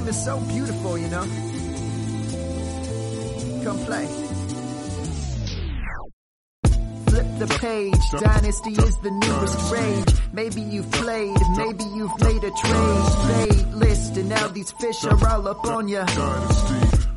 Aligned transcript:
game 0.00 0.08
is 0.08 0.24
so 0.24 0.40
beautiful, 0.40 0.98
you 0.98 1.08
know. 1.08 1.22
Come 3.64 3.78
play. 3.84 4.06
Flip 7.06 7.26
the 7.38 7.58
page. 7.60 8.20
Dynasty 8.20 8.70
is 8.70 8.96
the 8.98 9.10
newest 9.10 9.72
rage. 9.72 10.14
Maybe 10.32 10.60
you've 10.62 10.90
played, 10.90 11.36
maybe 11.56 11.84
you've 11.84 12.20
made 12.20 12.44
a 12.44 12.50
trade. 12.50 13.04
Played 13.26 13.66
list, 13.74 14.16
and 14.16 14.28
now 14.28 14.48
these 14.48 14.70
fish 14.72 15.04
are 15.04 15.28
all 15.28 15.48
up 15.48 15.64
on 15.64 15.88
ya. 15.88 16.04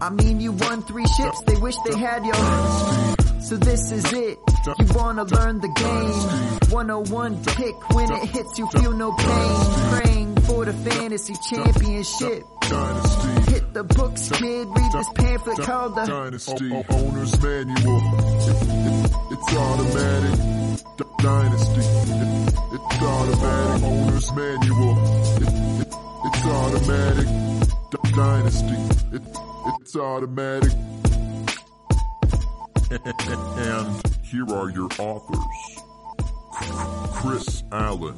I 0.02 0.10
mean, 0.10 0.42
you 0.42 0.52
won 0.52 0.82
three 0.82 1.06
ships, 1.06 1.42
they 1.46 1.56
wish 1.56 1.76
they 1.86 1.98
had 1.98 2.26
you. 2.26 2.34
So 3.42 3.58
this 3.58 3.92
is 3.92 4.12
it. 4.12 4.38
You 4.80 4.86
wanna 4.96 5.24
learn 5.24 5.60
the 5.60 5.68
game. 5.68 6.72
101 6.72 7.44
pick 7.44 7.90
when 7.94 8.12
it 8.12 8.30
hits 8.30 8.58
you 8.58 8.68
feel 8.68 8.92
no 8.94 9.12
pain. 9.12 9.56
Praying 9.92 10.33
for 10.54 10.66
the 10.66 10.74
fantasy 10.74 11.34
championship. 11.50 12.44
Dynasty. 12.62 13.52
Hit 13.52 13.74
the 13.74 13.84
books, 13.84 14.30
kid. 14.30 14.68
Read 14.68 14.92
this 14.92 15.10
pamphlet 15.16 15.58
called 15.60 15.96
the 15.96 16.06
Dynasty 16.06 16.72
Owner's 16.90 17.42
Manual. 17.42 18.02
It- 18.50 18.62
it- 18.70 19.12
it's 19.32 19.54
automatic. 19.56 20.40
Dynasty. 21.18 21.82
It- 21.82 22.54
it's 22.74 23.02
automatic. 23.02 23.84
Owner's 23.84 24.32
Manual. 24.34 24.94
It- 25.42 25.82
it- 25.82 25.96
it's 26.26 26.46
automatic. 26.46 27.28
Dynasty. 28.16 28.78
It- 29.14 29.38
it's 29.82 29.96
automatic. 29.96 30.72
and 32.92 34.02
here 34.24 34.46
are 34.54 34.70
your 34.70 34.88
authors. 35.00 35.40
Chris 37.16 37.64
Allen 37.72 38.16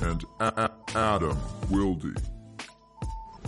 and 0.00 0.24
A- 0.40 0.44
A- 0.44 0.98
Adam 0.98 1.38
Wilde. 1.70 2.16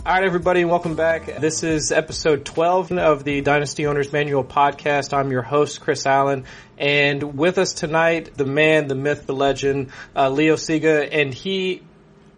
All 0.05 0.13
right, 0.15 0.23
everybody, 0.23 0.61
and 0.61 0.69
welcome 0.69 0.95
back. 0.95 1.25
This 1.39 1.61
is 1.63 1.91
episode 1.91 2.45
12 2.45 2.93
of 2.93 3.23
the 3.23 3.41
Dynasty 3.41 3.85
Owners 3.85 4.11
Manual 4.13 4.43
podcast. 4.43 5.13
I'm 5.13 5.29
your 5.29 5.41
host, 5.41 5.81
Chris 5.81 6.05
Allen, 6.05 6.45
and 6.77 7.37
with 7.37 7.57
us 7.57 7.73
tonight, 7.73 8.35
the 8.35 8.45
man, 8.45 8.87
the 8.87 8.95
myth, 8.95 9.25
the 9.25 9.33
legend, 9.35 9.91
uh, 10.15 10.29
Leo 10.29 10.55
Siga, 10.55 11.07
and 11.11 11.33
he, 11.33 11.83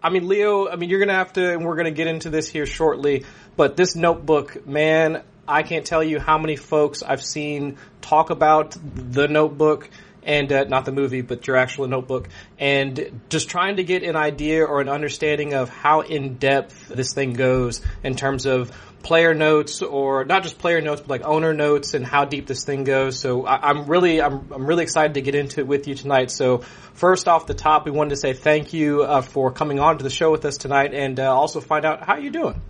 I 0.02 0.10
mean, 0.10 0.26
Leo, 0.28 0.68
I 0.68 0.76
mean, 0.76 0.90
you're 0.90 1.00
gonna 1.00 1.14
have 1.14 1.32
to, 1.34 1.52
and 1.52 1.64
we're 1.64 1.76
gonna 1.76 1.92
get 1.92 2.08
into 2.08 2.30
this 2.30 2.48
here 2.48 2.66
shortly, 2.66 3.24
but 3.56 3.76
this 3.76 3.94
notebook, 3.94 4.66
man, 4.66 5.22
I 5.46 5.62
can't 5.62 5.86
tell 5.86 6.02
you 6.02 6.18
how 6.18 6.38
many 6.38 6.56
folks 6.56 7.02
I've 7.02 7.24
seen 7.24 7.76
talk 8.00 8.30
about 8.30 8.76
the 8.94 9.28
notebook 9.28 9.88
and 10.24 10.52
uh, 10.52 10.64
not 10.64 10.84
the 10.84 10.92
movie, 10.92 11.20
but 11.22 11.46
your 11.46 11.56
actual 11.56 11.88
notebook, 11.88 12.28
and 12.58 13.20
just 13.28 13.48
trying 13.48 13.76
to 13.76 13.84
get 13.84 14.02
an 14.02 14.16
idea 14.16 14.64
or 14.64 14.80
an 14.80 14.88
understanding 14.88 15.54
of 15.54 15.68
how 15.68 16.00
in 16.00 16.36
depth 16.36 16.88
this 16.88 17.12
thing 17.12 17.32
goes 17.32 17.82
in 18.02 18.14
terms 18.14 18.46
of 18.46 18.70
player 19.02 19.34
notes 19.34 19.82
or 19.82 20.24
not 20.24 20.44
just 20.44 20.58
player 20.58 20.80
notes, 20.80 21.00
but 21.00 21.10
like 21.10 21.24
owner 21.24 21.52
notes 21.52 21.94
and 21.94 22.06
how 22.06 22.24
deep 22.24 22.46
this 22.46 22.64
thing 22.64 22.84
goes. 22.84 23.18
So 23.18 23.44
I, 23.44 23.70
I'm 23.70 23.86
really, 23.86 24.22
I'm, 24.22 24.48
I'm 24.52 24.64
really 24.64 24.84
excited 24.84 25.14
to 25.14 25.22
get 25.22 25.34
into 25.34 25.60
it 25.60 25.66
with 25.66 25.88
you 25.88 25.96
tonight. 25.96 26.30
So 26.30 26.58
first 26.94 27.26
off 27.26 27.46
the 27.46 27.54
top, 27.54 27.84
we 27.84 27.90
wanted 27.90 28.10
to 28.10 28.16
say 28.16 28.32
thank 28.32 28.72
you 28.72 29.02
uh, 29.02 29.22
for 29.22 29.50
coming 29.50 29.80
on 29.80 29.98
to 29.98 30.04
the 30.04 30.10
show 30.10 30.30
with 30.30 30.44
us 30.44 30.56
tonight, 30.56 30.94
and 30.94 31.18
uh, 31.18 31.34
also 31.34 31.60
find 31.60 31.84
out 31.84 32.04
how 32.04 32.16
you're 32.16 32.32
doing. 32.32 32.60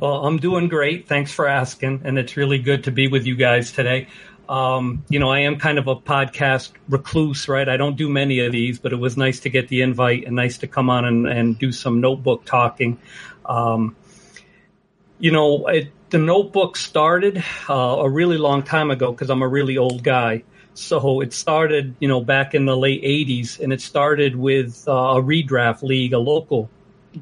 Well, 0.00 0.26
I'm 0.26 0.38
doing 0.38 0.68
great. 0.68 1.08
Thanks 1.08 1.32
for 1.32 1.46
asking. 1.46 2.02
And 2.04 2.18
it's 2.18 2.36
really 2.36 2.58
good 2.58 2.84
to 2.84 2.90
be 2.90 3.08
with 3.08 3.26
you 3.26 3.36
guys 3.36 3.72
today. 3.72 4.08
Um, 4.48 5.04
you 5.08 5.18
know, 5.18 5.30
I 5.30 5.40
am 5.40 5.58
kind 5.58 5.78
of 5.78 5.88
a 5.88 5.96
podcast 5.96 6.72
recluse, 6.88 7.48
right? 7.48 7.68
I 7.68 7.76
don't 7.76 7.96
do 7.96 8.08
many 8.08 8.40
of 8.40 8.52
these, 8.52 8.78
but 8.78 8.92
it 8.92 8.96
was 8.96 9.16
nice 9.16 9.40
to 9.40 9.50
get 9.50 9.68
the 9.68 9.82
invite 9.82 10.26
and 10.26 10.34
nice 10.34 10.58
to 10.58 10.66
come 10.66 10.88
on 10.88 11.04
and, 11.04 11.26
and 11.26 11.58
do 11.58 11.70
some 11.70 12.00
notebook 12.00 12.46
talking. 12.46 12.98
Um, 13.44 13.94
you 15.18 15.32
know, 15.32 15.66
it, 15.66 15.92
the 16.10 16.18
notebook 16.18 16.76
started 16.76 17.44
uh, 17.68 17.74
a 17.74 18.08
really 18.08 18.38
long 18.38 18.62
time 18.62 18.90
ago 18.90 19.12
because 19.12 19.28
I'm 19.28 19.42
a 19.42 19.48
really 19.48 19.76
old 19.76 20.02
guy. 20.02 20.44
So 20.74 21.20
it 21.20 21.32
started, 21.32 21.96
you 21.98 22.08
know, 22.08 22.20
back 22.20 22.54
in 22.54 22.64
the 22.64 22.76
late 22.76 23.02
80s, 23.02 23.58
and 23.58 23.72
it 23.72 23.80
started 23.80 24.36
with 24.36 24.84
uh, 24.86 24.92
a 24.92 25.22
redraft 25.22 25.82
league, 25.82 26.12
a 26.12 26.18
local 26.18 26.70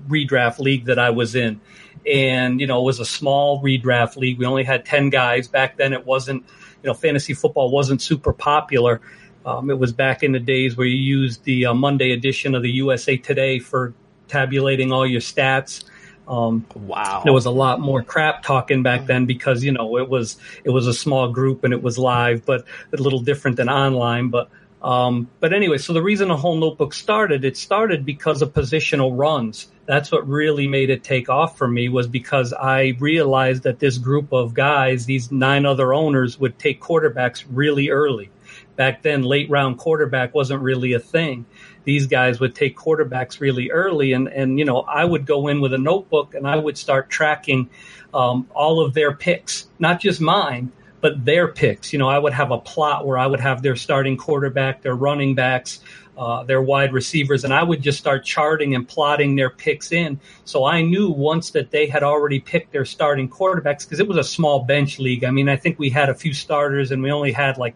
redraft 0.08 0.58
league 0.58 0.84
that 0.86 0.98
I 0.98 1.10
was 1.10 1.34
in. 1.34 1.60
And, 2.06 2.60
you 2.60 2.66
know, 2.66 2.82
it 2.82 2.84
was 2.84 3.00
a 3.00 3.06
small 3.06 3.62
redraft 3.62 4.16
league. 4.16 4.38
We 4.38 4.44
only 4.44 4.64
had 4.64 4.84
10 4.84 5.10
guys. 5.10 5.48
Back 5.48 5.78
then 5.78 5.92
it 5.92 6.04
wasn't, 6.04 6.44
you 6.86 6.92
know, 6.92 6.94
fantasy 6.94 7.34
football 7.34 7.68
wasn't 7.68 8.00
super 8.00 8.32
popular. 8.32 9.00
Um, 9.44 9.70
it 9.70 9.78
was 9.78 9.92
back 9.92 10.22
in 10.22 10.30
the 10.30 10.38
days 10.38 10.76
where 10.76 10.86
you 10.86 10.96
used 10.96 11.42
the 11.42 11.66
uh, 11.66 11.74
Monday 11.74 12.12
edition 12.12 12.54
of 12.54 12.62
the 12.62 12.70
USA 12.70 13.16
Today 13.16 13.58
for 13.58 13.92
tabulating 14.28 14.92
all 14.92 15.04
your 15.04 15.20
stats. 15.20 15.82
Um, 16.28 16.64
Wow. 16.76 17.22
there 17.24 17.32
was 17.32 17.46
a 17.46 17.50
lot 17.50 17.80
more 17.80 18.02
crap 18.04 18.44
talking 18.44 18.84
back 18.84 19.06
then 19.06 19.26
because 19.26 19.64
you 19.64 19.72
know 19.72 19.98
it 19.98 20.08
was 20.08 20.36
it 20.64 20.70
was 20.70 20.86
a 20.86 20.94
small 20.94 21.28
group 21.30 21.64
and 21.64 21.72
it 21.72 21.82
was 21.82 21.98
live, 21.98 22.46
but 22.46 22.64
a 22.92 22.96
little 22.96 23.20
different 23.20 23.56
than 23.56 23.68
online. 23.68 24.28
But 24.28 24.48
um, 24.80 25.28
but 25.40 25.52
anyway, 25.52 25.78
so 25.78 25.92
the 25.92 26.02
reason 26.02 26.28
the 26.28 26.36
whole 26.36 26.56
notebook 26.56 26.94
started, 26.94 27.44
it 27.44 27.56
started 27.56 28.04
because 28.04 28.42
of 28.42 28.52
positional 28.52 29.10
runs. 29.16 29.66
That's 29.86 30.10
what 30.10 30.28
really 30.28 30.66
made 30.66 30.90
it 30.90 31.04
take 31.04 31.28
off 31.28 31.56
for 31.56 31.68
me 31.68 31.88
was 31.88 32.08
because 32.08 32.52
I 32.52 32.96
realized 32.98 33.62
that 33.62 33.78
this 33.78 33.98
group 33.98 34.32
of 34.32 34.52
guys, 34.52 35.06
these 35.06 35.30
nine 35.30 35.64
other 35.64 35.94
owners, 35.94 36.38
would 36.38 36.58
take 36.58 36.80
quarterbacks 36.80 37.44
really 37.50 37.90
early. 37.90 38.30
Back 38.74 39.02
then, 39.02 39.22
late 39.22 39.48
round 39.48 39.78
quarterback 39.78 40.34
wasn't 40.34 40.62
really 40.62 40.92
a 40.92 41.00
thing 41.00 41.46
these 41.84 42.08
guys 42.08 42.40
would 42.40 42.52
take 42.52 42.76
quarterbacks 42.76 43.38
really 43.38 43.70
early 43.70 44.12
and 44.12 44.26
and 44.26 44.58
you 44.58 44.64
know 44.64 44.80
I 44.80 45.04
would 45.04 45.24
go 45.24 45.46
in 45.46 45.60
with 45.60 45.72
a 45.72 45.78
notebook 45.78 46.34
and 46.34 46.46
I 46.46 46.56
would 46.56 46.76
start 46.76 47.08
tracking 47.08 47.70
um, 48.12 48.48
all 48.54 48.80
of 48.80 48.94
their 48.94 49.14
picks, 49.14 49.68
not 49.78 50.00
just 50.00 50.20
mine, 50.20 50.72
but 51.00 51.24
their 51.24 51.48
picks. 51.48 51.92
You 51.92 51.98
know, 51.98 52.08
I 52.08 52.18
would 52.18 52.32
have 52.32 52.50
a 52.50 52.58
plot 52.58 53.06
where 53.06 53.18
I 53.18 53.26
would 53.26 53.40
have 53.40 53.62
their 53.62 53.76
starting 53.76 54.16
quarterback, 54.16 54.82
their 54.82 54.94
running 54.94 55.34
backs, 55.34 55.80
uh, 56.16 56.44
their 56.44 56.62
wide 56.62 56.92
receivers, 56.92 57.44
and 57.44 57.52
I 57.52 57.62
would 57.62 57.82
just 57.82 57.98
start 57.98 58.24
charting 58.24 58.74
and 58.74 58.88
plotting 58.88 59.36
their 59.36 59.50
picks 59.50 59.92
in. 59.92 60.20
So 60.44 60.64
I 60.64 60.82
knew 60.82 61.10
once 61.10 61.50
that 61.50 61.70
they 61.70 61.86
had 61.86 62.02
already 62.02 62.40
picked 62.40 62.72
their 62.72 62.84
starting 62.84 63.28
quarterbacks 63.28 63.84
because 63.84 64.00
it 64.00 64.08
was 64.08 64.16
a 64.16 64.24
small 64.24 64.64
bench 64.64 64.98
league. 64.98 65.24
I 65.24 65.30
mean, 65.30 65.48
I 65.48 65.56
think 65.56 65.78
we 65.78 65.90
had 65.90 66.08
a 66.08 66.14
few 66.14 66.32
starters 66.32 66.90
and 66.90 67.02
we 67.02 67.10
only 67.10 67.32
had 67.32 67.58
like 67.58 67.74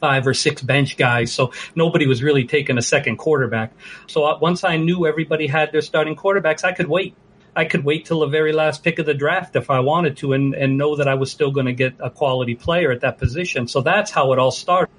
five 0.00 0.26
or 0.26 0.34
six 0.34 0.60
bench 0.62 0.96
guys, 0.96 1.32
so 1.32 1.52
nobody 1.74 2.06
was 2.06 2.22
really 2.22 2.44
taking 2.44 2.78
a 2.78 2.82
second 2.82 3.16
quarterback. 3.16 3.72
So 4.06 4.36
once 4.38 4.64
I 4.64 4.76
knew 4.76 5.06
everybody 5.06 5.46
had 5.46 5.72
their 5.72 5.82
starting 5.82 6.16
quarterbacks, 6.16 6.64
I 6.64 6.72
could 6.72 6.88
wait. 6.88 7.14
I 7.56 7.64
could 7.64 7.84
wait 7.84 8.04
till 8.04 8.20
the 8.20 8.26
very 8.26 8.52
last 8.52 8.82
pick 8.82 8.98
of 8.98 9.06
the 9.06 9.14
draft 9.14 9.54
if 9.54 9.70
I 9.70 9.78
wanted 9.80 10.16
to, 10.18 10.32
and, 10.32 10.54
and 10.54 10.76
know 10.76 10.96
that 10.96 11.06
I 11.06 11.14
was 11.14 11.30
still 11.30 11.52
going 11.52 11.66
to 11.66 11.72
get 11.72 11.94
a 12.00 12.10
quality 12.10 12.56
player 12.56 12.90
at 12.90 13.00
that 13.02 13.18
position. 13.18 13.68
So 13.68 13.80
that's 13.80 14.10
how 14.10 14.32
it 14.32 14.38
all 14.38 14.50
started. 14.50 14.90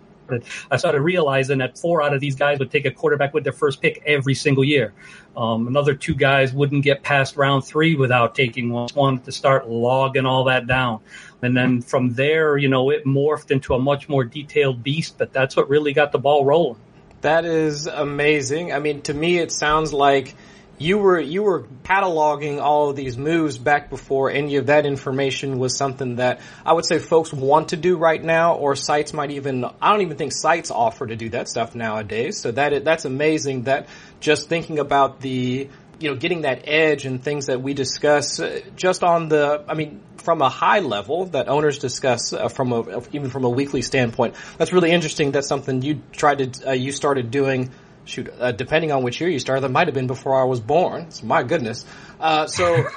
I 0.71 0.77
started 0.77 1.01
realizing 1.01 1.59
that 1.59 1.77
four 1.77 2.01
out 2.01 2.13
of 2.13 2.19
these 2.19 2.35
guys 2.35 2.59
would 2.59 2.71
take 2.71 2.85
a 2.85 2.91
quarterback 2.91 3.33
with 3.33 3.43
their 3.43 3.53
first 3.53 3.81
pick 3.81 4.01
every 4.05 4.33
single 4.33 4.63
year. 4.63 4.93
Um, 5.35 5.67
another 5.67 5.93
two 5.93 6.15
guys 6.15 6.53
wouldn't 6.53 6.83
get 6.83 7.03
past 7.03 7.35
round 7.35 7.65
three 7.65 7.95
without 7.95 8.35
taking 8.35 8.69
one. 8.71 8.89
Wanted 8.95 9.25
to 9.25 9.31
start 9.31 9.69
logging 9.69 10.25
all 10.25 10.45
that 10.45 10.67
down. 10.67 11.01
And 11.41 11.55
then 11.55 11.81
from 11.81 12.13
there, 12.13 12.57
you 12.57 12.69
know, 12.69 12.89
it 12.89 13.05
morphed 13.05 13.51
into 13.51 13.73
a 13.73 13.79
much 13.79 14.09
more 14.09 14.23
detailed 14.23 14.81
beast, 14.81 15.17
but 15.17 15.33
that's 15.33 15.55
what 15.55 15.69
really 15.69 15.93
got 15.93 16.11
the 16.11 16.19
ball 16.19 16.45
rolling. 16.45 16.79
That 17.21 17.45
is 17.45 17.87
amazing. 17.87 18.71
I 18.71 18.79
mean, 18.79 19.01
to 19.03 19.13
me, 19.13 19.39
it 19.39 19.51
sounds 19.51 19.93
like 19.93 20.35
you 20.77 20.97
were 20.97 21.19
you 21.19 21.43
were 21.43 21.63
cataloging 21.83 22.61
all 22.61 22.89
of 22.89 22.95
these 22.95 23.17
moves 23.17 23.57
back 23.57 23.89
before 23.89 24.29
any 24.29 24.57
of 24.57 24.67
that 24.67 24.85
information 24.85 25.57
was 25.57 25.77
something 25.77 26.17
that 26.17 26.41
I 26.65 26.73
would 26.73 26.85
say 26.85 26.99
folks 26.99 27.31
want 27.31 27.69
to 27.69 27.77
do 27.77 27.97
right 27.97 28.21
now, 28.21 28.55
or 28.55 28.75
sites 28.75 29.13
might 29.13 29.31
even. 29.31 29.63
I 29.63 29.91
don't 29.91 30.01
even 30.01 30.17
think 30.17 30.33
sites 30.33 30.71
offer 30.71 31.07
to 31.07 31.15
do 31.15 31.29
that 31.29 31.47
stuff 31.47 31.75
nowadays. 31.75 32.39
So 32.39 32.51
that 32.51 32.83
that's 32.83 33.05
amazing. 33.05 33.63
That 33.63 33.87
just 34.19 34.49
thinking 34.49 34.79
about 34.79 35.21
the 35.21 35.69
you 35.99 36.09
know 36.09 36.15
getting 36.15 36.41
that 36.41 36.63
edge 36.67 37.05
and 37.05 37.23
things 37.23 37.45
that 37.45 37.61
we 37.61 37.73
discuss 37.73 38.39
uh, 38.39 38.61
just 38.75 39.03
on 39.03 39.29
the. 39.29 39.63
I 39.67 39.75
mean, 39.75 40.01
from 40.17 40.41
a 40.41 40.49
high 40.49 40.79
level 40.79 41.27
that 41.27 41.47
owners 41.47 41.79
discuss 41.79 42.33
uh, 42.33 42.49
from 42.49 42.73
a 42.73 43.01
even 43.13 43.29
from 43.29 43.45
a 43.45 43.49
weekly 43.49 43.81
standpoint. 43.81 44.35
That's 44.57 44.73
really 44.73 44.91
interesting. 44.91 45.31
That's 45.31 45.47
something 45.47 45.81
you 45.81 46.01
tried 46.11 46.53
to 46.53 46.69
uh, 46.69 46.73
you 46.73 46.91
started 46.91 47.31
doing 47.31 47.71
shoot, 48.05 48.29
uh, 48.39 48.51
depending 48.51 48.91
on 48.91 49.03
which 49.03 49.19
year 49.19 49.29
you 49.29 49.39
started, 49.39 49.61
that 49.61 49.71
might 49.71 49.87
have 49.87 49.93
been 49.93 50.07
before 50.07 50.39
I 50.39 50.45
was 50.45 50.59
born. 50.59 51.11
So 51.11 51.25
my 51.25 51.43
goodness. 51.43 51.85
Uh, 52.19 52.47
so, 52.47 52.83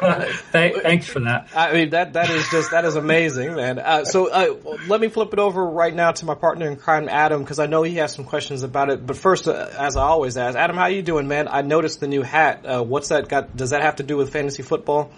Thank, 0.53 0.83
thanks 0.83 1.07
for 1.09 1.21
that. 1.21 1.49
I 1.55 1.73
mean, 1.73 1.91
that, 1.91 2.13
that 2.13 2.31
is 2.31 2.49
just, 2.51 2.71
that 2.71 2.85
is 2.85 2.95
amazing, 2.95 3.55
man. 3.55 3.79
Uh, 3.79 4.05
so, 4.05 4.31
uh, 4.31 4.55
let 4.87 5.01
me 5.01 5.09
flip 5.09 5.33
it 5.33 5.39
over 5.39 5.65
right 5.65 5.93
now 5.93 6.13
to 6.13 6.25
my 6.25 6.35
partner 6.35 6.71
in 6.71 6.77
crime, 6.77 7.09
Adam, 7.09 7.43
because 7.43 7.59
I 7.59 7.67
know 7.67 7.83
he 7.83 7.97
has 7.97 8.15
some 8.15 8.25
questions 8.25 8.63
about 8.63 8.91
it. 8.91 9.05
But 9.05 9.17
first, 9.17 9.49
uh, 9.49 9.71
as 9.77 9.97
I 9.97 10.03
always 10.03 10.37
ask, 10.37 10.57
Adam, 10.57 10.77
how 10.77 10.87
you 10.87 11.03
doing, 11.03 11.27
man? 11.27 11.49
I 11.49 11.63
noticed 11.63 12.01
the 12.01 12.07
new 12.07 12.23
hat. 12.23 12.65
Uh, 12.65 12.83
what's 12.85 13.09
that 13.09 13.29
got, 13.29 13.57
does 13.57 13.71
that 13.71 13.83
have 13.83 13.97
to 13.97 14.05
do 14.05 14.17
with 14.17 14.33
fantasy 14.33 14.63
football? 14.63 15.11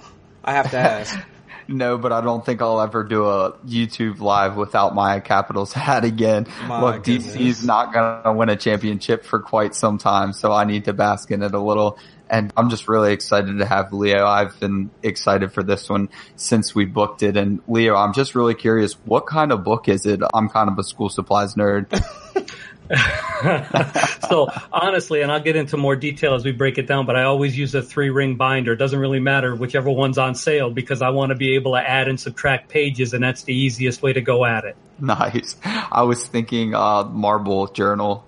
I 0.42 0.52
have 0.52 0.70
to 0.70 0.78
ask. 0.78 1.18
No, 1.70 1.98
but 1.98 2.12
I 2.12 2.20
don't 2.20 2.44
think 2.44 2.60
I'll 2.62 2.80
ever 2.80 3.04
do 3.04 3.26
a 3.26 3.52
YouTube 3.58 4.18
live 4.18 4.56
without 4.56 4.92
my 4.92 5.20
Capitals 5.20 5.72
hat 5.74 6.04
again. 6.04 6.48
My 6.66 6.82
Look, 6.82 7.04
goodness. 7.04 7.36
DC's 7.36 7.64
not 7.64 7.92
gonna 7.92 8.32
win 8.32 8.48
a 8.48 8.56
championship 8.56 9.24
for 9.24 9.38
quite 9.38 9.76
some 9.76 9.96
time, 9.96 10.32
so 10.32 10.52
I 10.52 10.64
need 10.64 10.86
to 10.86 10.92
bask 10.92 11.30
in 11.30 11.44
it 11.44 11.54
a 11.54 11.60
little. 11.60 11.96
And 12.28 12.52
I'm 12.56 12.70
just 12.70 12.88
really 12.88 13.12
excited 13.12 13.58
to 13.58 13.66
have 13.66 13.92
Leo. 13.92 14.26
I've 14.26 14.58
been 14.58 14.90
excited 15.02 15.52
for 15.52 15.62
this 15.62 15.88
one 15.88 16.08
since 16.36 16.74
we 16.74 16.86
booked 16.86 17.22
it. 17.22 17.36
And 17.36 17.60
Leo, 17.68 17.94
I'm 17.94 18.12
just 18.14 18.34
really 18.34 18.54
curious, 18.54 18.94
what 19.04 19.26
kind 19.26 19.52
of 19.52 19.64
book 19.64 19.88
is 19.88 20.06
it? 20.06 20.20
I'm 20.34 20.48
kind 20.48 20.70
of 20.70 20.78
a 20.78 20.84
school 20.84 21.08
supplies 21.08 21.54
nerd. 21.54 21.86
so 24.28 24.48
honestly, 24.72 25.22
and 25.22 25.30
I'll 25.30 25.40
get 25.40 25.56
into 25.56 25.76
more 25.76 25.96
detail 25.96 26.34
as 26.34 26.44
we 26.44 26.52
break 26.52 26.78
it 26.78 26.86
down, 26.86 27.06
but 27.06 27.16
I 27.16 27.22
always 27.24 27.56
use 27.56 27.74
a 27.74 27.82
three 27.82 28.10
ring 28.10 28.36
binder. 28.36 28.72
It 28.72 28.76
doesn't 28.76 28.98
really 28.98 29.20
matter 29.20 29.54
whichever 29.54 29.90
one's 29.90 30.18
on 30.18 30.34
sale 30.34 30.70
because 30.70 31.02
I 31.02 31.10
want 31.10 31.30
to 31.30 31.36
be 31.36 31.54
able 31.54 31.72
to 31.72 31.78
add 31.78 32.08
and 32.08 32.18
subtract 32.18 32.68
pages 32.68 33.14
and 33.14 33.22
that's 33.22 33.44
the 33.44 33.54
easiest 33.54 34.02
way 34.02 34.12
to 34.12 34.20
go 34.20 34.44
at 34.44 34.64
it. 34.64 34.76
nice. 35.00 35.56
I 35.64 36.02
was 36.02 36.26
thinking, 36.26 36.74
uh, 36.74 37.04
marble 37.04 37.68
journal. 37.68 38.26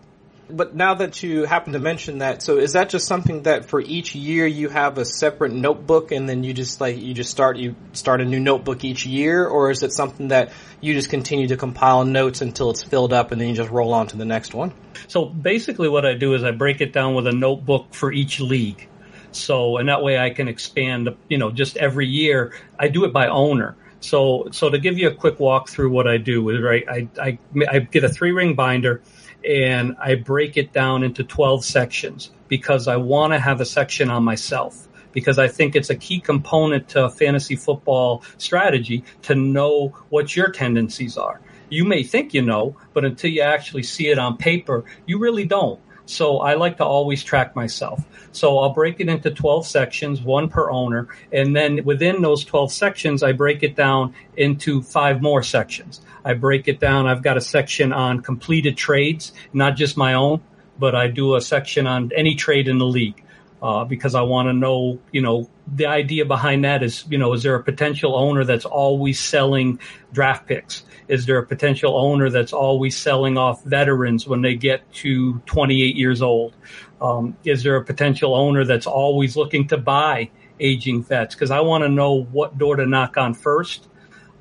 But 0.50 0.74
now 0.74 0.94
that 0.94 1.22
you 1.22 1.44
happen 1.44 1.72
to 1.72 1.78
mention 1.78 2.18
that, 2.18 2.42
so 2.42 2.58
is 2.58 2.74
that 2.74 2.88
just 2.88 3.06
something 3.06 3.44
that 3.44 3.66
for 3.66 3.80
each 3.80 4.14
year 4.14 4.46
you 4.46 4.68
have 4.68 4.98
a 4.98 5.04
separate 5.04 5.52
notebook 5.52 6.12
and 6.12 6.28
then 6.28 6.44
you 6.44 6.52
just 6.52 6.80
like, 6.80 6.98
you 6.98 7.14
just 7.14 7.30
start, 7.30 7.56
you 7.56 7.74
start 7.92 8.20
a 8.20 8.24
new 8.24 8.40
notebook 8.40 8.84
each 8.84 9.06
year? 9.06 9.46
Or 9.46 9.70
is 9.70 9.82
it 9.82 9.92
something 9.92 10.28
that 10.28 10.52
you 10.80 10.94
just 10.94 11.10
continue 11.10 11.48
to 11.48 11.56
compile 11.56 12.04
notes 12.04 12.40
until 12.40 12.70
it's 12.70 12.82
filled 12.82 13.12
up 13.12 13.32
and 13.32 13.40
then 13.40 13.48
you 13.48 13.54
just 13.54 13.70
roll 13.70 13.94
on 13.94 14.08
to 14.08 14.16
the 14.16 14.24
next 14.24 14.52
one? 14.52 14.72
So 15.08 15.24
basically 15.24 15.88
what 15.88 16.04
I 16.04 16.14
do 16.14 16.34
is 16.34 16.44
I 16.44 16.50
break 16.50 16.80
it 16.80 16.92
down 16.92 17.14
with 17.14 17.26
a 17.26 17.32
notebook 17.32 17.94
for 17.94 18.12
each 18.12 18.40
league. 18.40 18.88
So, 19.30 19.78
and 19.78 19.88
that 19.88 20.02
way 20.02 20.18
I 20.18 20.30
can 20.30 20.48
expand, 20.48 21.08
you 21.28 21.38
know, 21.38 21.50
just 21.50 21.76
every 21.76 22.06
year. 22.06 22.52
I 22.78 22.88
do 22.88 23.04
it 23.04 23.12
by 23.12 23.28
owner. 23.28 23.76
So, 24.00 24.48
so 24.50 24.68
to 24.68 24.78
give 24.78 24.98
you 24.98 25.08
a 25.08 25.14
quick 25.14 25.38
walk 25.40 25.68
through 25.68 25.90
what 25.90 26.06
I 26.06 26.18
do 26.18 26.50
is 26.50 26.60
right, 26.60 26.84
I, 26.88 27.08
I, 27.20 27.38
I 27.70 27.78
get 27.78 28.04
a 28.04 28.08
three 28.08 28.32
ring 28.32 28.54
binder 28.54 29.00
and 29.44 29.96
I 29.98 30.14
break 30.14 30.56
it 30.56 30.72
down 30.72 31.02
into 31.02 31.24
12 31.24 31.64
sections 31.64 32.30
because 32.48 32.88
I 32.88 32.96
want 32.96 33.32
to 33.32 33.38
have 33.38 33.60
a 33.60 33.64
section 33.64 34.10
on 34.10 34.24
myself 34.24 34.88
because 35.12 35.38
I 35.38 35.48
think 35.48 35.76
it's 35.76 35.90
a 35.90 35.94
key 35.94 36.20
component 36.20 36.88
to 36.90 37.10
fantasy 37.10 37.56
football 37.56 38.22
strategy 38.38 39.04
to 39.22 39.34
know 39.34 39.88
what 40.08 40.34
your 40.34 40.50
tendencies 40.50 41.16
are. 41.16 41.40
You 41.68 41.84
may 41.84 42.02
think 42.02 42.34
you 42.34 42.42
know, 42.42 42.76
but 42.92 43.04
until 43.04 43.30
you 43.30 43.42
actually 43.42 43.82
see 43.82 44.08
it 44.08 44.18
on 44.18 44.36
paper, 44.36 44.84
you 45.06 45.18
really 45.18 45.46
don't. 45.46 45.80
So 46.06 46.38
I 46.38 46.54
like 46.54 46.78
to 46.78 46.84
always 46.84 47.22
track 47.22 47.54
myself. 47.54 48.04
So 48.32 48.58
I'll 48.58 48.72
break 48.72 49.00
it 49.00 49.08
into 49.08 49.30
12 49.30 49.66
sections, 49.66 50.20
one 50.20 50.48
per 50.48 50.70
owner. 50.70 51.08
And 51.32 51.54
then 51.54 51.84
within 51.84 52.22
those 52.22 52.44
12 52.44 52.72
sections, 52.72 53.22
I 53.22 53.32
break 53.32 53.62
it 53.62 53.76
down 53.76 54.14
into 54.36 54.82
five 54.82 55.22
more 55.22 55.42
sections. 55.42 56.00
I 56.24 56.34
break 56.34 56.68
it 56.68 56.80
down. 56.80 57.06
I've 57.06 57.22
got 57.22 57.36
a 57.36 57.40
section 57.40 57.92
on 57.92 58.20
completed 58.20 58.76
trades, 58.76 59.32
not 59.52 59.76
just 59.76 59.96
my 59.96 60.14
own, 60.14 60.40
but 60.78 60.94
I 60.94 61.08
do 61.08 61.36
a 61.36 61.40
section 61.40 61.86
on 61.86 62.10
any 62.14 62.34
trade 62.34 62.68
in 62.68 62.78
the 62.78 62.86
league. 62.86 63.22
Uh, 63.62 63.84
because 63.84 64.16
I 64.16 64.22
want 64.22 64.48
to 64.48 64.52
know, 64.52 64.98
you 65.12 65.22
know, 65.22 65.48
the 65.72 65.86
idea 65.86 66.24
behind 66.24 66.64
that 66.64 66.82
is, 66.82 67.04
you 67.08 67.16
know, 67.16 67.32
is 67.32 67.44
there 67.44 67.54
a 67.54 67.62
potential 67.62 68.16
owner 68.16 68.42
that's 68.42 68.64
always 68.64 69.20
selling 69.20 69.78
draft 70.12 70.48
picks? 70.48 70.82
Is 71.08 71.26
there 71.26 71.38
a 71.38 71.46
potential 71.46 71.96
owner 71.96 72.30
that's 72.30 72.52
always 72.52 72.96
selling 72.96 73.36
off 73.36 73.62
veterans 73.64 74.26
when 74.26 74.42
they 74.42 74.54
get 74.54 74.90
to 74.94 75.38
28 75.46 75.96
years 75.96 76.22
old? 76.22 76.54
Um, 77.00 77.36
is 77.44 77.62
there 77.62 77.76
a 77.76 77.84
potential 77.84 78.34
owner 78.34 78.64
that's 78.64 78.86
always 78.86 79.36
looking 79.36 79.66
to 79.68 79.76
buy 79.76 80.30
aging 80.60 81.02
vets? 81.02 81.34
Because 81.34 81.50
I 81.50 81.60
want 81.60 81.82
to 81.82 81.88
know 81.88 82.22
what 82.24 82.58
door 82.58 82.76
to 82.76 82.86
knock 82.86 83.16
on 83.16 83.34
first. 83.34 83.88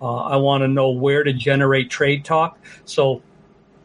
Uh, 0.02 0.16
I 0.16 0.38
want 0.38 0.64
to 0.64 0.68
know 0.68 0.92
where 0.92 1.24
to 1.24 1.34
generate 1.34 1.90
trade 1.90 2.26
talk. 2.26 2.60
So 2.86 3.22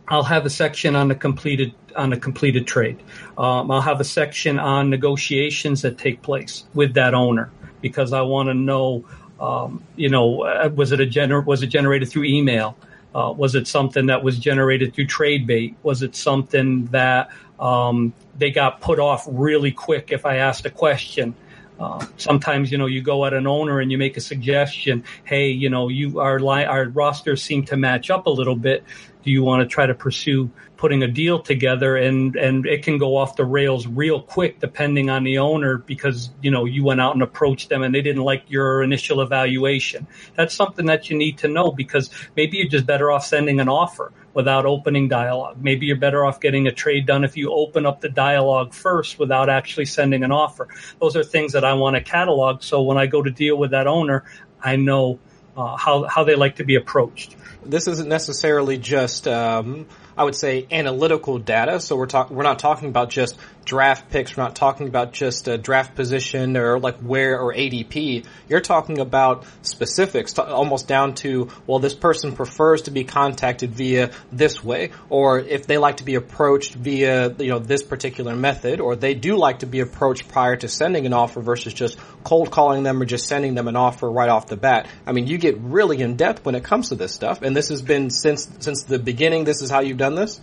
I'll 0.08 0.22
have 0.22 0.46
a 0.46 0.50
section 0.50 0.94
on 0.94 1.08
the 1.08 1.14
completed 1.14 1.74
on 1.96 2.12
a 2.12 2.16
completed 2.18 2.66
trade. 2.66 3.02
Um, 3.38 3.70
I'll 3.70 3.80
have 3.80 4.00
a 4.00 4.04
section 4.04 4.58
on 4.58 4.90
negotiations 4.90 5.82
that 5.82 5.98
take 5.98 6.22
place 6.22 6.64
with 6.74 6.94
that 6.94 7.14
owner 7.14 7.50
because 7.80 8.12
I 8.12 8.22
want 8.22 8.48
to 8.48 8.54
know, 8.54 9.04
um, 9.40 9.82
you 9.96 10.08
know, 10.08 10.42
uh, 10.42 10.70
was 10.74 10.92
it 10.92 11.00
a 11.00 11.06
gener- 11.06 11.44
was 11.44 11.62
it 11.62 11.68
generated 11.68 12.08
through 12.08 12.24
email? 12.24 12.76
Uh, 13.14 13.32
was 13.32 13.54
it 13.54 13.66
something 13.66 14.06
that 14.06 14.22
was 14.22 14.38
generated 14.38 14.94
through 14.94 15.06
trade 15.06 15.46
bait? 15.46 15.74
Was 15.82 16.02
it 16.02 16.14
something 16.14 16.86
that 16.86 17.30
um, 17.58 18.12
they 18.36 18.50
got 18.50 18.80
put 18.80 18.98
off 18.98 19.26
really 19.30 19.72
quick 19.72 20.12
if 20.12 20.26
I 20.26 20.36
asked 20.36 20.66
a 20.66 20.70
question? 20.70 21.34
Uh, 21.78 22.04
sometimes, 22.16 22.72
you 22.72 22.78
know, 22.78 22.86
you 22.86 23.02
go 23.02 23.26
at 23.26 23.34
an 23.34 23.46
owner 23.46 23.80
and 23.80 23.92
you 23.92 23.98
make 23.98 24.16
a 24.16 24.20
suggestion. 24.20 25.04
Hey, 25.24 25.48
you 25.48 25.68
know, 25.68 25.88
you 25.88 26.20
our 26.20 26.40
li- 26.40 26.64
our 26.64 26.86
rosters 26.88 27.42
seem 27.42 27.64
to 27.66 27.76
match 27.76 28.10
up 28.10 28.26
a 28.26 28.30
little 28.30 28.56
bit. 28.56 28.84
Do 29.26 29.32
you 29.32 29.42
want 29.42 29.60
to 29.60 29.66
try 29.66 29.86
to 29.86 29.94
pursue 29.94 30.48
putting 30.76 31.02
a 31.02 31.08
deal 31.08 31.40
together? 31.40 31.96
And 31.96 32.36
and 32.36 32.64
it 32.64 32.84
can 32.84 32.96
go 32.96 33.16
off 33.16 33.34
the 33.34 33.44
rails 33.44 33.88
real 33.88 34.22
quick 34.22 34.60
depending 34.60 35.10
on 35.10 35.24
the 35.24 35.38
owner 35.38 35.78
because 35.78 36.30
you 36.42 36.52
know 36.52 36.64
you 36.64 36.84
went 36.84 37.00
out 37.00 37.14
and 37.14 37.22
approached 37.24 37.68
them 37.68 37.82
and 37.82 37.92
they 37.92 38.02
didn't 38.02 38.22
like 38.22 38.44
your 38.46 38.84
initial 38.84 39.20
evaluation. 39.20 40.06
That's 40.36 40.54
something 40.54 40.86
that 40.86 41.10
you 41.10 41.18
need 41.18 41.38
to 41.38 41.48
know 41.48 41.72
because 41.72 42.08
maybe 42.36 42.58
you're 42.58 42.68
just 42.68 42.86
better 42.86 43.10
off 43.10 43.26
sending 43.26 43.58
an 43.58 43.68
offer 43.68 44.12
without 44.32 44.64
opening 44.64 45.08
dialogue. 45.08 45.56
Maybe 45.60 45.86
you're 45.86 45.96
better 45.96 46.24
off 46.24 46.38
getting 46.38 46.68
a 46.68 46.72
trade 46.72 47.04
done 47.06 47.24
if 47.24 47.36
you 47.36 47.52
open 47.52 47.84
up 47.84 48.00
the 48.00 48.08
dialogue 48.08 48.74
first 48.74 49.18
without 49.18 49.48
actually 49.48 49.86
sending 49.86 50.22
an 50.22 50.30
offer. 50.30 50.68
Those 51.00 51.16
are 51.16 51.24
things 51.24 51.52
that 51.54 51.64
I 51.64 51.74
want 51.74 51.96
to 51.96 52.00
catalog. 52.02 52.62
So 52.62 52.80
when 52.82 52.96
I 52.96 53.06
go 53.06 53.22
to 53.22 53.30
deal 53.30 53.56
with 53.56 53.72
that 53.72 53.88
owner, 53.88 54.24
I 54.62 54.76
know 54.76 55.18
uh, 55.56 55.76
how 55.76 56.04
how 56.04 56.24
they 56.24 56.34
like 56.34 56.56
to 56.56 56.64
be 56.64 56.76
approached. 56.76 57.36
This 57.64 57.88
isn't 57.88 58.08
necessarily 58.08 58.78
just, 58.78 59.26
um, 59.26 59.86
I 60.16 60.24
would 60.24 60.34
say, 60.34 60.66
analytical 60.70 61.38
data. 61.38 61.80
So 61.80 61.96
we're 61.96 62.06
talking, 62.06 62.36
we're 62.36 62.42
not 62.42 62.58
talking 62.58 62.88
about 62.88 63.10
just 63.10 63.36
draft 63.66 64.08
picks. 64.10 64.36
We're 64.36 64.44
not 64.44 64.56
talking 64.56 64.88
about 64.88 65.12
just 65.12 65.48
a 65.48 65.58
draft 65.58 65.94
position 65.94 66.56
or 66.56 66.78
like 66.78 66.98
where 67.00 67.38
or 67.40 67.52
ADP. 67.52 68.24
You're 68.48 68.60
talking 68.60 68.98
about 68.98 69.44
specifics, 69.62 70.34
to, 70.34 70.46
almost 70.46 70.88
down 70.88 71.14
to, 71.16 71.50
well, 71.66 71.80
this 71.80 71.94
person 71.94 72.32
prefers 72.32 72.82
to 72.82 72.90
be 72.92 73.04
contacted 73.04 73.72
via 73.72 74.12
this 74.32 74.62
way, 74.64 74.92
or 75.10 75.40
if 75.40 75.66
they 75.66 75.78
like 75.78 75.98
to 75.98 76.04
be 76.04 76.14
approached 76.14 76.74
via, 76.74 77.34
you 77.38 77.48
know, 77.48 77.58
this 77.58 77.82
particular 77.82 78.34
method, 78.36 78.80
or 78.80 78.96
they 78.96 79.14
do 79.14 79.36
like 79.36 79.58
to 79.58 79.66
be 79.66 79.80
approached 79.80 80.28
prior 80.28 80.56
to 80.56 80.68
sending 80.68 81.04
an 81.04 81.12
offer 81.12 81.40
versus 81.40 81.74
just 81.74 81.98
cold 82.24 82.50
calling 82.50 82.84
them 82.84 83.02
or 83.02 83.04
just 83.04 83.26
sending 83.26 83.54
them 83.54 83.68
an 83.68 83.76
offer 83.76 84.10
right 84.10 84.28
off 84.28 84.46
the 84.46 84.56
bat. 84.56 84.88
I 85.04 85.12
mean, 85.12 85.26
you 85.26 85.38
get 85.38 85.58
really 85.58 86.00
in 86.00 86.16
depth 86.16 86.44
when 86.44 86.54
it 86.54 86.64
comes 86.64 86.90
to 86.90 86.94
this 86.94 87.12
stuff, 87.12 87.42
and 87.42 87.54
this 87.54 87.68
has 87.68 87.82
been 87.82 88.10
since 88.10 88.48
since 88.60 88.84
the 88.84 88.98
beginning. 88.98 89.44
This 89.44 89.60
is 89.60 89.70
how 89.70 89.80
you've 89.80 89.98
done 89.98 90.05
this. 90.14 90.40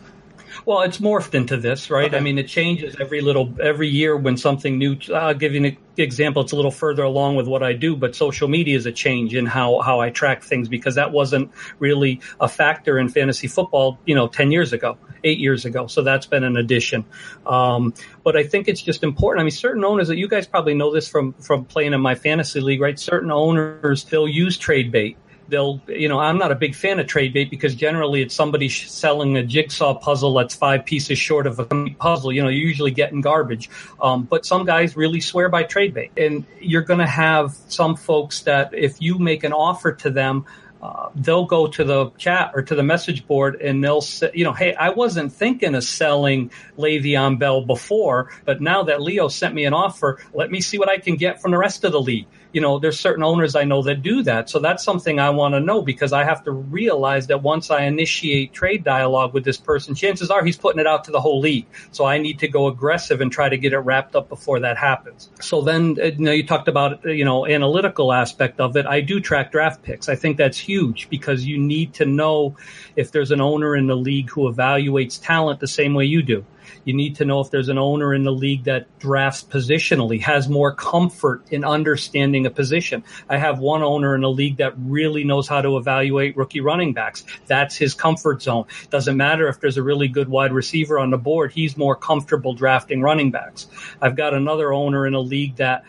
Well, 0.65 0.81
it's 0.81 0.99
morphed 0.99 1.33
into 1.33 1.57
this, 1.57 1.89
right? 1.89 2.07
Okay. 2.07 2.17
I 2.17 2.19
mean, 2.19 2.37
it 2.37 2.47
changes 2.47 2.95
every 2.99 3.21
little 3.21 3.53
every 3.61 3.89
year 3.89 4.15
when 4.15 4.37
something 4.37 4.77
new. 4.77 4.97
I'll 5.13 5.33
give 5.33 5.53
you 5.53 5.65
an 5.65 5.77
example. 5.97 6.43
It's 6.43 6.51
a 6.51 6.55
little 6.55 6.71
further 6.71 7.03
along 7.03 7.35
with 7.35 7.47
what 7.47 7.63
I 7.63 7.73
do, 7.73 7.95
but 7.95 8.15
social 8.15 8.47
media 8.47 8.77
is 8.77 8.85
a 8.85 8.91
change 8.91 9.35
in 9.35 9.45
how 9.45 9.81
how 9.81 9.99
I 9.99 10.09
track 10.09 10.43
things 10.43 10.69
because 10.69 10.95
that 10.95 11.11
wasn't 11.11 11.51
really 11.79 12.21
a 12.39 12.47
factor 12.47 12.97
in 12.97 13.09
fantasy 13.09 13.47
football, 13.47 13.99
you 14.05 14.15
know, 14.15 14.27
ten 14.27 14.51
years 14.51 14.73
ago, 14.73 14.97
eight 15.23 15.39
years 15.39 15.65
ago. 15.65 15.87
So 15.87 16.01
that's 16.01 16.27
been 16.27 16.43
an 16.43 16.55
addition. 16.55 17.05
Um, 17.45 17.93
but 18.23 18.37
I 18.37 18.43
think 18.43 18.67
it's 18.67 18.81
just 18.81 19.03
important. 19.03 19.41
I 19.41 19.43
mean, 19.43 19.51
certain 19.51 19.83
owners 19.83 20.07
that 20.07 20.17
you 20.17 20.27
guys 20.27 20.47
probably 20.47 20.75
know 20.75 20.93
this 20.93 21.07
from 21.09 21.33
from 21.33 21.65
playing 21.65 21.93
in 21.93 22.01
my 22.01 22.15
fantasy 22.15 22.61
league, 22.61 22.81
right? 22.81 22.97
Certain 22.97 23.31
owners 23.31 24.05
they'll 24.05 24.27
use 24.27 24.57
trade 24.57 24.91
bait 24.91 25.17
they'll, 25.53 25.79
you 25.87 26.09
know, 26.09 26.17
I'm 26.19 26.39
not 26.39 26.51
a 26.51 26.55
big 26.55 26.73
fan 26.73 26.99
of 26.99 27.05
trade 27.05 27.31
bait 27.31 27.51
because 27.51 27.75
generally 27.75 28.23
it's 28.23 28.33
somebody 28.33 28.69
selling 28.69 29.37
a 29.37 29.43
jigsaw 29.43 29.93
puzzle 29.93 30.33
that's 30.33 30.55
five 30.55 30.83
pieces 30.83 31.19
short 31.19 31.45
of 31.45 31.59
a 31.59 31.65
puzzle. 31.99 32.31
You 32.31 32.41
know, 32.41 32.49
you're 32.49 32.67
usually 32.67 32.91
getting 32.91 33.21
garbage. 33.21 33.69
Um, 34.01 34.23
but 34.23 34.45
some 34.45 34.65
guys 34.65 34.97
really 34.97 35.21
swear 35.21 35.49
by 35.49 35.63
trade 35.63 35.93
bait. 35.93 36.11
And 36.17 36.45
you're 36.59 36.81
going 36.81 36.99
to 36.99 37.05
have 37.05 37.51
some 37.67 37.95
folks 37.95 38.41
that 38.41 38.73
if 38.73 38.99
you 38.99 39.19
make 39.19 39.43
an 39.43 39.53
offer 39.53 39.93
to 39.93 40.09
them, 40.09 40.45
uh, 40.81 41.09
they'll 41.15 41.45
go 41.45 41.67
to 41.67 41.83
the 41.83 42.09
chat 42.17 42.51
or 42.55 42.61
to 42.63 42.75
the 42.75 42.83
message 42.83 43.25
board 43.25 43.61
and 43.61 43.81
they'll 43.81 44.01
say, 44.01 44.31
you 44.33 44.43
know, 44.43 44.51
hey, 44.51 44.73
I 44.73 44.89
wasn't 44.89 45.31
thinking 45.31 45.75
of 45.75 45.83
selling 45.83 46.51
Le'Veon 46.77 47.39
Bell 47.39 47.61
before, 47.63 48.31
but 48.43 48.59
now 48.59 48.83
that 48.83 49.01
Leo 49.01 49.29
sent 49.29 49.55
me 49.55 49.63
an 49.63 49.73
offer, 49.73 50.19
let 50.33 50.51
me 50.51 50.59
see 50.59 50.77
what 50.79 50.89
I 50.89 50.97
can 50.97 51.15
get 51.15 51.41
from 51.41 51.51
the 51.51 51.57
rest 51.57 51.85
of 51.85 51.93
the 51.93 52.01
league. 52.01 52.27
You 52.53 52.61
know, 52.61 52.79
there's 52.79 52.99
certain 52.99 53.23
owners 53.23 53.55
I 53.55 53.63
know 53.65 53.81
that 53.83 54.01
do 54.01 54.23
that. 54.23 54.49
So 54.49 54.59
that's 54.59 54.83
something 54.83 55.19
I 55.19 55.31
want 55.31 55.55
to 55.55 55.59
know 55.59 55.81
because 55.81 56.13
I 56.13 56.23
have 56.23 56.43
to 56.45 56.51
realize 56.51 57.27
that 57.27 57.41
once 57.43 57.69
I 57.71 57.83
initiate 57.83 58.53
trade 58.53 58.83
dialogue 58.83 59.33
with 59.33 59.43
this 59.43 59.57
person, 59.57 59.95
chances 59.95 60.29
are 60.29 60.45
he's 60.45 60.57
putting 60.57 60.79
it 60.79 60.87
out 60.87 61.03
to 61.05 61.11
the 61.11 61.19
whole 61.19 61.39
league. 61.39 61.65
So 61.91 62.05
I 62.05 62.19
need 62.19 62.39
to 62.39 62.47
go 62.47 62.67
aggressive 62.67 63.19
and 63.19 63.31
try 63.31 63.49
to 63.49 63.57
get 63.57 63.73
it 63.73 63.79
wrapped 63.79 64.15
up 64.15 64.29
before 64.29 64.61
that 64.61 64.77
happens. 64.77 65.29
So 65.41 65.61
then, 65.61 65.97
uh, 65.99 66.05
you 66.05 66.25
know, 66.25 66.31
you 66.31 66.45
talked 66.45 66.67
about, 66.67 67.05
uh, 67.05 67.09
you 67.09 67.25
know, 67.25 67.45
analytical 67.45 68.13
aspect 68.13 68.59
of 68.59 68.77
it. 68.77 68.85
I 68.85 69.01
do 69.01 69.19
track 69.19 69.51
draft 69.51 69.83
picks. 69.83 70.07
I 70.07 70.15
think 70.15 70.37
that's 70.37 70.57
huge 70.57 70.93
huge 70.93 71.09
because 71.09 71.45
you 71.45 71.57
need 71.57 71.93
to 71.95 72.05
know 72.05 72.55
if 72.95 73.11
there's 73.11 73.31
an 73.31 73.41
owner 73.41 73.75
in 73.75 73.87
the 73.87 73.95
league 73.95 74.29
who 74.29 74.51
evaluates 74.51 75.21
talent 75.21 75.59
the 75.59 75.67
same 75.67 75.93
way 75.93 76.05
you 76.05 76.21
do. 76.21 76.45
You 76.85 76.93
need 76.93 77.17
to 77.17 77.25
know 77.25 77.39
if 77.39 77.51
there's 77.51 77.69
an 77.69 77.77
owner 77.77 78.13
in 78.13 78.23
the 78.23 78.31
league 78.31 78.65
that 78.65 78.99
drafts 78.99 79.43
positionally, 79.43 80.21
has 80.21 80.47
more 80.47 80.73
comfort 80.73 81.43
in 81.51 81.63
understanding 81.63 82.45
a 82.45 82.49
position. 82.49 83.03
I 83.29 83.37
have 83.37 83.59
one 83.59 83.83
owner 83.83 84.15
in 84.15 84.21
the 84.21 84.29
league 84.29 84.57
that 84.57 84.73
really 84.77 85.23
knows 85.23 85.47
how 85.47 85.61
to 85.61 85.77
evaluate 85.77 86.37
rookie 86.37 86.61
running 86.61 86.93
backs. 86.93 87.23
That's 87.47 87.75
his 87.75 87.93
comfort 87.93 88.41
zone. 88.41 88.65
Doesn't 88.89 89.17
matter 89.17 89.47
if 89.47 89.59
there's 89.59 89.77
a 89.77 89.83
really 89.83 90.07
good 90.07 90.29
wide 90.29 90.53
receiver 90.53 90.99
on 90.99 91.11
the 91.11 91.17
board. 91.17 91.51
He's 91.51 91.77
more 91.77 91.95
comfortable 91.95 92.53
drafting 92.53 93.01
running 93.01 93.31
backs. 93.31 93.67
I've 94.01 94.15
got 94.15 94.33
another 94.33 94.73
owner 94.73 95.05
in 95.07 95.13
a 95.13 95.19
league 95.19 95.57
that 95.57 95.85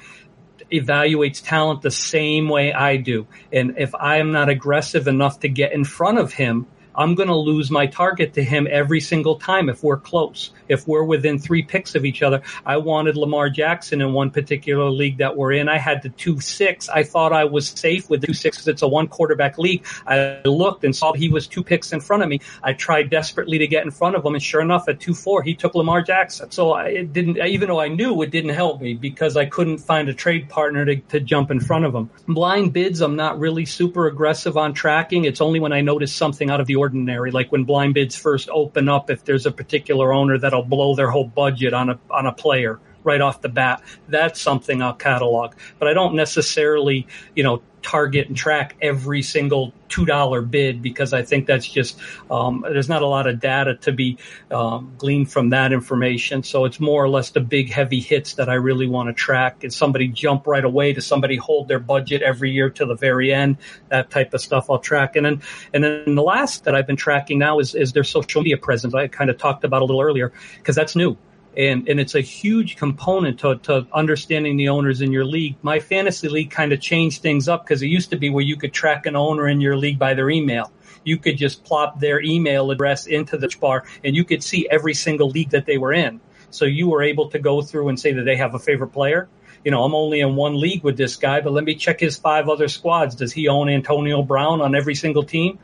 evaluates 0.70 1.42
talent 1.44 1.82
the 1.82 1.90
same 1.90 2.48
way 2.48 2.72
I 2.72 2.96
do. 2.96 3.26
And 3.52 3.74
if 3.78 3.94
I 3.94 4.18
am 4.18 4.32
not 4.32 4.48
aggressive 4.48 5.06
enough 5.08 5.40
to 5.40 5.48
get 5.48 5.72
in 5.72 5.84
front 5.84 6.18
of 6.18 6.32
him, 6.32 6.66
I'm 6.94 7.14
going 7.14 7.28
to 7.28 7.36
lose 7.36 7.70
my 7.70 7.86
target 7.86 8.34
to 8.34 8.44
him 8.44 8.66
every 8.70 9.00
single 9.00 9.36
time 9.36 9.68
if 9.68 9.82
we're 9.82 9.96
close. 9.96 10.50
If 10.68 10.86
we're 10.88 11.04
within 11.04 11.38
three 11.38 11.62
picks 11.62 11.94
of 11.94 12.04
each 12.04 12.22
other, 12.22 12.42
I 12.64 12.76
wanted 12.78 13.16
Lamar 13.16 13.50
Jackson 13.50 14.00
in 14.00 14.12
one 14.12 14.30
particular 14.30 14.90
league 14.90 15.18
that 15.18 15.36
we're 15.36 15.52
in. 15.52 15.68
I 15.68 15.78
had 15.78 16.02
the 16.02 16.08
two 16.08 16.40
six. 16.40 16.88
I 16.88 17.02
thought 17.02 17.32
I 17.32 17.44
was 17.44 17.68
safe 17.68 18.08
with 18.08 18.20
the 18.20 18.28
two 18.28 18.34
six 18.34 18.56
because 18.56 18.68
it's 18.68 18.82
a 18.82 18.88
one 18.88 19.08
quarterback 19.08 19.58
league. 19.58 19.84
I 20.06 20.40
looked 20.44 20.84
and 20.84 20.94
saw 20.94 21.12
he 21.12 21.28
was 21.28 21.46
two 21.46 21.62
picks 21.62 21.92
in 21.92 22.00
front 22.00 22.22
of 22.22 22.28
me. 22.28 22.40
I 22.62 22.72
tried 22.72 23.10
desperately 23.10 23.58
to 23.58 23.66
get 23.66 23.84
in 23.84 23.90
front 23.90 24.16
of 24.16 24.24
him, 24.24 24.34
and 24.34 24.42
sure 24.42 24.60
enough, 24.60 24.88
at 24.88 25.00
two 25.00 25.14
four, 25.14 25.42
he 25.42 25.54
took 25.54 25.74
Lamar 25.74 26.02
Jackson. 26.02 26.50
So 26.50 26.72
I, 26.72 26.86
it 26.86 27.12
didn't, 27.12 27.38
even 27.38 27.68
though 27.68 27.80
I 27.80 27.88
knew 27.88 28.22
it 28.22 28.30
didn't 28.30 28.54
help 28.54 28.80
me 28.80 28.94
because 28.94 29.36
I 29.36 29.46
couldn't 29.46 29.78
find 29.78 30.08
a 30.08 30.14
trade 30.14 30.48
partner 30.48 30.84
to, 30.84 30.96
to 30.96 31.20
jump 31.20 31.50
in 31.50 31.60
front 31.60 31.84
of 31.84 31.94
him. 31.94 32.10
Blind 32.26 32.72
bids, 32.72 33.00
I'm 33.00 33.16
not 33.16 33.38
really 33.38 33.64
super 33.64 34.06
aggressive 34.06 34.56
on 34.56 34.72
tracking. 34.72 35.24
It's 35.24 35.40
only 35.40 35.60
when 35.60 35.72
I 35.72 35.80
notice 35.80 36.12
something 36.12 36.50
out 36.50 36.60
of 36.60 36.66
the 36.66 36.76
ordinary, 36.84 37.30
like 37.30 37.50
when 37.50 37.64
blind 37.64 37.94
bids 37.94 38.14
first 38.14 38.50
open 38.50 38.88
up, 38.88 39.10
if 39.10 39.24
there's 39.24 39.46
a 39.46 39.50
particular 39.50 40.12
owner 40.12 40.36
that'll 40.38 40.62
blow 40.64 40.94
their 40.94 41.10
whole 41.10 41.24
budget 41.24 41.72
on 41.72 41.88
a 41.90 41.98
on 42.10 42.26
a 42.26 42.32
player 42.32 42.78
right 43.04 43.20
off 43.20 43.40
the 43.40 43.48
bat. 43.48 43.82
That's 44.08 44.40
something 44.40 44.82
I'll 44.82 44.94
catalog, 44.94 45.54
but 45.78 45.88
I 45.88 45.92
don't 45.92 46.14
necessarily, 46.14 47.06
you 47.34 47.42
know, 47.42 47.62
target 47.84 48.28
and 48.28 48.36
track 48.36 48.74
every 48.80 49.20
single 49.22 49.72
two 49.88 50.06
dollar 50.06 50.40
bid 50.40 50.82
because 50.82 51.12
I 51.12 51.22
think 51.22 51.46
that's 51.46 51.68
just 51.68 52.00
um, 52.30 52.64
there's 52.66 52.88
not 52.88 53.02
a 53.02 53.06
lot 53.06 53.26
of 53.26 53.38
data 53.38 53.76
to 53.82 53.92
be 53.92 54.18
um, 54.50 54.94
gleaned 54.96 55.30
from 55.30 55.50
that 55.50 55.72
information. 55.72 56.42
So 56.42 56.64
it's 56.64 56.80
more 56.80 57.04
or 57.04 57.08
less 57.08 57.30
the 57.30 57.40
big 57.40 57.70
heavy 57.70 58.00
hits 58.00 58.34
that 58.34 58.48
I 58.48 58.54
really 58.54 58.86
want 58.86 59.08
to 59.08 59.12
track. 59.12 59.62
Is 59.62 59.76
somebody 59.76 60.08
jump 60.08 60.46
right 60.46 60.64
away? 60.64 60.94
Does 60.94 61.06
somebody 61.06 61.36
hold 61.36 61.68
their 61.68 61.78
budget 61.78 62.22
every 62.22 62.50
year 62.50 62.70
to 62.70 62.86
the 62.86 62.96
very 62.96 63.32
end? 63.32 63.58
That 63.90 64.10
type 64.10 64.32
of 64.34 64.40
stuff 64.40 64.70
I'll 64.70 64.78
track. 64.78 65.14
And 65.14 65.26
then 65.26 65.42
and 65.74 65.84
then 65.84 66.14
the 66.14 66.22
last 66.22 66.64
that 66.64 66.74
I've 66.74 66.86
been 66.86 66.96
tracking 66.96 67.38
now 67.38 67.58
is 67.58 67.74
is 67.74 67.92
their 67.92 68.04
social 68.04 68.40
media 68.40 68.56
presence. 68.56 68.94
I 68.94 69.06
kind 69.08 69.28
of 69.28 69.36
talked 69.36 69.62
about 69.62 69.82
a 69.82 69.84
little 69.84 70.00
earlier 70.00 70.32
because 70.56 70.74
that's 70.74 70.96
new 70.96 71.16
and 71.56 71.88
and 71.88 72.00
it's 72.00 72.14
a 72.14 72.20
huge 72.20 72.76
component 72.76 73.40
to, 73.40 73.56
to 73.58 73.86
understanding 73.92 74.56
the 74.56 74.68
owners 74.68 75.00
in 75.00 75.12
your 75.12 75.24
league. 75.24 75.56
My 75.62 75.80
fantasy 75.80 76.28
league 76.28 76.50
kind 76.50 76.72
of 76.72 76.80
changed 76.80 77.22
things 77.22 77.48
up 77.48 77.64
because 77.64 77.82
it 77.82 77.86
used 77.86 78.10
to 78.10 78.16
be 78.16 78.30
where 78.30 78.44
you 78.44 78.56
could 78.56 78.72
track 78.72 79.06
an 79.06 79.16
owner 79.16 79.48
in 79.48 79.60
your 79.60 79.76
league 79.76 79.98
by 79.98 80.14
their 80.14 80.30
email. 80.30 80.72
You 81.04 81.18
could 81.18 81.36
just 81.36 81.64
plop 81.64 82.00
their 82.00 82.20
email 82.22 82.70
address 82.70 83.06
into 83.06 83.36
the 83.36 83.54
bar, 83.60 83.84
and 84.02 84.16
you 84.16 84.24
could 84.24 84.42
see 84.42 84.66
every 84.70 84.94
single 84.94 85.28
league 85.28 85.50
that 85.50 85.66
they 85.66 85.78
were 85.78 85.92
in. 85.92 86.20
So 86.50 86.64
you 86.64 86.88
were 86.88 87.02
able 87.02 87.28
to 87.30 87.38
go 87.38 87.62
through 87.62 87.88
and 87.88 87.98
say 87.98 88.12
that 88.12 88.22
they 88.22 88.36
have 88.36 88.54
a 88.54 88.58
favorite 88.58 88.88
player. 88.88 89.28
You 89.64 89.70
know, 89.70 89.82
I'm 89.82 89.94
only 89.94 90.20
in 90.20 90.36
one 90.36 90.60
league 90.60 90.84
with 90.84 90.96
this 90.96 91.16
guy, 91.16 91.40
but 91.40 91.52
let 91.52 91.64
me 91.64 91.74
check 91.74 92.00
his 92.00 92.16
five 92.16 92.48
other 92.48 92.68
squads. 92.68 93.14
Does 93.14 93.32
he 93.32 93.48
own 93.48 93.68
Antonio 93.68 94.22
Brown 94.22 94.60
on 94.60 94.74
every 94.74 94.94
single 94.94 95.24
team? 95.24 95.58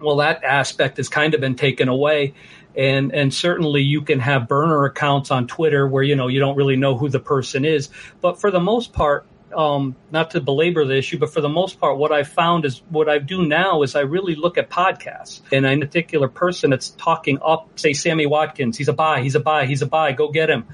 Well, 0.00 0.16
that 0.16 0.44
aspect 0.44 0.98
has 0.98 1.08
kind 1.08 1.32
of 1.34 1.40
been 1.40 1.54
taken 1.54 1.88
away 1.88 2.34
and 2.76 3.14
and 3.14 3.32
certainly 3.32 3.82
you 3.82 4.02
can 4.02 4.20
have 4.20 4.48
burner 4.48 4.84
accounts 4.84 5.30
on 5.30 5.46
Twitter 5.46 5.86
where 5.86 6.02
you 6.02 6.16
know 6.16 6.28
you 6.28 6.40
don't 6.40 6.56
really 6.56 6.76
know 6.76 6.96
who 6.96 7.08
the 7.08 7.20
person 7.20 7.64
is. 7.64 7.88
But 8.20 8.40
for 8.40 8.50
the 8.50 8.60
most 8.60 8.92
part, 8.92 9.26
um, 9.54 9.96
not 10.10 10.32
to 10.32 10.40
belabor 10.40 10.84
the 10.84 10.96
issue, 10.96 11.18
but 11.18 11.32
for 11.32 11.40
the 11.40 11.48
most 11.48 11.80
part, 11.80 11.96
what 11.96 12.12
I've 12.12 12.28
found 12.28 12.64
is 12.64 12.82
what 12.90 13.08
I 13.08 13.18
do 13.18 13.46
now 13.46 13.82
is 13.82 13.94
I 13.94 14.00
really 14.00 14.34
look 14.34 14.58
at 14.58 14.68
podcasts 14.68 15.40
and 15.50 15.64
a 15.64 15.78
particular 15.78 16.28
person 16.28 16.70
that's 16.70 16.90
talking 16.90 17.38
up, 17.44 17.78
say 17.78 17.92
Sammy 17.94 18.26
Watkins, 18.26 18.76
he's 18.76 18.88
a 18.88 18.92
buy, 18.92 19.22
he's 19.22 19.34
a 19.34 19.40
buy, 19.40 19.66
he's 19.66 19.82
a 19.82 19.86
buy, 19.86 20.12
go 20.12 20.30
get 20.30 20.50
him. 20.50 20.66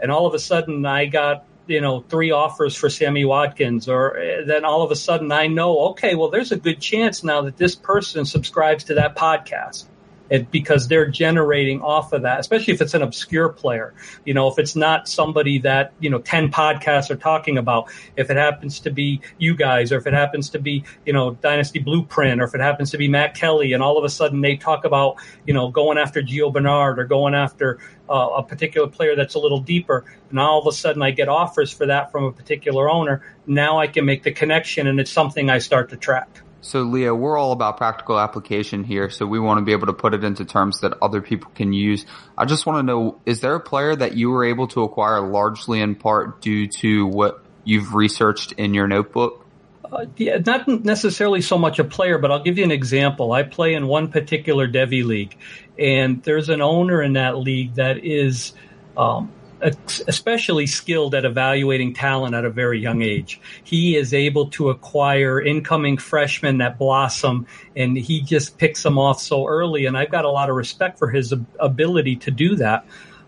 And 0.00 0.10
all 0.10 0.26
of 0.26 0.34
a 0.34 0.38
sudden 0.38 0.86
I 0.86 1.06
got 1.06 1.44
you 1.66 1.80
know 1.80 2.00
three 2.00 2.30
offers 2.30 2.74
for 2.74 2.88
Sammy 2.88 3.24
Watkins, 3.24 3.88
or 3.88 4.16
eh, 4.16 4.44
then 4.46 4.64
all 4.64 4.82
of 4.82 4.90
a 4.90 4.96
sudden 4.96 5.30
I 5.30 5.48
know, 5.48 5.90
okay, 5.90 6.14
well 6.14 6.30
there's 6.30 6.52
a 6.52 6.56
good 6.56 6.80
chance 6.80 7.22
now 7.22 7.42
that 7.42 7.58
this 7.58 7.74
person 7.74 8.24
subscribes 8.24 8.84
to 8.84 8.94
that 8.94 9.14
podcast 9.14 9.84
it, 10.30 10.50
because 10.50 10.88
they're 10.88 11.08
generating 11.08 11.82
off 11.82 12.12
of 12.12 12.22
that, 12.22 12.40
especially 12.40 12.72
if 12.72 12.80
it's 12.80 12.94
an 12.94 13.02
obscure 13.02 13.48
player. 13.48 13.92
You 14.24 14.32
know, 14.32 14.48
if 14.48 14.58
it's 14.58 14.76
not 14.76 15.08
somebody 15.08 15.58
that, 15.60 15.92
you 15.98 16.08
know, 16.08 16.20
10 16.20 16.50
podcasts 16.50 17.10
are 17.10 17.16
talking 17.16 17.58
about, 17.58 17.90
if 18.16 18.30
it 18.30 18.36
happens 18.36 18.80
to 18.80 18.90
be 18.90 19.20
you 19.38 19.54
guys, 19.56 19.92
or 19.92 19.98
if 19.98 20.06
it 20.06 20.14
happens 20.14 20.50
to 20.50 20.58
be, 20.58 20.84
you 21.04 21.12
know, 21.12 21.32
Dynasty 21.34 21.80
Blueprint, 21.80 22.40
or 22.40 22.44
if 22.44 22.54
it 22.54 22.60
happens 22.60 22.92
to 22.92 22.98
be 22.98 23.08
Matt 23.08 23.34
Kelly, 23.34 23.72
and 23.72 23.82
all 23.82 23.98
of 23.98 24.04
a 24.04 24.08
sudden 24.08 24.40
they 24.40 24.56
talk 24.56 24.84
about, 24.84 25.16
you 25.46 25.52
know, 25.52 25.70
going 25.70 25.98
after 25.98 26.22
Gio 26.22 26.52
Bernard 26.52 26.98
or 26.98 27.04
going 27.04 27.34
after 27.34 27.78
uh, 28.08 28.28
a 28.36 28.42
particular 28.42 28.88
player 28.88 29.16
that's 29.16 29.34
a 29.34 29.38
little 29.38 29.60
deeper, 29.60 30.04
and 30.30 30.38
all 30.38 30.60
of 30.60 30.66
a 30.66 30.72
sudden 30.72 31.02
I 31.02 31.10
get 31.10 31.28
offers 31.28 31.72
for 31.72 31.86
that 31.86 32.12
from 32.12 32.24
a 32.24 32.32
particular 32.32 32.88
owner. 32.88 33.22
Now 33.46 33.78
I 33.78 33.88
can 33.88 34.04
make 34.04 34.22
the 34.22 34.32
connection, 34.32 34.86
and 34.86 35.00
it's 35.00 35.10
something 35.10 35.50
I 35.50 35.58
start 35.58 35.90
to 35.90 35.96
track. 35.96 36.28
So 36.62 36.82
Leo, 36.82 37.14
we're 37.14 37.38
all 37.38 37.52
about 37.52 37.78
practical 37.78 38.18
application 38.18 38.84
here, 38.84 39.08
so 39.08 39.26
we 39.26 39.40
want 39.40 39.58
to 39.58 39.64
be 39.64 39.72
able 39.72 39.86
to 39.86 39.94
put 39.94 40.12
it 40.12 40.24
into 40.24 40.44
terms 40.44 40.80
that 40.80 40.94
other 41.00 41.22
people 41.22 41.50
can 41.54 41.72
use. 41.72 42.04
I 42.36 42.44
just 42.44 42.66
want 42.66 42.78
to 42.78 42.82
know, 42.82 43.20
is 43.24 43.40
there 43.40 43.54
a 43.54 43.60
player 43.60 43.96
that 43.96 44.14
you 44.14 44.30
were 44.30 44.44
able 44.44 44.68
to 44.68 44.82
acquire 44.82 45.20
largely 45.20 45.80
in 45.80 45.94
part 45.94 46.42
due 46.42 46.68
to 46.68 47.06
what 47.06 47.42
you've 47.64 47.94
researched 47.94 48.52
in 48.52 48.74
your 48.74 48.86
notebook? 48.86 49.46
Uh, 49.90 50.04
yeah, 50.16 50.38
not 50.44 50.68
necessarily 50.68 51.40
so 51.40 51.58
much 51.58 51.78
a 51.78 51.84
player, 51.84 52.18
but 52.18 52.30
I'll 52.30 52.42
give 52.42 52.58
you 52.58 52.64
an 52.64 52.70
example. 52.70 53.32
I 53.32 53.42
play 53.42 53.74
in 53.74 53.86
one 53.86 54.08
particular 54.08 54.68
Devy 54.68 55.04
league, 55.04 55.36
and 55.78 56.22
there's 56.22 56.48
an 56.48 56.60
owner 56.60 57.02
in 57.02 57.14
that 57.14 57.38
league 57.38 57.74
that 57.74 58.04
is 58.04 58.52
um, 58.96 59.32
especially 59.62 60.66
skilled 60.66 61.14
at 61.14 61.24
evaluating 61.24 61.94
talent 61.94 62.34
at 62.34 62.44
a 62.44 62.50
very 62.50 62.80
young 62.80 63.02
age. 63.02 63.40
He 63.62 63.96
is 63.96 64.14
able 64.14 64.50
to 64.50 64.70
acquire 64.70 65.40
incoming 65.40 65.98
freshmen 65.98 66.58
that 66.58 66.78
blossom 66.78 67.46
and 67.76 67.96
he 67.96 68.22
just 68.22 68.58
picks 68.58 68.82
them 68.82 68.98
off 68.98 69.20
so 69.20 69.46
early. 69.46 69.86
And 69.86 69.96
I've 69.96 70.10
got 70.10 70.24
a 70.24 70.30
lot 70.30 70.50
of 70.50 70.56
respect 70.56 70.98
for 70.98 71.10
his 71.10 71.34
ability 71.58 72.16
to 72.16 72.30
do 72.30 72.56
that. 72.56 72.86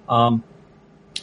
Um, 0.08 0.42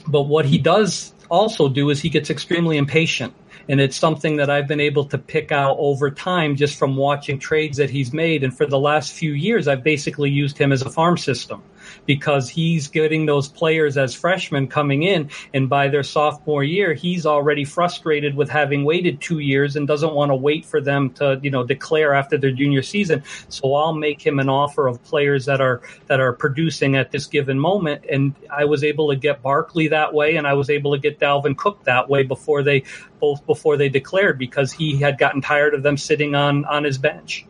but 0.08 0.24
what 0.24 0.46
he 0.46 0.58
does 0.58 1.14
also 1.30 1.70
do 1.70 1.90
is 1.90 2.02
he 2.02 2.10
gets 2.10 2.30
extremely 2.30 2.78
impatient. 2.78 3.34
And 3.68 3.80
it's 3.80 3.96
something 3.96 4.38
that 4.38 4.50
I've 4.50 4.68
been 4.68 4.80
able 4.80 5.06
to 5.06 5.20
pick 5.20 5.52
out 5.52 5.78
over 5.78 6.10
time 6.10 6.56
just 6.56 6.78
from 6.78 6.96
watching 6.96 7.38
trades 7.38 7.78
that 7.78 7.92
he's 7.92 8.12
made. 8.12 8.44
And 8.44 8.56
for 8.56 8.66
the 8.66 8.80
last 8.80 9.14
few 9.14 9.34
years, 9.34 9.68
I've 9.68 9.84
basically 9.84 10.32
used 10.32 10.58
him 10.58 10.72
as 10.72 10.82
a 10.82 10.90
farm 10.90 11.18
system 11.18 11.62
because 12.10 12.50
he's 12.50 12.88
getting 12.88 13.28
those 13.28 13.48
players 13.48 13.96
as 13.96 14.16
freshmen 14.16 14.68
coming 14.68 15.04
in. 15.04 15.30
And 15.54 15.70
by 15.70 15.90
their 15.90 16.02
sophomore 16.02 16.64
year, 16.64 16.96
he's 16.96 17.28
already 17.28 17.66
frustrated 17.66 18.34
with 18.34 18.50
having 18.50 18.84
waited 18.84 19.22
two 19.22 19.38
years 19.38 19.76
and 19.76 19.88
doesn't 19.88 20.16
want 20.16 20.32
to 20.32 20.36
wait 20.36 20.66
for 20.66 20.82
them 20.82 21.12
to, 21.12 21.40
you 21.44 21.52
know, 21.52 21.64
declare 21.64 22.16
after 22.16 22.36
their 22.40 22.50
junior 22.50 22.82
season. 22.82 23.22
So 23.50 23.76
I'll 23.76 23.94
make 23.94 24.26
him 24.26 24.40
an 24.40 24.50
offer 24.50 24.88
of 24.88 25.04
players 25.04 25.46
that 25.46 25.62
are, 25.62 25.84
that 26.08 26.20
are 26.20 26.34
producing 26.34 26.96
at 26.96 27.12
this 27.12 27.28
given 27.28 27.60
moment. 27.60 28.06
And 28.10 28.34
I 28.50 28.66
was 28.66 28.84
able 28.84 29.10
to 29.12 29.16
get 29.16 29.44
Barkley 29.44 29.90
that 29.90 30.12
way 30.12 30.38
and 30.38 30.48
I 30.48 30.54
was 30.54 30.72
able 30.72 30.94
to 30.94 30.98
get 30.98 31.20
Dalvin 31.20 31.56
Cook 31.56 31.84
that 31.84 32.10
way 32.10 32.24
before 32.24 32.64
they, 32.64 32.86
both 33.20 33.46
before 33.46 33.78
they 33.78 33.90
declared 33.90 34.40
because 34.40 34.72
he 34.72 34.98
had 34.98 35.20
gotten 35.20 35.42
tired 35.42 35.76
of 35.76 35.84
them 35.84 35.96
sitting 35.96 36.34
on, 36.34 36.66
on 36.66 36.86
his 36.86 36.98
bench. 36.98 37.46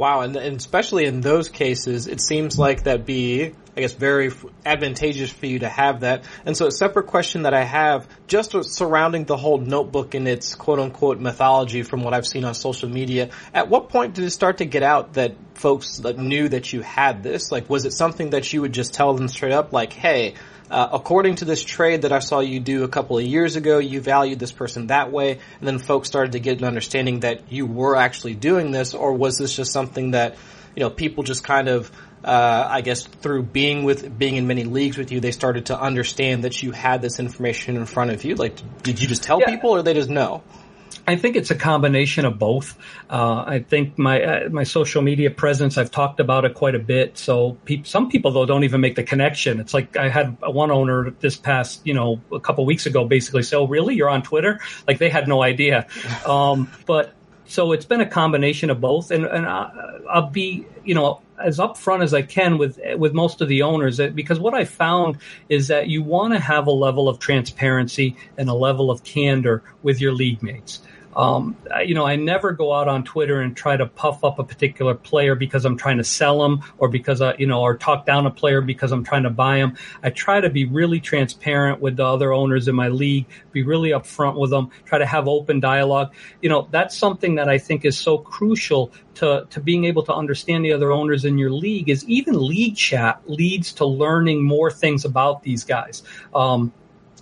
Wow, 0.00 0.22
and, 0.22 0.34
and, 0.34 0.56
especially 0.56 1.04
in 1.04 1.20
those 1.20 1.50
cases, 1.50 2.06
it 2.06 2.22
seems 2.22 2.58
like 2.58 2.84
that'd 2.84 3.04
be, 3.04 3.52
I 3.76 3.82
guess, 3.82 3.92
very 3.92 4.32
advantageous 4.66 5.30
for 5.30 5.46
you 5.46 5.60
to 5.60 5.68
have 5.68 6.00
that. 6.00 6.24
And 6.44 6.56
so 6.56 6.66
a 6.66 6.72
separate 6.72 7.06
question 7.06 7.42
that 7.42 7.54
I 7.54 7.62
have, 7.62 8.08
just 8.26 8.54
surrounding 8.64 9.24
the 9.24 9.36
whole 9.36 9.58
notebook 9.58 10.14
and 10.14 10.26
its 10.26 10.54
quote 10.54 10.80
unquote 10.80 11.20
mythology 11.20 11.82
from 11.82 12.02
what 12.02 12.12
I've 12.12 12.26
seen 12.26 12.44
on 12.44 12.54
social 12.54 12.88
media, 12.88 13.30
at 13.54 13.68
what 13.68 13.88
point 13.88 14.14
did 14.14 14.24
it 14.24 14.30
start 14.30 14.58
to 14.58 14.64
get 14.64 14.82
out 14.82 15.14
that 15.14 15.34
folks 15.54 15.98
that 15.98 16.18
knew 16.18 16.48
that 16.48 16.72
you 16.72 16.80
had 16.80 17.22
this? 17.22 17.52
Like, 17.52 17.70
was 17.70 17.84
it 17.84 17.92
something 17.92 18.30
that 18.30 18.52
you 18.52 18.60
would 18.62 18.72
just 18.72 18.92
tell 18.92 19.14
them 19.14 19.28
straight 19.28 19.52
up, 19.52 19.72
like, 19.72 19.92
hey, 19.92 20.34
uh, 20.70 20.88
according 20.92 21.36
to 21.36 21.44
this 21.44 21.64
trade 21.64 22.02
that 22.02 22.12
I 22.12 22.20
saw 22.20 22.40
you 22.40 22.60
do 22.60 22.84
a 22.84 22.88
couple 22.88 23.18
of 23.18 23.24
years 23.24 23.56
ago, 23.56 23.78
you 23.78 24.00
valued 24.00 24.38
this 24.38 24.52
person 24.52 24.86
that 24.88 25.10
way, 25.10 25.32
and 25.32 25.68
then 25.68 25.78
folks 25.78 26.08
started 26.08 26.32
to 26.32 26.40
get 26.40 26.58
an 26.58 26.64
understanding 26.64 27.20
that 27.20 27.52
you 27.52 27.66
were 27.66 27.96
actually 27.96 28.34
doing 28.34 28.70
this, 28.70 28.94
or 28.94 29.12
was 29.12 29.38
this 29.38 29.54
just 29.54 29.72
something 29.72 30.12
that, 30.12 30.36
you 30.76 30.80
know, 30.80 30.90
people 30.90 31.24
just 31.24 31.42
kind 31.42 31.68
of, 31.68 31.90
uh, 32.24 32.68
I 32.70 32.80
guess 32.80 33.06
through 33.06 33.44
being 33.44 33.84
with, 33.84 34.18
being 34.18 34.36
in 34.36 34.46
many 34.46 34.64
leagues 34.64 34.98
with 34.98 35.10
you, 35.12 35.20
they 35.20 35.32
started 35.32 35.66
to 35.66 35.80
understand 35.80 36.44
that 36.44 36.62
you 36.62 36.72
had 36.72 37.02
this 37.02 37.18
information 37.18 37.76
in 37.76 37.86
front 37.86 38.10
of 38.10 38.24
you? 38.24 38.34
Like, 38.34 38.56
did 38.82 39.00
you 39.00 39.08
just 39.08 39.22
tell 39.22 39.40
yeah. 39.40 39.46
people 39.46 39.70
or 39.70 39.82
they 39.82 39.94
just 39.94 40.10
know? 40.10 40.42
I 41.06 41.16
think 41.16 41.34
it's 41.34 41.50
a 41.50 41.54
combination 41.54 42.24
of 42.24 42.38
both. 42.38 42.78
Uh, 43.08 43.42
I 43.46 43.64
think 43.66 43.98
my 43.98 44.22
uh, 44.22 44.48
my 44.50 44.64
social 44.64 45.02
media 45.02 45.30
presence, 45.30 45.76
I've 45.78 45.90
talked 45.90 46.20
about 46.20 46.44
it 46.44 46.54
quite 46.54 46.74
a 46.74 46.78
bit. 46.78 47.18
So 47.18 47.56
pe- 47.64 47.82
some 47.82 48.10
people 48.10 48.30
though 48.30 48.46
don't 48.46 48.64
even 48.64 48.80
make 48.80 48.94
the 48.94 49.02
connection. 49.02 49.60
It's 49.60 49.74
like 49.74 49.96
I 49.96 50.08
had 50.08 50.38
one 50.40 50.70
owner 50.70 51.10
this 51.18 51.36
past, 51.36 51.84
you 51.84 51.94
know, 51.94 52.20
a 52.32 52.38
couple 52.38 52.64
weeks 52.64 52.86
ago, 52.86 53.04
basically 53.04 53.42
say, 53.42 53.56
"Oh, 53.56 53.66
really? 53.66 53.96
You're 53.96 54.10
on 54.10 54.22
Twitter?" 54.22 54.60
Like 54.86 54.98
they 54.98 55.08
had 55.08 55.26
no 55.26 55.42
idea. 55.42 55.86
Um, 56.26 56.70
but 56.86 57.14
so 57.46 57.72
it's 57.72 57.84
been 57.84 58.00
a 58.00 58.06
combination 58.06 58.70
of 58.70 58.80
both, 58.80 59.10
and 59.10 59.24
and 59.24 59.46
I'll 59.46 60.30
be, 60.30 60.66
you 60.84 60.94
know, 60.94 61.20
as 61.42 61.58
upfront 61.58 62.02
as 62.02 62.14
I 62.14 62.22
can 62.22 62.58
with 62.58 62.78
with 62.96 63.12
most 63.12 63.40
of 63.40 63.48
the 63.48 63.62
owners 63.62 64.00
because 64.14 64.38
what 64.38 64.54
I 64.54 64.64
found 64.64 65.18
is 65.48 65.68
that 65.68 65.88
you 65.88 66.02
want 66.02 66.34
to 66.34 66.40
have 66.40 66.66
a 66.66 66.72
level 66.72 67.08
of 67.08 67.18
transparency 67.18 68.16
and 68.36 68.48
a 68.48 68.54
level 68.54 68.90
of 68.90 69.04
candor 69.04 69.62
with 69.82 70.00
your 70.00 70.12
league 70.12 70.42
mates. 70.42 70.80
Um, 71.16 71.56
you 71.84 71.94
know, 71.94 72.06
I 72.06 72.16
never 72.16 72.52
go 72.52 72.72
out 72.72 72.86
on 72.88 73.04
Twitter 73.04 73.40
and 73.40 73.56
try 73.56 73.76
to 73.76 73.86
puff 73.86 74.22
up 74.22 74.38
a 74.38 74.44
particular 74.44 74.94
player 74.94 75.34
because 75.34 75.64
I'm 75.64 75.76
trying 75.76 75.98
to 75.98 76.04
sell 76.04 76.40
them 76.40 76.62
or 76.78 76.88
because, 76.88 77.20
I, 77.20 77.34
you 77.36 77.46
know, 77.46 77.62
or 77.62 77.76
talk 77.76 78.06
down 78.06 78.26
a 78.26 78.30
player 78.30 78.60
because 78.60 78.92
I'm 78.92 79.02
trying 79.02 79.24
to 79.24 79.30
buy 79.30 79.58
them. 79.58 79.76
I 80.02 80.10
try 80.10 80.40
to 80.40 80.50
be 80.50 80.66
really 80.66 81.00
transparent 81.00 81.80
with 81.80 81.96
the 81.96 82.04
other 82.04 82.32
owners 82.32 82.68
in 82.68 82.74
my 82.74 82.88
league, 82.88 83.26
be 83.52 83.62
really 83.62 83.90
upfront 83.90 84.38
with 84.38 84.50
them, 84.50 84.70
try 84.84 84.98
to 84.98 85.06
have 85.06 85.26
open 85.26 85.58
dialogue. 85.58 86.14
You 86.42 86.48
know, 86.48 86.68
that's 86.70 86.96
something 86.96 87.34
that 87.36 87.48
I 87.48 87.58
think 87.58 87.84
is 87.84 87.98
so 87.98 88.18
crucial 88.18 88.92
to, 89.16 89.46
to 89.50 89.60
being 89.60 89.84
able 89.84 90.04
to 90.04 90.14
understand 90.14 90.64
the 90.64 90.72
other 90.72 90.92
owners 90.92 91.24
in 91.24 91.38
your 91.38 91.50
league 91.50 91.88
is 91.88 92.08
even 92.08 92.34
league 92.40 92.76
chat 92.76 93.20
leads 93.26 93.72
to 93.74 93.84
learning 93.84 94.44
more 94.44 94.70
things 94.70 95.04
about 95.04 95.42
these 95.42 95.64
guys. 95.64 96.02
Um, 96.34 96.72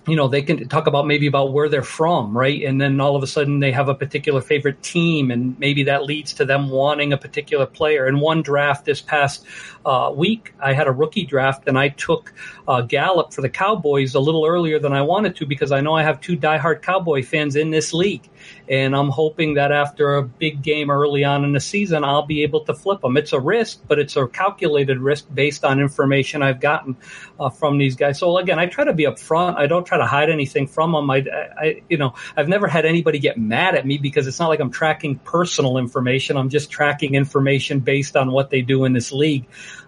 you 0.08 0.16
know, 0.16 0.28
they 0.28 0.42
can 0.42 0.68
talk 0.68 0.86
about 0.86 1.06
maybe 1.06 1.26
about 1.26 1.52
where 1.52 1.68
they're 1.68 1.82
from, 1.82 2.36
right? 2.36 2.62
And 2.62 2.80
then 2.80 3.00
all 3.00 3.14
of 3.14 3.22
a 3.22 3.26
sudden 3.26 3.60
they 3.60 3.72
have 3.72 3.88
a 3.88 3.94
particular 3.94 4.40
favorite 4.40 4.82
team 4.82 5.30
and 5.30 5.58
maybe 5.58 5.84
that 5.84 6.04
leads 6.04 6.32
to 6.34 6.44
them 6.44 6.70
wanting 6.70 7.12
a 7.12 7.18
particular 7.18 7.66
player. 7.66 8.06
In 8.06 8.18
one 8.20 8.42
draft 8.42 8.84
this 8.84 9.00
past 9.00 9.44
uh, 9.84 10.12
week, 10.14 10.54
I 10.60 10.72
had 10.72 10.86
a 10.86 10.92
rookie 10.92 11.26
draft 11.26 11.68
and 11.68 11.78
I 11.78 11.90
took 11.90 12.32
uh, 12.66 12.82
Gallup 12.82 13.32
for 13.32 13.42
the 13.42 13.48
Cowboys 13.48 14.14
a 14.14 14.20
little 14.20 14.46
earlier 14.46 14.78
than 14.78 14.92
I 14.92 15.02
wanted 15.02 15.36
to 15.36 15.46
because 15.46 15.72
I 15.72 15.80
know 15.80 15.94
I 15.94 16.02
have 16.02 16.20
two 16.20 16.36
diehard 16.36 16.82
Cowboy 16.82 17.22
fans 17.22 17.54
in 17.56 17.70
this 17.70 17.92
league. 17.92 18.28
And 18.68 18.94
I'm 18.94 19.08
hoping 19.08 19.54
that 19.54 19.72
after 19.72 20.16
a 20.16 20.22
big 20.22 20.62
game 20.62 20.90
early 20.90 21.24
on 21.24 21.44
in 21.44 21.52
the 21.52 21.60
season, 21.60 22.04
I'll 22.04 22.26
be 22.26 22.42
able 22.42 22.64
to 22.64 22.74
flip 22.74 23.00
them. 23.00 23.16
It's 23.16 23.32
a 23.32 23.40
risk, 23.40 23.80
but 23.86 23.98
it's 23.98 24.16
a 24.16 24.26
calculated 24.26 24.98
risk 24.98 25.26
based 25.32 25.64
on 25.64 25.80
information 25.80 26.42
I've 26.42 26.60
gotten 26.60 26.96
uh, 27.40 27.50
from 27.50 27.78
these 27.78 27.96
guys. 27.96 28.18
So 28.18 28.36
again, 28.38 28.58
I 28.58 28.66
try 28.66 28.84
to 28.84 28.92
be 28.92 29.04
upfront. 29.04 29.56
I 29.56 29.66
don't 29.66 29.86
try 29.86 29.98
to 29.98 30.06
hide 30.06 30.30
anything 30.30 30.66
from 30.66 30.92
them. 30.92 31.10
I, 31.10 31.24
I, 31.56 31.82
you 31.88 31.96
know, 31.96 32.14
I've 32.36 32.48
never 32.48 32.68
had 32.68 32.84
anybody 32.84 33.18
get 33.18 33.38
mad 33.38 33.74
at 33.74 33.86
me 33.86 33.98
because 33.98 34.26
it's 34.26 34.38
not 34.38 34.48
like 34.48 34.60
I'm 34.60 34.70
tracking 34.70 35.18
personal 35.18 35.78
information. 35.78 36.36
I'm 36.36 36.50
just 36.50 36.70
tracking 36.70 37.14
information 37.14 37.80
based 37.80 38.16
on 38.16 38.30
what 38.30 38.50
they 38.50 38.60
do 38.60 38.84
in 38.84 38.92
this 38.92 39.12
league. 39.12 39.46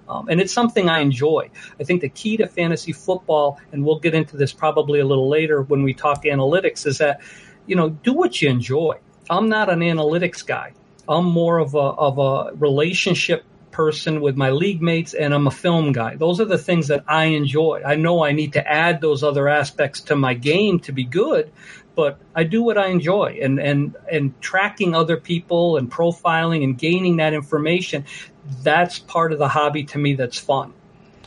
Um, 0.09 0.29
and 0.29 0.41
it's 0.41 0.53
something 0.53 0.89
I 0.89 1.01
enjoy. 1.01 1.51
I 1.79 1.85
think 1.85 2.01
the 2.01 2.09
key 2.09 2.37
to 2.39 2.49
fantasy 2.49 2.93
football, 2.93 3.61
and 3.71 3.85
we'll 3.85 4.01
get 4.01 4.13
into 4.13 4.37
this 4.37 4.53
probably 4.53 4.99
a 4.99 5.05
little 5.05 5.29
later 5.29 5.63
when 5.63 5.85
we 5.85 5.95
talk 5.95 6.25
analytics, 6.25 6.85
is 6.85 6.99
that 6.99 7.21
you 7.71 7.77
know, 7.77 7.89
do 7.89 8.13
what 8.13 8.43
you 8.43 8.51
enjoy. 8.51 8.99
I'm 9.31 9.49
not 9.49 9.71
an 9.71 9.79
analytics 9.79 10.45
guy. 10.45 10.73
I'm 11.09 11.25
more 11.25 11.59
of 11.59 11.77
a 11.77 11.79
of 11.79 12.19
a 12.19 12.53
relationship 12.57 13.45
person 13.71 14.21
with 14.21 14.37
my 14.37 14.51
league 14.51 14.83
mates 14.83 15.15
and 15.15 15.33
I'm 15.33 15.47
a 15.47 15.53
film 15.53 15.93
guy. 15.93 16.17
Those 16.17 16.41
are 16.41 16.47
the 16.47 16.59
things 16.59 16.89
that 16.89 17.05
I 17.07 17.27
enjoy. 17.27 17.83
I 17.87 17.95
know 17.95 18.25
I 18.25 18.33
need 18.33 18.55
to 18.55 18.69
add 18.69 19.01
those 19.01 19.23
other 19.23 19.49
aspects 19.49 20.01
to 20.03 20.17
my 20.17 20.35
game 20.35 20.81
to 20.81 20.93
be 20.93 21.05
good, 21.05 21.53
but 21.95 22.19
I 22.35 22.43
do 22.43 22.61
what 22.65 22.77
I 22.77 22.89
enjoy 22.89 23.39
and 23.41 23.61
and 23.61 23.95
and 24.11 24.41
tracking 24.41 24.97
other 24.97 25.17
people 25.17 25.77
and 25.77 25.89
profiling 25.89 26.65
and 26.65 26.77
gaining 26.77 27.19
that 27.19 27.35
information, 27.35 28.05
that's 28.65 28.99
part 28.99 29.33
of 29.33 29.39
the 29.39 29.49
hobby 29.49 29.85
to 29.85 29.99
me 29.99 30.15
that's 30.15 30.39
fun. 30.39 30.73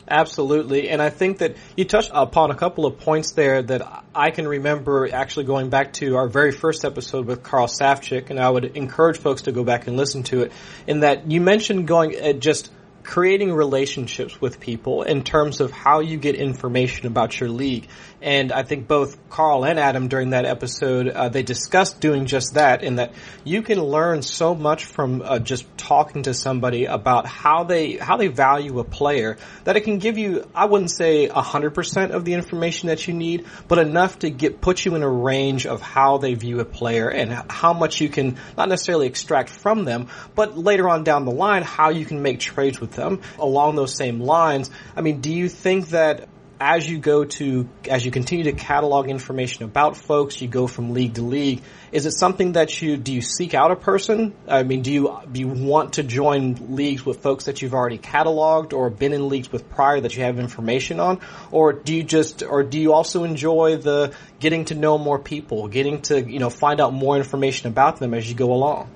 Absolutely. 0.06 0.90
And 0.90 1.00
I 1.00 1.10
think 1.10 1.38
that 1.38 1.56
you 1.76 1.84
touched 1.84 2.10
upon 2.12 2.50
a 2.50 2.54
couple 2.54 2.84
of 2.84 2.98
points 2.98 3.32
there 3.32 3.62
that 3.62 4.04
I 4.14 4.30
can 4.30 4.46
remember 4.46 5.08
actually 5.10 5.46
going 5.46 5.70
back 5.70 5.94
to 5.94 6.16
our 6.16 6.28
very 6.28 6.52
first 6.52 6.84
episode 6.84 7.26
with 7.26 7.42
Carl 7.42 7.68
Safchik, 7.68 8.30
and 8.30 8.38
I 8.38 8.50
would 8.50 8.76
encourage 8.76 9.18
folks 9.18 9.42
to 9.42 9.52
go 9.52 9.64
back 9.64 9.86
and 9.86 9.96
listen 9.96 10.22
to 10.24 10.42
it, 10.42 10.52
in 10.86 11.00
that 11.00 11.30
you 11.30 11.40
mentioned 11.40 11.86
going 11.86 12.14
at 12.14 12.36
uh, 12.36 12.38
just 12.38 12.70
creating 13.02 13.52
relationships 13.52 14.40
with 14.40 14.58
people 14.58 15.02
in 15.02 15.22
terms 15.22 15.60
of 15.60 15.70
how 15.70 16.00
you 16.00 16.16
get 16.16 16.34
information 16.34 17.06
about 17.06 17.38
your 17.38 17.50
league. 17.50 17.86
And 18.24 18.52
I 18.52 18.62
think 18.62 18.88
both 18.88 19.28
Carl 19.28 19.66
and 19.66 19.78
Adam 19.78 20.08
during 20.08 20.30
that 20.30 20.46
episode, 20.46 21.08
uh, 21.08 21.28
they 21.28 21.42
discussed 21.42 22.00
doing 22.00 22.24
just 22.24 22.54
that 22.54 22.82
in 22.82 22.96
that 22.96 23.12
you 23.44 23.60
can 23.60 23.78
learn 23.78 24.22
so 24.22 24.54
much 24.54 24.86
from 24.86 25.20
uh, 25.20 25.38
just 25.40 25.66
talking 25.76 26.22
to 26.22 26.32
somebody 26.32 26.86
about 26.86 27.26
how 27.26 27.64
they, 27.64 27.98
how 27.98 28.16
they 28.16 28.28
value 28.28 28.78
a 28.78 28.84
player 28.84 29.36
that 29.64 29.76
it 29.76 29.82
can 29.82 29.98
give 29.98 30.16
you, 30.16 30.48
I 30.54 30.64
wouldn't 30.64 30.90
say 30.90 31.26
hundred 31.26 31.74
percent 31.74 32.12
of 32.12 32.24
the 32.24 32.32
information 32.32 32.88
that 32.88 33.06
you 33.06 33.12
need, 33.12 33.44
but 33.68 33.78
enough 33.78 34.20
to 34.20 34.30
get, 34.30 34.62
put 34.62 34.86
you 34.86 34.94
in 34.94 35.02
a 35.02 35.08
range 35.08 35.66
of 35.66 35.82
how 35.82 36.16
they 36.16 36.32
view 36.32 36.60
a 36.60 36.64
player 36.64 37.10
and 37.10 37.30
how 37.50 37.74
much 37.74 38.00
you 38.00 38.08
can 38.08 38.38
not 38.56 38.70
necessarily 38.70 39.06
extract 39.06 39.50
from 39.50 39.84
them, 39.84 40.08
but 40.34 40.56
later 40.56 40.88
on 40.88 41.04
down 41.04 41.26
the 41.26 41.30
line, 41.30 41.62
how 41.62 41.90
you 41.90 42.06
can 42.06 42.22
make 42.22 42.40
trades 42.40 42.80
with 42.80 42.92
them 42.92 43.20
along 43.38 43.76
those 43.76 43.94
same 43.94 44.18
lines. 44.18 44.70
I 44.96 45.02
mean, 45.02 45.20
do 45.20 45.30
you 45.30 45.50
think 45.50 45.88
that 45.88 46.26
as 46.60 46.88
you 46.88 46.98
go 46.98 47.24
to, 47.24 47.68
as 47.88 48.04
you 48.04 48.10
continue 48.10 48.44
to 48.44 48.52
catalog 48.52 49.08
information 49.08 49.64
about 49.64 49.96
folks, 49.96 50.40
you 50.40 50.48
go 50.48 50.66
from 50.66 50.92
league 50.92 51.14
to 51.14 51.22
league. 51.22 51.62
Is 51.92 52.06
it 52.06 52.12
something 52.12 52.52
that 52.52 52.80
you, 52.80 52.96
do 52.96 53.12
you 53.12 53.20
seek 53.20 53.54
out 53.54 53.70
a 53.70 53.76
person? 53.76 54.34
I 54.48 54.62
mean, 54.62 54.82
do 54.82 54.92
you, 54.92 55.18
do 55.30 55.40
you 55.40 55.48
want 55.48 55.94
to 55.94 56.02
join 56.02 56.74
leagues 56.76 57.04
with 57.04 57.22
folks 57.22 57.44
that 57.44 57.62
you've 57.62 57.74
already 57.74 57.98
cataloged 57.98 58.72
or 58.72 58.90
been 58.90 59.12
in 59.12 59.28
leagues 59.28 59.50
with 59.50 59.68
prior 59.70 60.00
that 60.00 60.16
you 60.16 60.22
have 60.22 60.38
information 60.38 61.00
on? 61.00 61.20
Or 61.50 61.72
do 61.72 61.94
you 61.94 62.02
just, 62.02 62.42
or 62.42 62.62
do 62.62 62.78
you 62.78 62.92
also 62.92 63.24
enjoy 63.24 63.76
the 63.76 64.14
getting 64.38 64.64
to 64.66 64.74
know 64.74 64.98
more 64.98 65.18
people, 65.18 65.68
getting 65.68 66.02
to, 66.02 66.22
you 66.22 66.38
know, 66.38 66.50
find 66.50 66.80
out 66.80 66.92
more 66.92 67.16
information 67.16 67.68
about 67.68 67.98
them 67.98 68.14
as 68.14 68.28
you 68.28 68.34
go 68.34 68.52
along? 68.52 68.90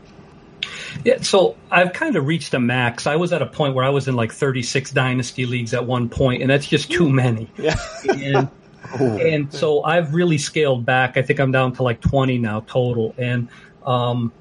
Yeah, 1.04 1.20
so 1.22 1.56
I've 1.70 1.92
kind 1.92 2.16
of 2.16 2.26
reached 2.26 2.54
a 2.54 2.60
max. 2.60 3.06
I 3.06 3.16
was 3.16 3.32
at 3.32 3.42
a 3.42 3.46
point 3.46 3.74
where 3.74 3.84
I 3.84 3.90
was 3.90 4.08
in 4.08 4.16
like 4.16 4.32
36 4.32 4.90
dynasty 4.90 5.46
leagues 5.46 5.74
at 5.74 5.86
one 5.86 6.08
point, 6.08 6.42
and 6.42 6.50
that's 6.50 6.66
just 6.66 6.90
too 6.90 7.08
many. 7.08 7.50
Yeah. 7.56 7.76
and, 8.08 8.48
and 9.00 9.52
so 9.52 9.82
I've 9.82 10.14
really 10.14 10.38
scaled 10.38 10.84
back. 10.84 11.16
I 11.16 11.22
think 11.22 11.40
I'm 11.40 11.52
down 11.52 11.72
to 11.74 11.82
like 11.82 12.00
20 12.00 12.38
now 12.38 12.60
total. 12.60 13.14
And 13.18 13.48
um, 13.84 14.32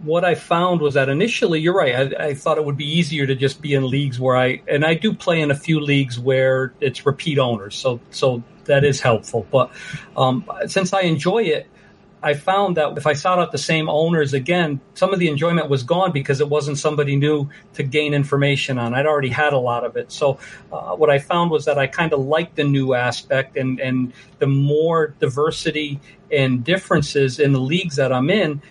what 0.00 0.24
I 0.24 0.34
found 0.34 0.80
was 0.80 0.94
that 0.94 1.08
initially, 1.08 1.60
you're 1.60 1.74
right. 1.74 1.94
I, 1.94 2.26
I, 2.26 2.34
thought 2.34 2.58
it 2.58 2.64
would 2.64 2.76
be 2.76 2.98
easier 2.98 3.26
to 3.26 3.34
just 3.34 3.62
be 3.62 3.74
in 3.74 3.88
leagues 3.88 4.20
where 4.20 4.36
I, 4.36 4.62
and 4.68 4.84
I 4.84 4.94
do 4.94 5.14
play 5.14 5.40
in 5.40 5.50
a 5.50 5.54
few 5.54 5.80
leagues 5.80 6.18
where 6.18 6.74
it's 6.80 7.06
repeat 7.06 7.38
owners. 7.38 7.74
So, 7.74 8.00
so 8.10 8.42
that 8.64 8.84
is 8.84 9.00
helpful. 9.00 9.46
But 9.50 9.70
um, 10.16 10.48
since 10.66 10.92
I 10.92 11.02
enjoy 11.02 11.44
it, 11.44 11.68
I 12.24 12.32
found 12.32 12.78
that 12.78 12.96
if 12.96 13.06
I 13.06 13.12
sought 13.12 13.38
out 13.38 13.52
the 13.52 13.58
same 13.58 13.90
owners 13.90 14.32
again, 14.32 14.80
some 14.94 15.12
of 15.12 15.18
the 15.18 15.28
enjoyment 15.28 15.68
was 15.68 15.82
gone 15.82 16.10
because 16.10 16.40
it 16.40 16.48
wasn't 16.48 16.78
somebody 16.78 17.16
new 17.16 17.50
to 17.74 17.82
gain 17.82 18.14
information 18.14 18.78
on. 18.78 18.94
I'd 18.94 19.04
already 19.04 19.28
had 19.28 19.52
a 19.52 19.58
lot 19.58 19.84
of 19.84 19.98
it. 19.98 20.10
So 20.10 20.38
uh, 20.72 20.96
what 20.96 21.10
I 21.10 21.18
found 21.18 21.50
was 21.50 21.66
that 21.66 21.76
I 21.78 21.86
kind 21.86 22.14
of 22.14 22.20
liked 22.20 22.56
the 22.56 22.64
new 22.64 22.94
aspect 22.94 23.58
and, 23.58 23.78
and 23.78 24.14
the 24.38 24.46
more 24.46 25.08
diversity 25.20 26.00
and 26.32 26.64
differences 26.64 27.38
in 27.38 27.52
the 27.52 27.60
leagues 27.60 27.96
that 27.96 28.10
I'm 28.10 28.30
in, 28.30 28.62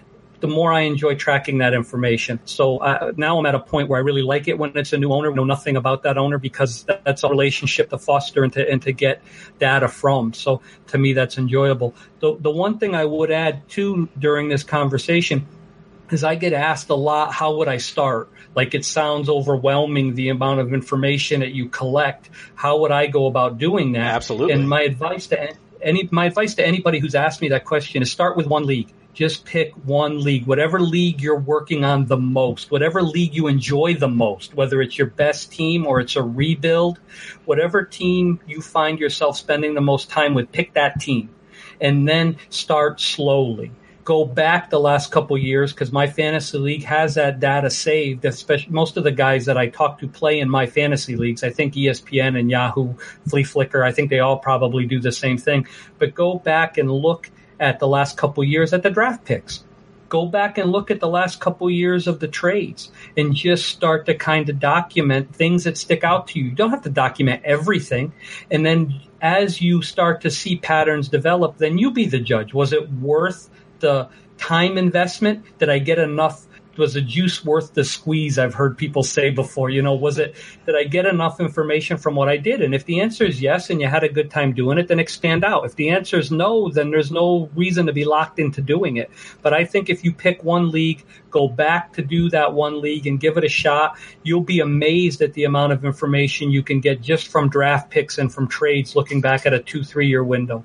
the 0.43 0.49
more 0.49 0.73
I 0.73 0.81
enjoy 0.81 1.15
tracking 1.15 1.59
that 1.59 1.73
information. 1.73 2.37
So 2.43 2.79
uh, 2.79 3.13
now 3.15 3.39
I'm 3.39 3.45
at 3.45 3.55
a 3.55 3.61
point 3.61 3.87
where 3.87 3.97
I 3.97 4.03
really 4.03 4.23
like 4.23 4.49
it 4.49 4.57
when 4.57 4.75
it's 4.75 4.91
a 4.91 4.97
new 4.97 5.13
owner, 5.13 5.31
know 5.31 5.45
nothing 5.45 5.77
about 5.77 6.03
that 6.03 6.17
owner 6.17 6.37
because 6.37 6.83
that's 6.83 7.23
a 7.23 7.29
relationship 7.29 7.91
to 7.91 7.97
foster 7.97 8.43
and 8.43 8.51
to, 8.51 8.69
and 8.69 8.81
to 8.81 8.91
get 8.91 9.21
data 9.57 9.87
from. 9.87 10.33
So 10.33 10.61
to 10.87 10.97
me, 10.97 11.13
that's 11.13 11.37
enjoyable. 11.37 11.95
The, 12.19 12.35
the 12.37 12.51
one 12.51 12.77
thing 12.77 12.93
I 12.93 13.05
would 13.05 13.31
add 13.31 13.69
too 13.69 14.09
during 14.19 14.49
this 14.49 14.63
conversation 14.63 15.47
is 16.11 16.25
I 16.25 16.35
get 16.35 16.51
asked 16.51 16.89
a 16.89 16.95
lot, 16.95 17.31
how 17.31 17.55
would 17.55 17.69
I 17.69 17.77
start? 17.77 18.29
Like 18.53 18.75
it 18.75 18.83
sounds 18.83 19.29
overwhelming, 19.29 20.13
the 20.13 20.27
amount 20.27 20.59
of 20.59 20.73
information 20.73 21.39
that 21.39 21.53
you 21.53 21.69
collect. 21.69 22.29
How 22.53 22.79
would 22.79 22.91
I 22.91 23.07
go 23.07 23.27
about 23.27 23.59
doing 23.59 23.93
that? 23.93 24.13
Absolutely. 24.13 24.55
And 24.55 24.67
my 24.67 24.81
advice 24.81 25.27
to 25.27 25.55
any, 25.81 26.09
my 26.11 26.25
advice 26.25 26.55
to 26.55 26.67
anybody 26.67 26.99
who's 26.99 27.15
asked 27.15 27.41
me 27.41 27.47
that 27.47 27.63
question 27.63 28.01
is 28.01 28.11
start 28.11 28.35
with 28.35 28.45
one 28.45 28.65
league 28.65 28.91
just 29.13 29.45
pick 29.45 29.73
one 29.85 30.23
league, 30.23 30.45
whatever 30.45 30.79
league 30.79 31.21
you're 31.21 31.39
working 31.39 31.85
on 31.85 32.05
the 32.05 32.17
most, 32.17 32.71
whatever 32.71 33.01
league 33.01 33.35
you 33.35 33.47
enjoy 33.47 33.93
the 33.93 34.07
most, 34.07 34.55
whether 34.55 34.81
it's 34.81 34.97
your 34.97 35.07
best 35.07 35.51
team 35.51 35.85
or 35.85 35.99
it's 35.99 36.15
a 36.15 36.23
rebuild, 36.23 36.99
whatever 37.45 37.83
team 37.83 38.39
you 38.47 38.61
find 38.61 38.99
yourself 38.99 39.37
spending 39.37 39.75
the 39.75 39.81
most 39.81 40.09
time 40.09 40.33
with, 40.33 40.51
pick 40.51 40.73
that 40.73 40.99
team 40.99 41.29
and 41.79 42.07
then 42.07 42.37
start 42.49 42.99
slowly. 42.99 43.71
Go 44.03 44.25
back 44.25 44.69
the 44.69 44.79
last 44.79 45.11
couple 45.11 45.37
years 45.37 45.71
because 45.71 45.93
my 45.93 46.07
fantasy 46.07 46.57
league 46.57 46.83
has 46.83 47.15
that 47.15 47.39
data 47.39 47.69
saved. 47.69 48.25
Especially 48.25 48.73
most 48.73 48.97
of 48.97 49.05
the 49.05 49.11
guys 49.11 49.45
that 49.45 49.57
I 49.57 49.67
talk 49.67 49.99
to 49.99 50.09
play 50.09 50.41
in 50.41 50.49
my 50.49 50.65
fantasy 50.65 51.15
leagues. 51.15 51.41
I 51.41 51.51
think 51.51 51.73
ESPN 51.73 52.37
and 52.37 52.51
Yahoo, 52.51 52.95
Fleaflicker. 53.29 53.81
I 53.85 53.93
think 53.93 54.09
they 54.09 54.19
all 54.19 54.37
probably 54.39 54.85
do 54.85 54.99
the 54.99 55.13
same 55.13 55.37
thing. 55.37 55.67
But 55.99 56.15
go 56.15 56.37
back 56.37 56.77
and 56.77 56.91
look 56.91 57.31
at 57.63 57.79
the 57.79 57.87
last 57.87 58.17
couple 58.17 58.43
years 58.43 58.73
at 58.73 58.83
the 58.83 58.89
draft 58.89 59.23
picks 59.25 59.63
go 60.13 60.27
back 60.27 60.59
and 60.59 60.71
look 60.71 60.91
at 60.91 60.99
the 60.99 61.07
last 61.07 61.39
couple 61.39 61.67
years 61.71 62.05
of 62.05 62.19
the 62.19 62.27
trades 62.27 62.91
and 63.17 63.33
just 63.33 63.65
start 63.65 64.05
to 64.05 64.13
kind 64.13 64.47
of 64.47 64.59
document 64.59 65.35
things 65.35 65.63
that 65.63 65.75
stick 65.75 66.03
out 66.03 66.27
to 66.27 66.37
you. 66.37 66.45
You 66.45 66.51
don't 66.51 66.69
have 66.69 66.83
to 66.83 66.91
document 66.91 67.41
everything. 67.43 68.13
And 68.51 68.63
then 68.63 68.93
as 69.23 69.59
you 69.59 69.81
start 69.81 70.21
to 70.21 70.29
see 70.29 70.57
patterns 70.57 71.09
develop, 71.09 71.57
then 71.57 71.79
you 71.79 71.89
be 71.89 72.05
the 72.05 72.19
judge. 72.19 72.53
Was 72.53 72.73
it 72.73 72.91
worth 72.91 73.49
the 73.79 74.07
time 74.37 74.77
investment? 74.77 75.45
Did 75.57 75.69
I 75.69 75.79
get 75.79 75.97
enough 75.97 76.45
was 76.77 76.93
the 76.93 77.01
juice 77.01 77.43
worth 77.43 77.73
the 77.73 77.83
squeeze? 77.83 78.39
I've 78.39 78.53
heard 78.53 78.77
people 78.77 79.03
say 79.03 79.29
before. 79.29 79.69
You 79.69 79.81
know, 79.81 79.93
was 79.93 80.17
it 80.17 80.35
did 80.65 80.75
I 80.75 80.83
get 80.83 81.05
enough 81.05 81.39
information 81.39 81.97
from 81.97 82.15
what 82.15 82.29
I 82.29 82.37
did? 82.37 82.61
And 82.61 82.73
if 82.73 82.85
the 82.85 83.01
answer 83.01 83.25
is 83.25 83.41
yes, 83.41 83.69
and 83.69 83.81
you 83.81 83.87
had 83.87 84.03
a 84.03 84.09
good 84.09 84.31
time 84.31 84.53
doing 84.53 84.77
it, 84.77 84.87
then 84.87 84.99
expand 84.99 85.43
out. 85.43 85.65
If 85.65 85.75
the 85.75 85.89
answer 85.89 86.17
is 86.17 86.31
no, 86.31 86.69
then 86.69 86.91
there's 86.91 87.11
no 87.11 87.49
reason 87.55 87.85
to 87.87 87.93
be 87.93 88.05
locked 88.05 88.39
into 88.39 88.61
doing 88.61 88.97
it. 88.97 89.09
But 89.41 89.53
I 89.53 89.65
think 89.65 89.89
if 89.89 90.03
you 90.03 90.11
pick 90.13 90.43
one 90.43 90.71
league, 90.71 91.03
go 91.29 91.47
back 91.47 91.93
to 91.93 92.01
do 92.01 92.29
that 92.29 92.53
one 92.53 92.81
league 92.81 93.07
and 93.07 93.19
give 93.19 93.37
it 93.37 93.43
a 93.43 93.49
shot, 93.49 93.97
you'll 94.23 94.41
be 94.41 94.59
amazed 94.59 95.21
at 95.21 95.33
the 95.33 95.43
amount 95.43 95.73
of 95.73 95.85
information 95.85 96.51
you 96.51 96.63
can 96.63 96.79
get 96.79 97.01
just 97.01 97.27
from 97.27 97.49
draft 97.49 97.89
picks 97.89 98.17
and 98.17 98.33
from 98.33 98.47
trades 98.47 98.95
looking 98.95 99.21
back 99.21 99.45
at 99.45 99.53
a 99.53 99.59
two, 99.59 99.83
three 99.83 100.07
year 100.07 100.23
window. 100.23 100.63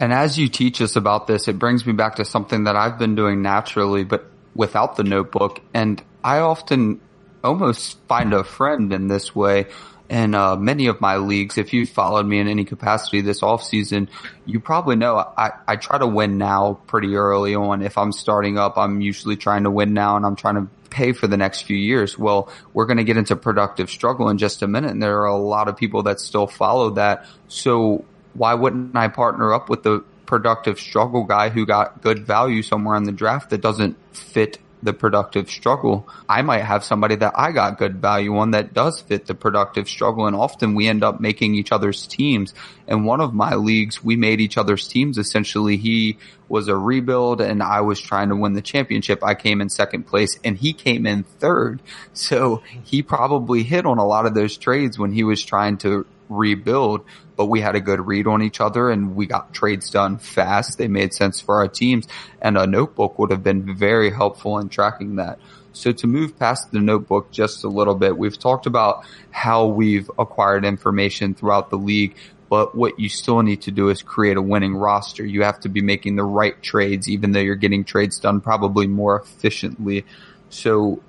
And 0.00 0.14
as 0.14 0.38
you 0.38 0.48
teach 0.48 0.80
us 0.80 0.96
about 0.96 1.26
this, 1.26 1.46
it 1.46 1.58
brings 1.58 1.86
me 1.86 1.92
back 1.92 2.16
to 2.16 2.24
something 2.24 2.64
that 2.64 2.74
I've 2.74 2.98
been 2.98 3.14
doing 3.14 3.42
naturally, 3.42 4.02
but 4.02 4.30
without 4.54 4.96
the 4.96 5.04
notebook. 5.04 5.60
And 5.74 6.02
I 6.22 6.38
often 6.38 7.00
almost 7.42 7.98
find 8.08 8.32
a 8.32 8.44
friend 8.44 8.92
in 8.92 9.08
this 9.08 9.34
way. 9.34 9.66
In 10.08 10.34
uh, 10.34 10.56
many 10.56 10.88
of 10.88 11.00
my 11.00 11.18
leagues, 11.18 11.56
if 11.56 11.72
you 11.72 11.86
followed 11.86 12.26
me 12.26 12.40
in 12.40 12.48
any 12.48 12.64
capacity 12.64 13.20
this 13.20 13.44
off 13.44 13.62
season, 13.62 14.10
you 14.44 14.58
probably 14.58 14.96
know 14.96 15.16
I, 15.16 15.52
I 15.68 15.76
try 15.76 15.98
to 15.98 16.06
win 16.06 16.36
now 16.36 16.80
pretty 16.88 17.14
early 17.14 17.54
on. 17.54 17.80
If 17.80 17.96
I'm 17.96 18.10
starting 18.10 18.58
up, 18.58 18.76
I'm 18.76 19.00
usually 19.00 19.36
trying 19.36 19.62
to 19.64 19.70
win 19.70 19.94
now 19.94 20.16
and 20.16 20.26
I'm 20.26 20.34
trying 20.34 20.56
to 20.56 20.66
pay 20.90 21.12
for 21.12 21.28
the 21.28 21.36
next 21.36 21.62
few 21.62 21.76
years. 21.76 22.18
Well, 22.18 22.52
we're 22.74 22.86
going 22.86 22.96
to 22.96 23.04
get 23.04 23.18
into 23.18 23.36
productive 23.36 23.88
struggle 23.88 24.28
in 24.30 24.38
just 24.38 24.62
a 24.62 24.66
minute. 24.66 24.90
And 24.90 25.00
there 25.00 25.20
are 25.20 25.26
a 25.26 25.36
lot 25.36 25.68
of 25.68 25.76
people 25.76 26.02
that 26.02 26.18
still 26.18 26.48
follow 26.48 26.90
that. 26.90 27.24
So 27.46 28.04
why 28.34 28.54
wouldn't 28.54 28.96
I 28.96 29.06
partner 29.06 29.54
up 29.54 29.68
with 29.68 29.84
the 29.84 30.04
productive 30.30 30.78
struggle 30.78 31.24
guy 31.24 31.48
who 31.48 31.66
got 31.66 32.02
good 32.02 32.24
value 32.24 32.62
somewhere 32.62 32.94
in 32.94 33.02
the 33.02 33.10
draft 33.10 33.50
that 33.50 33.60
doesn't 33.60 33.96
fit 34.14 34.58
the 34.80 34.92
productive 34.92 35.50
struggle. 35.50 36.08
I 36.28 36.42
might 36.42 36.62
have 36.62 36.84
somebody 36.84 37.16
that 37.16 37.32
I 37.34 37.50
got 37.50 37.78
good 37.78 37.96
value 37.96 38.36
on 38.36 38.52
that 38.52 38.72
does 38.72 39.00
fit 39.00 39.26
the 39.26 39.34
productive 39.34 39.88
struggle. 39.88 40.28
And 40.28 40.36
often 40.36 40.76
we 40.76 40.86
end 40.86 41.02
up 41.02 41.20
making 41.20 41.56
each 41.56 41.72
other's 41.72 42.06
teams. 42.06 42.54
In 42.86 43.02
one 43.02 43.20
of 43.20 43.34
my 43.34 43.56
leagues, 43.56 44.04
we 44.04 44.14
made 44.14 44.40
each 44.40 44.56
other's 44.56 44.86
teams. 44.86 45.18
Essentially, 45.18 45.76
he 45.76 46.16
was 46.48 46.68
a 46.68 46.76
rebuild 46.76 47.40
and 47.40 47.60
I 47.60 47.80
was 47.80 48.00
trying 48.00 48.28
to 48.28 48.36
win 48.36 48.52
the 48.52 48.62
championship. 48.62 49.24
I 49.24 49.34
came 49.34 49.60
in 49.60 49.68
second 49.68 50.04
place 50.04 50.38
and 50.44 50.56
he 50.56 50.72
came 50.72 51.06
in 51.06 51.24
third. 51.24 51.82
So 52.12 52.62
he 52.84 53.02
probably 53.02 53.64
hit 53.64 53.84
on 53.84 53.98
a 53.98 54.06
lot 54.06 54.26
of 54.26 54.34
those 54.34 54.56
trades 54.56 54.96
when 54.96 55.12
he 55.12 55.24
was 55.24 55.44
trying 55.44 55.78
to 55.78 56.06
rebuild, 56.30 57.04
but 57.36 57.46
we 57.46 57.60
had 57.60 57.74
a 57.74 57.80
good 57.80 58.06
read 58.06 58.26
on 58.26 58.42
each 58.42 58.60
other 58.60 58.90
and 58.90 59.14
we 59.14 59.26
got 59.26 59.52
trades 59.52 59.90
done 59.90 60.18
fast. 60.18 60.78
They 60.78 60.88
made 60.88 61.12
sense 61.12 61.40
for 61.40 61.56
our 61.56 61.68
teams 61.68 62.06
and 62.40 62.56
a 62.56 62.66
notebook 62.66 63.18
would 63.18 63.30
have 63.30 63.42
been 63.42 63.76
very 63.76 64.10
helpful 64.10 64.58
in 64.58 64.68
tracking 64.68 65.16
that. 65.16 65.38
So 65.72 65.92
to 65.92 66.06
move 66.06 66.38
past 66.38 66.72
the 66.72 66.80
notebook 66.80 67.30
just 67.30 67.64
a 67.64 67.68
little 67.68 67.94
bit, 67.94 68.16
we've 68.16 68.38
talked 68.38 68.66
about 68.66 69.04
how 69.30 69.66
we've 69.66 70.10
acquired 70.18 70.64
information 70.64 71.34
throughout 71.34 71.70
the 71.70 71.78
league, 71.78 72.16
but 72.48 72.74
what 72.74 72.98
you 72.98 73.08
still 73.08 73.42
need 73.42 73.62
to 73.62 73.70
do 73.70 73.88
is 73.88 74.02
create 74.02 74.36
a 74.36 74.42
winning 74.42 74.74
roster. 74.74 75.24
You 75.24 75.44
have 75.44 75.60
to 75.60 75.68
be 75.68 75.82
making 75.82 76.16
the 76.16 76.24
right 76.24 76.60
trades, 76.60 77.08
even 77.08 77.32
though 77.32 77.40
you're 77.40 77.54
getting 77.54 77.84
trades 77.84 78.18
done 78.18 78.40
probably 78.40 78.88
more 78.88 79.20
efficiently. 79.20 80.04
So 80.48 81.00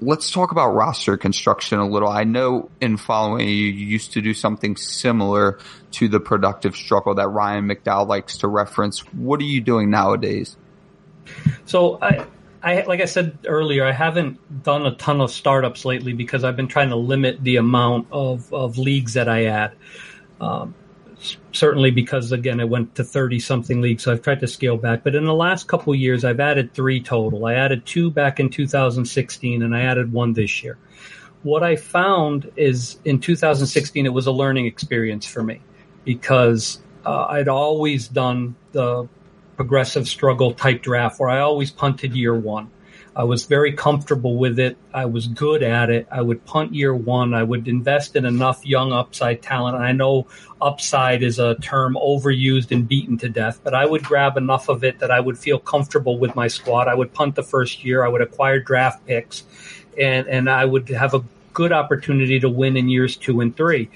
let's 0.00 0.30
talk 0.30 0.52
about 0.52 0.70
roster 0.70 1.16
construction 1.16 1.78
a 1.78 1.88
little. 1.88 2.08
I 2.08 2.24
know 2.24 2.70
in 2.80 2.96
following 2.96 3.46
you, 3.48 3.54
you 3.54 3.86
used 3.86 4.12
to 4.12 4.20
do 4.20 4.34
something 4.34 4.76
similar 4.76 5.58
to 5.92 6.08
the 6.08 6.20
productive 6.20 6.74
struggle 6.76 7.14
that 7.14 7.28
Ryan 7.28 7.68
McDowell 7.68 8.06
likes 8.06 8.38
to 8.38 8.48
reference. 8.48 9.00
What 9.12 9.40
are 9.40 9.44
you 9.44 9.60
doing 9.60 9.90
nowadays? 9.90 10.56
So 11.66 11.98
I, 12.00 12.26
I, 12.62 12.82
like 12.82 13.00
I 13.00 13.04
said 13.04 13.38
earlier, 13.46 13.84
I 13.84 13.92
haven't 13.92 14.62
done 14.62 14.86
a 14.86 14.94
ton 14.94 15.20
of 15.20 15.30
startups 15.30 15.84
lately 15.84 16.12
because 16.12 16.44
I've 16.44 16.56
been 16.56 16.68
trying 16.68 16.90
to 16.90 16.96
limit 16.96 17.42
the 17.42 17.56
amount 17.56 18.08
of, 18.10 18.52
of 18.52 18.78
leagues 18.78 19.14
that 19.14 19.28
I 19.28 19.46
add. 19.46 19.72
Um, 20.40 20.74
certainly 21.52 21.90
because 21.90 22.32
again, 22.32 22.60
I 22.60 22.64
went 22.64 22.94
to 22.96 23.04
30 23.04 23.38
something 23.40 23.80
leagues, 23.80 24.04
so 24.04 24.12
I've 24.12 24.22
tried 24.22 24.40
to 24.40 24.46
scale 24.46 24.76
back. 24.76 25.02
But 25.04 25.14
in 25.14 25.24
the 25.24 25.34
last 25.34 25.68
couple 25.68 25.94
years, 25.94 26.24
I've 26.24 26.40
added 26.40 26.74
three 26.74 27.02
total. 27.02 27.46
I 27.46 27.54
added 27.54 27.86
two 27.86 28.10
back 28.10 28.40
in 28.40 28.50
2016 28.50 29.62
and 29.62 29.74
I 29.74 29.82
added 29.82 30.12
one 30.12 30.32
this 30.32 30.62
year. 30.62 30.78
What 31.42 31.62
I 31.62 31.76
found 31.76 32.50
is 32.56 32.98
in 33.04 33.20
2016, 33.20 34.06
it 34.06 34.12
was 34.12 34.26
a 34.26 34.32
learning 34.32 34.66
experience 34.66 35.26
for 35.26 35.42
me 35.42 35.60
because 36.04 36.80
uh, 37.04 37.26
I'd 37.26 37.48
always 37.48 38.08
done 38.08 38.56
the 38.72 39.08
progressive 39.56 40.08
struggle 40.08 40.52
type 40.52 40.82
draft 40.82 41.20
where 41.20 41.28
I 41.28 41.40
always 41.40 41.70
punted 41.70 42.14
year 42.14 42.34
one. 42.34 42.70
I 43.20 43.24
was 43.24 43.44
very 43.44 43.74
comfortable 43.74 44.38
with 44.38 44.58
it. 44.58 44.78
I 44.94 45.04
was 45.04 45.26
good 45.26 45.62
at 45.62 45.90
it. 45.90 46.08
I 46.10 46.22
would 46.22 46.46
punt 46.46 46.74
year 46.74 46.94
one. 46.94 47.34
I 47.34 47.42
would 47.42 47.68
invest 47.68 48.16
in 48.16 48.24
enough 48.24 48.64
young 48.64 48.94
upside 48.94 49.42
talent. 49.42 49.76
And 49.76 49.84
I 49.84 49.92
know 49.92 50.26
upside 50.58 51.22
is 51.22 51.38
a 51.38 51.54
term 51.56 51.98
overused 52.00 52.70
and 52.70 52.88
beaten 52.88 53.18
to 53.18 53.28
death, 53.28 53.60
but 53.62 53.74
I 53.74 53.84
would 53.84 54.04
grab 54.04 54.38
enough 54.38 54.70
of 54.70 54.84
it 54.84 55.00
that 55.00 55.10
I 55.10 55.20
would 55.20 55.36
feel 55.36 55.58
comfortable 55.58 56.18
with 56.18 56.34
my 56.34 56.48
squad. 56.48 56.88
I 56.88 56.94
would 56.94 57.12
punt 57.12 57.34
the 57.34 57.42
first 57.42 57.84
year. 57.84 58.02
I 58.02 58.08
would 58.08 58.22
acquire 58.22 58.58
draft 58.58 59.06
picks 59.06 59.42
and, 59.98 60.26
and 60.26 60.48
I 60.48 60.64
would 60.64 60.88
have 60.88 61.12
a 61.12 61.22
good 61.52 61.72
opportunity 61.72 62.40
to 62.40 62.48
win 62.48 62.78
in 62.78 62.88
years 62.88 63.18
two 63.18 63.42
and 63.42 63.54
three. 63.54 63.90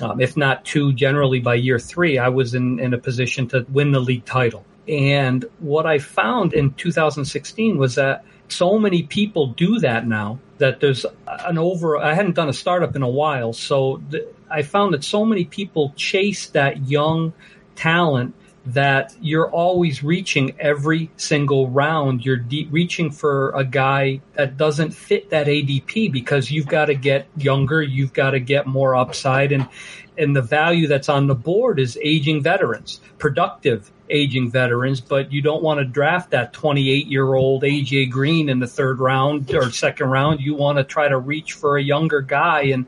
Um, 0.00 0.20
if 0.20 0.36
not 0.36 0.64
two, 0.64 0.92
generally 0.92 1.40
by 1.40 1.56
year 1.56 1.80
three, 1.80 2.18
I 2.18 2.28
was 2.28 2.54
in, 2.54 2.78
in 2.78 2.94
a 2.94 2.98
position 2.98 3.48
to 3.48 3.66
win 3.68 3.90
the 3.90 4.00
league 4.00 4.24
title. 4.24 4.64
And 4.86 5.44
what 5.58 5.86
I 5.86 5.98
found 5.98 6.52
in 6.52 6.74
2016 6.74 7.78
was 7.78 7.96
that 7.96 8.24
so 8.48 8.78
many 8.78 9.02
people 9.02 9.48
do 9.48 9.78
that 9.80 10.06
now 10.06 10.38
that 10.58 10.80
there's 10.80 11.04
an 11.26 11.58
over 11.58 11.96
i 11.96 12.14
hadn't 12.14 12.34
done 12.34 12.48
a 12.48 12.52
startup 12.52 12.94
in 12.94 13.02
a 13.02 13.08
while 13.08 13.52
so 13.52 14.02
th- 14.10 14.24
i 14.50 14.62
found 14.62 14.94
that 14.94 15.02
so 15.02 15.24
many 15.24 15.44
people 15.44 15.92
chase 15.96 16.48
that 16.48 16.88
young 16.88 17.32
talent 17.74 18.34
that 18.66 19.14
you're 19.20 19.50
always 19.50 20.02
reaching 20.02 20.58
every 20.58 21.10
single 21.16 21.68
round. 21.68 22.24
You're 22.24 22.38
de- 22.38 22.66
reaching 22.70 23.10
for 23.10 23.50
a 23.50 23.64
guy 23.64 24.22
that 24.34 24.56
doesn't 24.56 24.92
fit 24.92 25.30
that 25.30 25.46
adp 25.46 26.10
because 26.10 26.50
you've 26.50 26.66
got 26.66 26.86
to 26.86 26.94
get 26.94 27.28
younger 27.36 27.82
you've 27.82 28.12
got 28.12 28.30
to 28.30 28.40
get 28.40 28.66
more 28.66 28.96
upside 28.96 29.52
and 29.52 29.68
and 30.16 30.34
the 30.34 30.42
value 30.42 30.86
that's 30.86 31.08
on 31.08 31.26
the 31.26 31.34
board 31.34 31.78
is 31.78 31.98
aging 32.02 32.42
veterans 32.42 33.00
productive 33.18 33.90
aging 34.10 34.50
veterans, 34.50 35.00
but 35.00 35.32
you 35.32 35.42
don't 35.42 35.62
want 35.62 35.78
to 35.78 35.84
draft 35.84 36.30
that 36.30 36.52
28 36.52 37.06
year 37.06 37.34
old 37.34 37.62
AJ 37.62 38.10
Green 38.10 38.48
in 38.48 38.58
the 38.58 38.66
third 38.66 39.00
round 39.00 39.52
or 39.54 39.70
second 39.70 40.08
round. 40.08 40.40
You 40.40 40.54
want 40.54 40.78
to 40.78 40.84
try 40.84 41.08
to 41.08 41.18
reach 41.18 41.54
for 41.54 41.76
a 41.76 41.82
younger 41.82 42.20
guy 42.20 42.62
and 42.64 42.86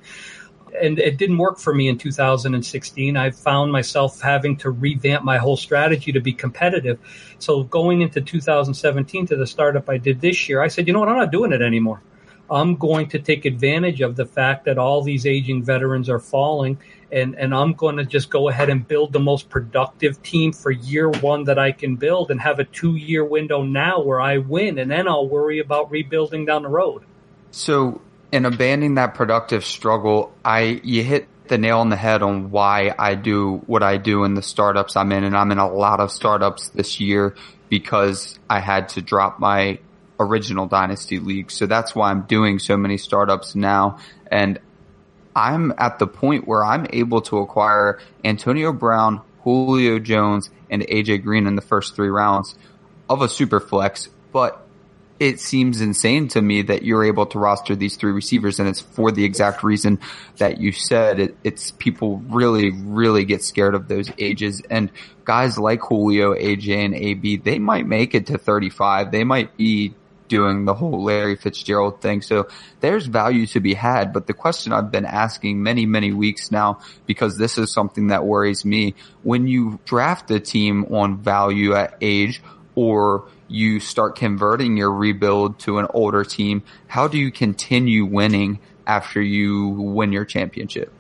and 0.80 0.98
it 0.98 1.16
didn't 1.16 1.38
work 1.38 1.58
for 1.58 1.74
me 1.74 1.88
in 1.88 1.96
2016. 1.96 3.16
I 3.16 3.30
found 3.30 3.72
myself 3.72 4.20
having 4.20 4.56
to 4.58 4.70
revamp 4.70 5.24
my 5.24 5.38
whole 5.38 5.56
strategy 5.56 6.12
to 6.12 6.20
be 6.20 6.34
competitive. 6.34 6.98
So 7.38 7.62
going 7.62 8.02
into 8.02 8.20
2017 8.20 9.28
to 9.28 9.36
the 9.36 9.46
startup 9.46 9.88
I 9.88 9.96
did 9.96 10.20
this 10.20 10.48
year, 10.50 10.60
I 10.60 10.68
said, 10.68 10.86
you 10.86 10.92
know 10.92 11.00
what? 11.00 11.08
I'm 11.08 11.16
not 11.16 11.32
doing 11.32 11.52
it 11.52 11.62
anymore. 11.62 12.02
I'm 12.50 12.76
going 12.76 13.08
to 13.10 13.18
take 13.18 13.44
advantage 13.44 14.00
of 14.00 14.16
the 14.16 14.26
fact 14.26 14.64
that 14.66 14.78
all 14.78 15.02
these 15.02 15.26
aging 15.26 15.64
veterans 15.64 16.08
are 16.08 16.20
falling 16.20 16.78
and, 17.10 17.34
and 17.36 17.54
I'm 17.54 17.72
going 17.72 17.96
to 17.96 18.04
just 18.04 18.30
go 18.30 18.48
ahead 18.48 18.68
and 18.68 18.86
build 18.86 19.12
the 19.12 19.20
most 19.20 19.48
productive 19.48 20.22
team 20.22 20.52
for 20.52 20.70
year 20.70 21.08
one 21.08 21.44
that 21.44 21.58
I 21.58 21.72
can 21.72 21.96
build 21.96 22.30
and 22.30 22.40
have 22.40 22.58
a 22.58 22.64
two 22.64 22.96
year 22.96 23.24
window 23.24 23.62
now 23.62 24.00
where 24.00 24.20
I 24.20 24.38
win 24.38 24.78
and 24.78 24.90
then 24.90 25.08
I'll 25.08 25.28
worry 25.28 25.58
about 25.58 25.90
rebuilding 25.90 26.44
down 26.44 26.62
the 26.62 26.68
road. 26.68 27.04
So 27.50 28.00
in 28.32 28.44
abandoning 28.44 28.94
that 28.96 29.14
productive 29.14 29.64
struggle, 29.64 30.32
I, 30.44 30.80
you 30.82 31.02
hit 31.02 31.28
the 31.48 31.58
nail 31.58 31.78
on 31.78 31.90
the 31.90 31.96
head 31.96 32.22
on 32.22 32.50
why 32.50 32.94
I 32.98 33.14
do 33.14 33.62
what 33.66 33.82
I 33.82 33.98
do 33.98 34.24
in 34.24 34.34
the 34.34 34.42
startups 34.42 34.96
I'm 34.96 35.12
in. 35.12 35.24
And 35.24 35.36
I'm 35.36 35.52
in 35.52 35.58
a 35.58 35.72
lot 35.72 36.00
of 36.00 36.10
startups 36.10 36.70
this 36.70 37.00
year 37.00 37.36
because 37.68 38.38
I 38.50 38.60
had 38.60 38.88
to 38.90 39.02
drop 39.02 39.38
my 39.38 39.78
original 40.18 40.66
dynasty 40.66 41.18
league. 41.18 41.50
So 41.50 41.66
that's 41.66 41.94
why 41.94 42.10
I'm 42.10 42.22
doing 42.22 42.58
so 42.58 42.76
many 42.76 42.98
startups 42.98 43.54
now. 43.54 43.98
And 44.30 44.58
I'm 45.34 45.72
at 45.78 45.98
the 45.98 46.06
point 46.06 46.46
where 46.48 46.64
I'm 46.64 46.86
able 46.90 47.20
to 47.22 47.38
acquire 47.38 48.00
Antonio 48.24 48.72
Brown, 48.72 49.20
Julio 49.42 49.98
Jones, 49.98 50.50
and 50.70 50.82
AJ 50.82 51.22
Green 51.22 51.46
in 51.46 51.56
the 51.56 51.62
first 51.62 51.94
three 51.94 52.08
rounds 52.08 52.56
of 53.08 53.22
a 53.22 53.28
super 53.28 53.60
flex, 53.60 54.08
but 54.32 54.66
it 55.18 55.40
seems 55.40 55.80
insane 55.80 56.28
to 56.28 56.42
me 56.42 56.62
that 56.62 56.82
you're 56.82 57.04
able 57.04 57.26
to 57.26 57.38
roster 57.38 57.74
these 57.74 57.96
three 57.96 58.12
receivers 58.12 58.58
and 58.60 58.68
it's 58.68 58.80
for 58.80 59.10
the 59.10 59.24
exact 59.24 59.62
reason 59.62 59.98
that 60.36 60.60
you 60.60 60.72
said 60.72 61.18
it, 61.18 61.36
it's 61.42 61.70
people 61.70 62.18
really, 62.28 62.70
really 62.70 63.24
get 63.24 63.42
scared 63.42 63.74
of 63.74 63.88
those 63.88 64.10
ages 64.18 64.60
and 64.68 64.90
guys 65.24 65.58
like 65.58 65.80
Julio, 65.80 66.34
AJ 66.34 66.84
and 66.84 66.94
AB, 66.94 67.38
they 67.38 67.58
might 67.58 67.86
make 67.86 68.14
it 68.14 68.26
to 68.26 68.38
35. 68.38 69.10
They 69.10 69.24
might 69.24 69.56
be 69.56 69.94
doing 70.28 70.64
the 70.64 70.74
whole 70.74 71.04
Larry 71.04 71.36
Fitzgerald 71.36 72.00
thing. 72.00 72.22
So 72.22 72.48
there's 72.80 73.06
value 73.06 73.46
to 73.48 73.60
be 73.60 73.74
had. 73.74 74.12
But 74.12 74.26
the 74.26 74.32
question 74.32 74.72
I've 74.72 74.90
been 74.90 75.04
asking 75.04 75.62
many, 75.62 75.86
many 75.86 76.12
weeks 76.12 76.50
now, 76.50 76.80
because 77.06 77.36
this 77.36 77.58
is 77.58 77.72
something 77.72 78.08
that 78.08 78.24
worries 78.24 78.64
me, 78.64 78.94
when 79.22 79.46
you 79.46 79.78
draft 79.84 80.30
a 80.30 80.40
team 80.40 80.86
on 80.94 81.18
value 81.18 81.74
at 81.74 81.96
age 82.00 82.42
or 82.74 83.28
you 83.48 83.80
start 83.80 84.16
converting 84.16 84.76
your 84.76 84.92
rebuild 84.92 85.58
to 85.60 85.78
an 85.78 85.86
older 85.94 86.24
team, 86.24 86.62
how 86.86 87.08
do 87.08 87.18
you 87.18 87.30
continue 87.30 88.04
winning 88.04 88.58
after 88.86 89.20
you 89.20 89.68
win 89.68 90.12
your 90.12 90.24
championship? 90.24 90.92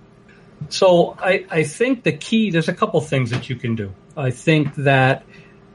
So 0.70 1.16
I, 1.20 1.44
I 1.50 1.64
think 1.64 2.02
the 2.02 2.12
key, 2.12 2.50
there's 2.50 2.68
a 2.68 2.74
couple 2.74 3.00
things 3.00 3.30
that 3.30 3.50
you 3.50 3.56
can 3.56 3.74
do. 3.74 3.92
I 4.16 4.30
think 4.30 4.74
that, 4.76 5.24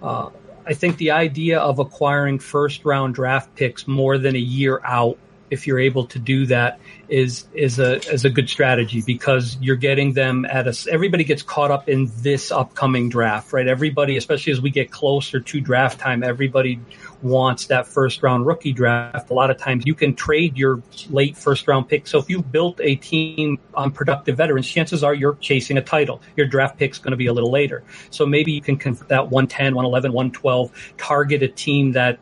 uh, 0.01 0.29
I 0.65 0.73
think 0.73 0.97
the 0.97 1.11
idea 1.11 1.59
of 1.59 1.79
acquiring 1.79 2.39
first 2.39 2.85
round 2.85 3.15
draft 3.15 3.55
picks 3.55 3.87
more 3.87 4.17
than 4.17 4.35
a 4.35 4.39
year 4.39 4.81
out 4.83 5.17
if 5.51 5.67
you're 5.67 5.79
able 5.79 6.05
to 6.07 6.17
do 6.17 6.45
that 6.47 6.79
is 7.09 7.45
is 7.53 7.77
a 7.77 7.97
is 8.11 8.25
a 8.25 8.29
good 8.29 8.49
strategy 8.49 9.03
because 9.05 9.57
you're 9.61 9.75
getting 9.75 10.13
them 10.13 10.45
at 10.45 10.65
a 10.65 10.89
everybody 10.89 11.25
gets 11.25 11.43
caught 11.43 11.69
up 11.69 11.89
in 11.89 12.09
this 12.19 12.51
upcoming 12.51 13.09
draft 13.09 13.51
right? 13.53 13.67
Everybody 13.67 14.17
especially 14.17 14.53
as 14.53 14.61
we 14.61 14.71
get 14.71 14.89
closer 14.89 15.39
to 15.41 15.59
draft 15.59 15.99
time 15.99 16.23
everybody 16.23 16.79
wants 17.21 17.67
that 17.67 17.85
first 17.85 18.23
round 18.23 18.47
rookie 18.47 18.71
draft. 18.71 19.29
A 19.29 19.33
lot 19.33 19.51
of 19.51 19.57
times 19.57 19.83
you 19.85 19.93
can 19.93 20.15
trade 20.15 20.57
your 20.57 20.81
late 21.09 21.37
first 21.37 21.67
round 21.67 21.87
pick. 21.87 22.07
So 22.07 22.17
if 22.17 22.29
you've 22.29 22.51
built 22.51 22.79
a 22.81 22.95
team 22.95 23.59
on 23.75 23.91
productive 23.91 24.37
veterans 24.37 24.67
chances 24.67 25.03
are 25.03 25.13
you're 25.13 25.35
chasing 25.35 25.77
a 25.77 25.81
title. 25.81 26.21
Your 26.37 26.47
draft 26.47 26.79
pick's 26.79 26.97
going 26.97 27.11
to 27.11 27.17
be 27.17 27.27
a 27.27 27.33
little 27.33 27.51
later. 27.51 27.83
So 28.09 28.25
maybe 28.25 28.53
you 28.53 28.61
can 28.61 28.77
convert 28.77 29.09
that 29.09 29.29
110 29.29 29.75
111 29.75 30.13
112 30.13 30.95
target 30.97 31.43
a 31.43 31.49
team 31.49 31.91
that 31.91 32.19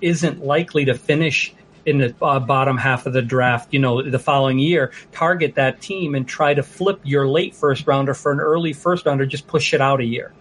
isn't 0.00 0.44
likely 0.44 0.84
to 0.84 0.94
finish 0.94 1.54
in 1.86 1.98
the 1.98 2.14
uh, 2.20 2.40
bottom 2.40 2.76
half 2.76 3.06
of 3.06 3.12
the 3.12 3.22
draft, 3.22 3.72
you 3.72 3.78
know, 3.78 4.02
the 4.02 4.18
following 4.18 4.58
year, 4.58 4.92
target 5.12 5.54
that 5.54 5.80
team 5.80 6.16
and 6.16 6.26
try 6.26 6.52
to 6.52 6.62
flip 6.62 7.00
your 7.04 7.28
late 7.28 7.54
first 7.54 7.86
rounder 7.86 8.12
for 8.12 8.32
an 8.32 8.40
early 8.40 8.72
first 8.72 9.06
rounder, 9.06 9.24
just 9.24 9.46
push 9.46 9.72
it 9.72 9.80
out 9.80 10.00
a 10.00 10.04
year. 10.04 10.32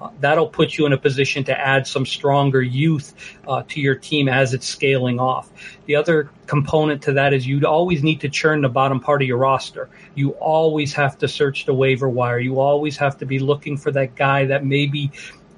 Uh, 0.00 0.10
that'll 0.20 0.48
put 0.48 0.78
you 0.78 0.86
in 0.86 0.92
a 0.92 0.98
position 0.98 1.42
to 1.42 1.60
add 1.60 1.88
some 1.88 2.06
stronger 2.06 2.62
youth 2.62 3.14
uh, 3.48 3.62
to 3.68 3.80
your 3.80 3.96
team 3.96 4.28
as 4.28 4.54
it's 4.54 4.66
scaling 4.66 5.18
off. 5.18 5.50
The 5.86 5.96
other 5.96 6.30
component 6.46 7.02
to 7.02 7.12
that 7.14 7.32
is 7.32 7.46
you'd 7.46 7.64
always 7.64 8.04
need 8.04 8.20
to 8.20 8.28
churn 8.28 8.62
the 8.62 8.68
bottom 8.68 9.00
part 9.00 9.22
of 9.22 9.28
your 9.28 9.38
roster. 9.38 9.90
You 10.14 10.30
always 10.32 10.92
have 10.94 11.18
to 11.18 11.28
search 11.28 11.66
the 11.66 11.74
waiver 11.74 12.08
wire. 12.08 12.38
You 12.38 12.60
always 12.60 12.96
have 12.98 13.18
to 13.18 13.26
be 13.26 13.40
looking 13.40 13.76
for 13.76 13.90
that 13.90 14.14
guy 14.14 14.46
that 14.46 14.64
maybe 14.64 15.10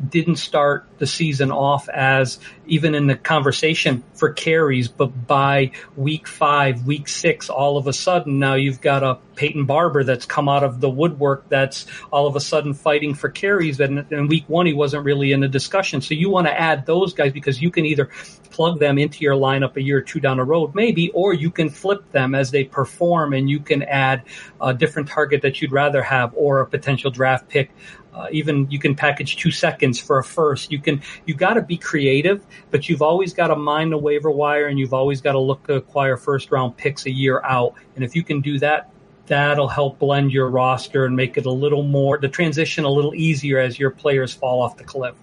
didn't 0.08 0.36
start 0.36 0.86
the 0.98 1.06
season 1.06 1.50
off 1.50 1.88
as 1.88 2.38
even 2.66 2.94
in 2.94 3.06
the 3.06 3.16
conversation 3.16 4.02
for 4.14 4.32
carries, 4.32 4.88
but 4.88 5.26
by 5.26 5.72
week 5.96 6.26
five, 6.26 6.86
week 6.86 7.08
six, 7.08 7.50
all 7.50 7.76
of 7.76 7.86
a 7.86 7.92
sudden 7.92 8.38
now 8.38 8.54
you've 8.54 8.80
got 8.80 9.02
a 9.02 9.18
Peyton 9.34 9.64
Barber 9.64 10.04
that's 10.04 10.26
come 10.26 10.48
out 10.48 10.62
of 10.62 10.80
the 10.80 10.88
woodwork 10.88 11.48
that's 11.48 11.86
all 12.12 12.26
of 12.26 12.36
a 12.36 12.40
sudden 12.40 12.74
fighting 12.74 13.14
for 13.14 13.28
carries. 13.28 13.80
And 13.80 14.10
in 14.10 14.28
week 14.28 14.44
one, 14.48 14.66
he 14.66 14.72
wasn't 14.72 15.04
really 15.04 15.32
in 15.32 15.40
the 15.40 15.48
discussion. 15.48 16.00
So 16.00 16.14
you 16.14 16.30
want 16.30 16.46
to 16.46 16.58
add 16.58 16.86
those 16.86 17.14
guys 17.14 17.32
because 17.32 17.60
you 17.60 17.70
can 17.70 17.84
either 17.84 18.10
plug 18.50 18.78
them 18.78 18.98
into 18.98 19.24
your 19.24 19.34
lineup 19.34 19.76
a 19.76 19.82
year 19.82 19.98
or 19.98 20.02
two 20.02 20.20
down 20.20 20.36
the 20.36 20.44
road, 20.44 20.74
maybe, 20.74 21.10
or 21.10 21.34
you 21.34 21.50
can 21.50 21.68
flip 21.68 22.12
them 22.12 22.34
as 22.34 22.52
they 22.52 22.64
perform 22.64 23.32
and 23.32 23.50
you 23.50 23.58
can 23.58 23.82
add 23.82 24.22
a 24.60 24.72
different 24.72 25.08
target 25.08 25.42
that 25.42 25.60
you'd 25.60 25.72
rather 25.72 26.02
have 26.02 26.32
or 26.36 26.60
a 26.60 26.66
potential 26.66 27.10
draft 27.10 27.48
pick 27.48 27.70
uh, 28.14 28.28
even 28.30 28.70
you 28.70 28.78
can 28.78 28.94
package 28.94 29.36
two 29.36 29.50
seconds 29.50 29.98
for 29.98 30.18
a 30.18 30.24
first. 30.24 30.70
You 30.70 30.78
can, 30.78 31.02
you 31.26 31.34
got 31.34 31.54
to 31.54 31.62
be 31.62 31.76
creative, 31.76 32.44
but 32.70 32.88
you've 32.88 33.02
always 33.02 33.34
got 33.34 33.48
to 33.48 33.56
mine 33.56 33.90
the 33.90 33.98
waiver 33.98 34.30
wire 34.30 34.66
and 34.66 34.78
you've 34.78 34.94
always 34.94 35.20
got 35.20 35.32
to 35.32 35.40
look 35.40 35.66
to 35.66 35.74
acquire 35.74 36.16
first 36.16 36.50
round 36.50 36.76
picks 36.76 37.06
a 37.06 37.10
year 37.10 37.42
out. 37.42 37.74
And 37.96 38.04
if 38.04 38.14
you 38.14 38.22
can 38.22 38.40
do 38.40 38.58
that, 38.60 38.90
that'll 39.26 39.68
help 39.68 39.98
blend 39.98 40.32
your 40.32 40.48
roster 40.48 41.06
and 41.06 41.16
make 41.16 41.36
it 41.36 41.46
a 41.46 41.50
little 41.50 41.82
more, 41.82 42.18
the 42.18 42.28
transition 42.28 42.84
a 42.84 42.90
little 42.90 43.14
easier 43.14 43.58
as 43.58 43.78
your 43.78 43.90
players 43.90 44.32
fall 44.32 44.62
off 44.62 44.76
the 44.76 44.84
cliff. 44.84 45.16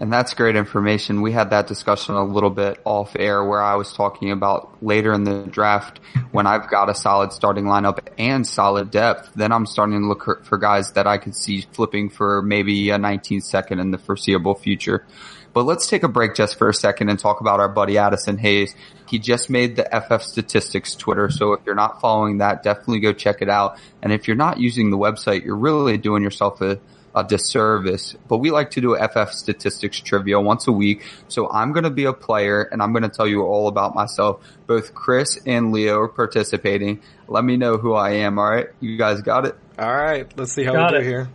And 0.00 0.12
that's 0.12 0.34
great 0.34 0.54
information. 0.54 1.22
We 1.22 1.32
had 1.32 1.50
that 1.50 1.66
discussion 1.66 2.14
a 2.14 2.24
little 2.24 2.50
bit 2.50 2.80
off 2.84 3.16
air 3.18 3.44
where 3.44 3.60
I 3.60 3.74
was 3.74 3.92
talking 3.92 4.30
about 4.30 4.82
later 4.82 5.12
in 5.12 5.24
the 5.24 5.42
draft 5.42 5.98
when 6.30 6.46
I've 6.46 6.70
got 6.70 6.88
a 6.88 6.94
solid 6.94 7.32
starting 7.32 7.64
lineup 7.64 7.98
and 8.16 8.46
solid 8.46 8.92
depth, 8.92 9.32
then 9.34 9.50
I'm 9.50 9.66
starting 9.66 10.00
to 10.00 10.06
look 10.06 10.44
for 10.44 10.56
guys 10.56 10.92
that 10.92 11.08
I 11.08 11.18
could 11.18 11.34
see 11.34 11.62
flipping 11.72 12.10
for 12.10 12.42
maybe 12.42 12.90
a 12.90 12.98
19 12.98 13.40
second 13.40 13.80
in 13.80 13.90
the 13.90 13.98
foreseeable 13.98 14.54
future. 14.54 15.04
But 15.52 15.64
let's 15.64 15.88
take 15.88 16.04
a 16.04 16.08
break 16.08 16.36
just 16.36 16.56
for 16.56 16.68
a 16.68 16.74
second 16.74 17.08
and 17.08 17.18
talk 17.18 17.40
about 17.40 17.58
our 17.58 17.68
buddy 17.68 17.98
Addison 17.98 18.38
Hayes. 18.38 18.76
He 19.08 19.18
just 19.18 19.50
made 19.50 19.74
the 19.74 19.88
FF 19.90 20.22
Statistics 20.22 20.94
Twitter, 20.94 21.30
so 21.30 21.54
if 21.54 21.60
you're 21.66 21.74
not 21.74 22.00
following 22.00 22.38
that, 22.38 22.62
definitely 22.62 23.00
go 23.00 23.12
check 23.12 23.42
it 23.42 23.48
out. 23.48 23.80
And 24.02 24.12
if 24.12 24.28
you're 24.28 24.36
not 24.36 24.60
using 24.60 24.90
the 24.90 24.98
website, 24.98 25.44
you're 25.44 25.56
really 25.56 25.98
doing 25.98 26.22
yourself 26.22 26.60
a 26.60 26.78
a 27.18 27.24
disservice, 27.24 28.14
but 28.28 28.38
we 28.38 28.50
like 28.50 28.70
to 28.70 28.80
do 28.80 28.96
FF 28.96 29.32
statistics 29.32 29.98
trivia 29.98 30.40
once 30.40 30.68
a 30.68 30.72
week. 30.72 31.04
So 31.26 31.50
I'm 31.50 31.72
going 31.72 31.82
to 31.84 31.90
be 31.90 32.04
a 32.04 32.12
player 32.12 32.62
and 32.62 32.80
I'm 32.80 32.92
going 32.92 33.02
to 33.02 33.08
tell 33.08 33.26
you 33.26 33.42
all 33.42 33.66
about 33.66 33.94
myself. 33.94 34.40
Both 34.66 34.94
Chris 34.94 35.38
and 35.44 35.72
Leo 35.72 35.98
are 36.00 36.08
participating. 36.08 37.00
Let 37.26 37.44
me 37.44 37.56
know 37.56 37.76
who 37.76 37.94
I 37.94 38.10
am. 38.10 38.38
All 38.38 38.48
right. 38.48 38.68
You 38.80 38.96
guys 38.96 39.20
got 39.20 39.46
it? 39.46 39.56
All 39.78 39.92
right. 39.92 40.32
Let's 40.36 40.52
see 40.52 40.62
how 40.62 40.72
Got 40.72 40.92
we 40.92 40.98
it. 40.98 41.02
do 41.02 41.08
here. 41.08 41.28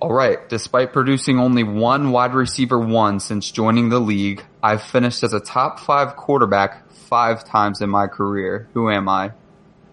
All 0.00 0.12
right. 0.12 0.46
Despite 0.48 0.92
producing 0.92 1.38
only 1.38 1.64
one 1.64 2.10
wide 2.12 2.34
receiver 2.34 2.78
one 2.78 3.18
since 3.18 3.50
joining 3.50 3.88
the 3.88 3.98
league, 3.98 4.44
I've 4.62 4.82
finished 4.82 5.22
as 5.22 5.32
a 5.32 5.40
top 5.40 5.80
five 5.80 6.16
quarterback 6.16 6.90
five 6.90 7.44
times 7.44 7.80
in 7.80 7.88
my 7.88 8.08
career. 8.08 8.68
Who 8.74 8.90
am 8.90 9.08
I? 9.08 9.32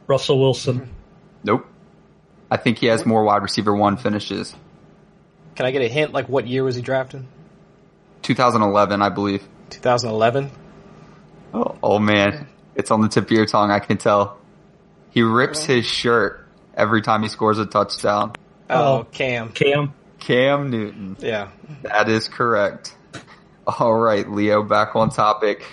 Russell 0.07 0.39
Wilson. 0.39 0.89
Nope. 1.43 1.65
I 2.51 2.57
think 2.57 2.79
he 2.79 2.87
has 2.87 3.05
more 3.05 3.23
wide 3.23 3.41
receiver 3.41 3.75
one 3.75 3.97
finishes. 3.97 4.53
Can 5.55 5.65
I 5.65 5.71
get 5.71 5.81
a 5.81 5.87
hint? 5.87 6.13
Like 6.13 6.27
what 6.29 6.47
year 6.47 6.63
was 6.63 6.75
he 6.75 6.81
drafted? 6.81 7.25
2011, 8.23 9.01
I 9.01 9.09
believe. 9.09 9.43
2011. 9.69 10.51
Oh, 11.53 11.77
oh 11.81 11.99
man, 11.99 12.47
it's 12.75 12.91
on 12.91 13.01
the 13.01 13.07
tip 13.07 13.25
of 13.25 13.31
your 13.31 13.45
tongue. 13.45 13.71
I 13.71 13.79
can 13.79 13.97
tell. 13.97 14.37
He 15.11 15.21
rips 15.21 15.63
his 15.63 15.85
shirt 15.85 16.45
every 16.75 17.01
time 17.01 17.23
he 17.23 17.29
scores 17.29 17.57
a 17.59 17.65
touchdown. 17.65 18.33
Oh, 18.69 18.99
Oh. 18.99 19.03
Cam. 19.11 19.49
Cam. 19.49 19.93
Cam 20.19 20.69
Newton. 20.71 21.15
Yeah. 21.19 21.49
That 21.83 22.09
is 22.09 22.27
correct. 22.27 22.95
All 23.67 23.93
right, 23.93 24.29
Leo, 24.29 24.63
back 24.63 24.95
on 24.95 25.09
topic. 25.09 25.63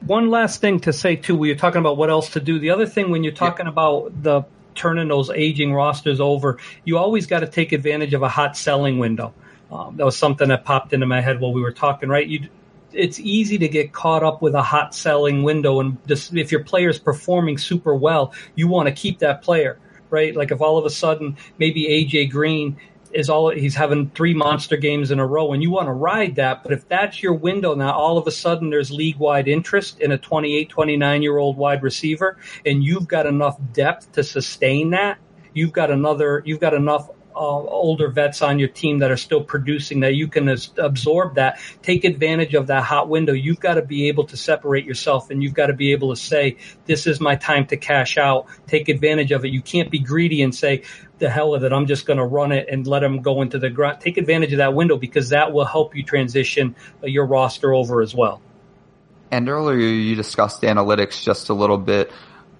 One 0.00 0.28
last 0.30 0.60
thing 0.60 0.80
to 0.80 0.92
say 0.92 1.16
too, 1.16 1.36
we 1.36 1.48
were 1.50 1.54
talking 1.58 1.78
about 1.80 1.96
what 1.96 2.10
else 2.10 2.30
to 2.30 2.40
do. 2.40 2.58
The 2.58 2.70
other 2.70 2.86
thing 2.86 3.10
when 3.10 3.22
you're 3.24 3.32
talking 3.32 3.66
about 3.66 4.22
the 4.22 4.42
turning 4.76 5.08
those 5.08 5.30
aging 5.30 5.72
rosters 5.72 6.20
over, 6.20 6.58
you 6.84 6.98
always 6.98 7.26
got 7.26 7.40
to 7.40 7.46
take 7.46 7.72
advantage 7.72 8.14
of 8.14 8.22
a 8.22 8.28
hot 8.28 8.56
selling 8.56 8.98
window. 8.98 9.34
Um, 9.70 9.96
that 9.96 10.04
was 10.04 10.16
something 10.16 10.48
that 10.48 10.64
popped 10.64 10.92
into 10.92 11.06
my 11.06 11.20
head 11.20 11.40
while 11.40 11.52
we 11.52 11.60
were 11.60 11.72
talking, 11.72 12.08
right? 12.08 12.26
You, 12.26 12.48
it's 12.92 13.18
easy 13.18 13.58
to 13.58 13.68
get 13.68 13.92
caught 13.92 14.22
up 14.22 14.40
with 14.42 14.54
a 14.54 14.62
hot 14.62 14.94
selling 14.94 15.42
window, 15.42 15.80
and 15.80 15.98
just, 16.06 16.34
if 16.34 16.52
your 16.52 16.62
player's 16.62 16.98
performing 16.98 17.58
super 17.58 17.94
well, 17.94 18.32
you 18.54 18.68
want 18.68 18.88
to 18.88 18.94
keep 18.94 19.18
that 19.20 19.42
player, 19.42 19.78
right? 20.10 20.34
Like 20.36 20.52
if 20.52 20.60
all 20.60 20.78
of 20.78 20.84
a 20.84 20.90
sudden 20.90 21.36
maybe 21.58 21.88
AJ 21.88 22.30
Green 22.30 22.76
is 23.16 23.30
all 23.30 23.50
he's 23.50 23.74
having 23.74 24.10
three 24.10 24.34
monster 24.34 24.76
games 24.76 25.10
in 25.10 25.18
a 25.18 25.26
row 25.26 25.52
and 25.52 25.62
you 25.62 25.70
want 25.70 25.88
to 25.88 25.92
ride 25.92 26.36
that 26.36 26.62
but 26.62 26.72
if 26.72 26.86
that's 26.88 27.22
your 27.22 27.32
window 27.32 27.74
now 27.74 27.92
all 27.92 28.18
of 28.18 28.26
a 28.26 28.30
sudden 28.30 28.68
there's 28.68 28.90
league 28.90 29.16
wide 29.16 29.48
interest 29.48 29.98
in 30.00 30.12
a 30.12 30.18
28 30.18 30.68
29 30.68 31.22
year 31.22 31.38
old 31.38 31.56
wide 31.56 31.82
receiver 31.82 32.36
and 32.66 32.84
you've 32.84 33.08
got 33.08 33.24
enough 33.24 33.58
depth 33.72 34.12
to 34.12 34.22
sustain 34.22 34.90
that 34.90 35.18
you've 35.54 35.72
got 35.72 35.90
another 35.90 36.42
you've 36.44 36.60
got 36.60 36.74
enough 36.74 37.08
uh, 37.36 37.38
older 37.38 38.08
vets 38.08 38.42
on 38.42 38.58
your 38.58 38.68
team 38.68 39.00
that 39.00 39.10
are 39.10 39.16
still 39.16 39.42
producing 39.42 40.00
that 40.00 40.14
you 40.14 40.26
can 40.28 40.48
as- 40.48 40.70
absorb 40.78 41.34
that 41.34 41.60
take 41.82 42.04
advantage 42.04 42.54
of 42.54 42.68
that 42.68 42.82
hot 42.82 43.08
window 43.08 43.32
you've 43.32 43.60
got 43.60 43.74
to 43.74 43.82
be 43.82 44.08
able 44.08 44.24
to 44.24 44.36
separate 44.36 44.84
yourself 44.84 45.30
and 45.30 45.42
you've 45.42 45.54
got 45.54 45.66
to 45.66 45.74
be 45.74 45.92
able 45.92 46.14
to 46.14 46.20
say 46.20 46.56
this 46.86 47.06
is 47.06 47.20
my 47.20 47.36
time 47.36 47.66
to 47.66 47.76
cash 47.76 48.16
out 48.16 48.46
take 48.66 48.88
advantage 48.88 49.32
of 49.32 49.44
it 49.44 49.50
you 49.50 49.62
can't 49.62 49.90
be 49.90 49.98
greedy 49.98 50.42
and 50.42 50.54
say 50.54 50.82
the 51.18 51.30
hell 51.30 51.50
with 51.50 51.64
it. 51.64 51.72
I'm 51.72 51.86
just 51.86 52.06
going 52.06 52.18
to 52.18 52.24
run 52.24 52.52
it 52.52 52.68
and 52.70 52.86
let 52.86 53.00
them 53.00 53.22
go 53.22 53.42
into 53.42 53.58
the 53.58 53.70
ground. 53.70 54.00
Take 54.00 54.16
advantage 54.18 54.52
of 54.52 54.58
that 54.58 54.74
window 54.74 54.96
because 54.96 55.30
that 55.30 55.52
will 55.52 55.64
help 55.64 55.96
you 55.96 56.02
transition 56.02 56.76
uh, 57.02 57.06
your 57.06 57.26
roster 57.26 57.74
over 57.74 58.02
as 58.02 58.14
well. 58.14 58.40
And 59.30 59.48
earlier 59.48 59.78
you 59.78 60.14
discussed 60.14 60.62
analytics 60.62 61.22
just 61.22 61.48
a 61.48 61.54
little 61.54 61.78
bit. 61.78 62.12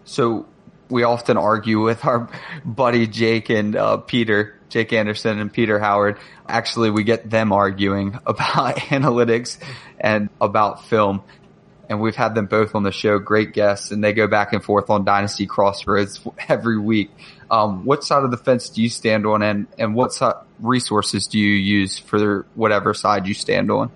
So 0.05 0.47
we 0.89 1.03
often 1.03 1.37
argue 1.37 1.83
with 1.83 2.05
our 2.05 2.29
buddy 2.65 3.07
Jake 3.07 3.51
and 3.51 3.77
uh, 3.77 3.97
Peter, 3.99 4.55
Jake 4.69 4.93
Anderson 4.93 5.39
and 5.39 5.53
Peter 5.53 5.79
Howard. 5.79 6.19
Actually, 6.49 6.91
we 6.91 7.05
get 7.05 7.29
them 7.29 7.53
arguing 7.53 8.19
about 8.27 8.77
analytics 8.77 9.59
and 9.99 10.29
about 10.41 10.85
film. 10.87 11.23
and 11.89 12.01
we've 12.01 12.17
had 12.17 12.35
them 12.35 12.47
both 12.47 12.75
on 12.75 12.83
the 12.83 12.93
show, 12.93 13.19
great 13.19 13.53
guests, 13.53 13.91
and 13.91 14.03
they 14.03 14.13
go 14.13 14.27
back 14.27 14.53
and 14.53 14.63
forth 14.63 14.91
on 14.91 15.05
Dynasty 15.05 15.47
Crossroads 15.47 16.21
every 16.49 16.79
week. 16.79 17.11
Um, 17.51 17.85
what 17.85 18.03
side 18.03 18.25
of 18.25 18.31
the 18.31 18.37
fence 18.37 18.69
do 18.71 18.83
you 18.83 18.89
stand 18.89 19.25
on, 19.25 19.43
and 19.43 19.67
and 19.79 19.95
what 19.95 20.21
resources 20.59 21.29
do 21.29 21.39
you 21.39 21.55
use 21.55 21.99
for 21.99 22.47
whatever 22.55 22.93
side 22.93 23.27
you 23.29 23.35
stand 23.35 23.71
on? 23.71 23.91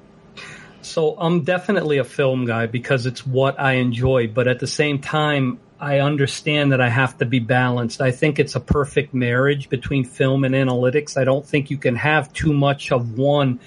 So 0.83 1.17
I'm 1.19 1.43
definitely 1.43 1.99
a 1.99 2.05
film 2.05 2.47
guy 2.47 2.67
because 2.67 3.07
it's 3.07 3.27
what 3.27 3.61
I 3.61 3.75
enjoy, 3.75 4.29
but 4.29 4.49
at 4.49 4.61
the 4.61 4.67
same 4.67 5.01
time, 5.01 5.59
I 5.81 6.01
understand 6.01 6.73
that 6.73 6.81
I 6.81 6.91
have 6.91 7.17
to 7.19 7.25
be 7.25 7.39
balanced. 7.39 8.01
I 8.01 8.11
think 8.11 8.39
it's 8.39 8.55
a 8.55 8.61
perfect 8.61 9.15
marriage 9.15 9.69
between 9.71 10.05
film 10.05 10.45
and 10.45 10.55
analytics. 10.55 11.17
I 11.17 11.25
don't 11.25 11.45
think 11.45 11.71
you 11.71 11.79
can 11.79 11.97
have 11.97 12.33
too 12.33 12.53
much 12.53 12.93
of 12.93 13.17
one. 13.17 13.61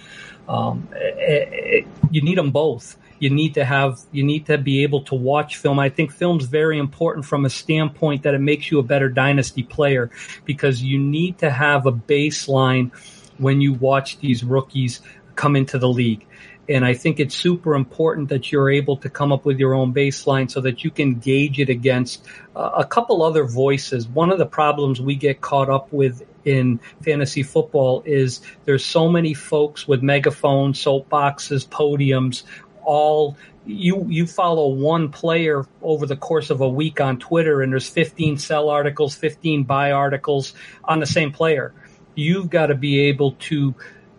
Um, 0.48 0.88
it, 0.94 1.16
eh, 1.18 1.56
it, 1.56 1.86
eh, 1.86 1.88
you 2.12 2.22
need 2.22 2.38
them 2.38 2.52
both 2.52 2.98
you 3.24 3.30
need 3.30 3.54
to 3.54 3.64
have 3.64 4.02
you 4.12 4.22
need 4.22 4.48
to 4.48 4.58
be 4.58 4.84
able 4.84 5.02
to 5.04 5.16
watch 5.16 5.56
film. 5.56 5.80
I 5.80 5.88
think 5.88 6.12
film's 6.12 6.44
very 6.44 6.78
important 6.78 7.26
from 7.26 7.46
a 7.46 7.50
standpoint 7.50 8.24
that 8.24 8.34
it 8.34 8.42
makes 8.42 8.70
you 8.70 8.80
a 8.80 8.84
better 8.84 9.08
dynasty 9.08 9.64
player 9.64 10.12
because 10.44 10.84
you 10.84 11.00
need 11.00 11.38
to 11.38 11.50
have 11.50 11.86
a 11.86 11.94
baseline 11.94 12.94
when 13.38 13.62
you 13.62 13.72
watch 13.74 14.20
these 14.20 14.44
rookies 14.44 15.00
come 15.36 15.56
into 15.56 15.78
the 15.78 15.88
league. 15.88 16.26
And 16.70 16.86
I 16.86 16.94
think 16.94 17.20
it's 17.20 17.36
super 17.36 17.76
important 17.76 18.30
that 18.30 18.52
you're 18.52 18.70
able 18.70 18.98
to 18.98 19.10
come 19.10 19.32
up 19.32 19.44
with 19.46 19.60
your 19.60 19.74
own 19.74 19.94
baseline 19.94 20.50
so 20.50 20.62
that 20.62 20.84
you 20.84 20.92
can 20.92 21.16
gauge 21.16 21.60
it 21.60 21.70
against 21.70 22.26
uh, 22.56 22.72
a 22.78 22.86
couple 22.86 23.22
other 23.22 23.44
voices. 23.44 24.08
One 24.08 24.32
of 24.32 24.38
the 24.38 24.46
problems 24.46 25.02
we 25.02 25.16
get 25.16 25.42
caught 25.42 25.70
up 25.70 25.92
with 25.92 26.24
in 26.46 26.80
fantasy 27.02 27.44
football 27.44 28.04
is 28.06 28.42
there's 28.66 28.86
so 28.86 29.10
many 29.10 29.34
folks 29.34 29.88
with 29.88 30.02
megaphones, 30.02 30.82
soapboxes, 30.82 31.68
podiums 31.68 32.44
all 32.86 33.38
you 33.66 34.06
you 34.10 34.28
follow 34.28 34.68
one 34.68 35.10
player 35.10 35.66
over 35.82 36.06
the 36.06 36.18
course 36.18 36.50
of 36.50 36.62
a 36.62 36.68
week 36.68 37.00
on 37.00 37.18
Twitter 37.18 37.62
and 37.62 37.72
there's 37.72 37.90
15 37.90 38.38
sell 38.38 38.70
articles, 38.70 39.16
15 39.16 39.64
buy 39.64 39.92
articles 39.92 40.54
on 40.84 41.00
the 41.00 41.06
same 41.06 41.32
player. 41.32 41.74
You've 42.16 42.50
got 42.50 42.68
to 42.68 42.76
be 42.76 43.00
able 43.06 43.34
to 43.34 43.74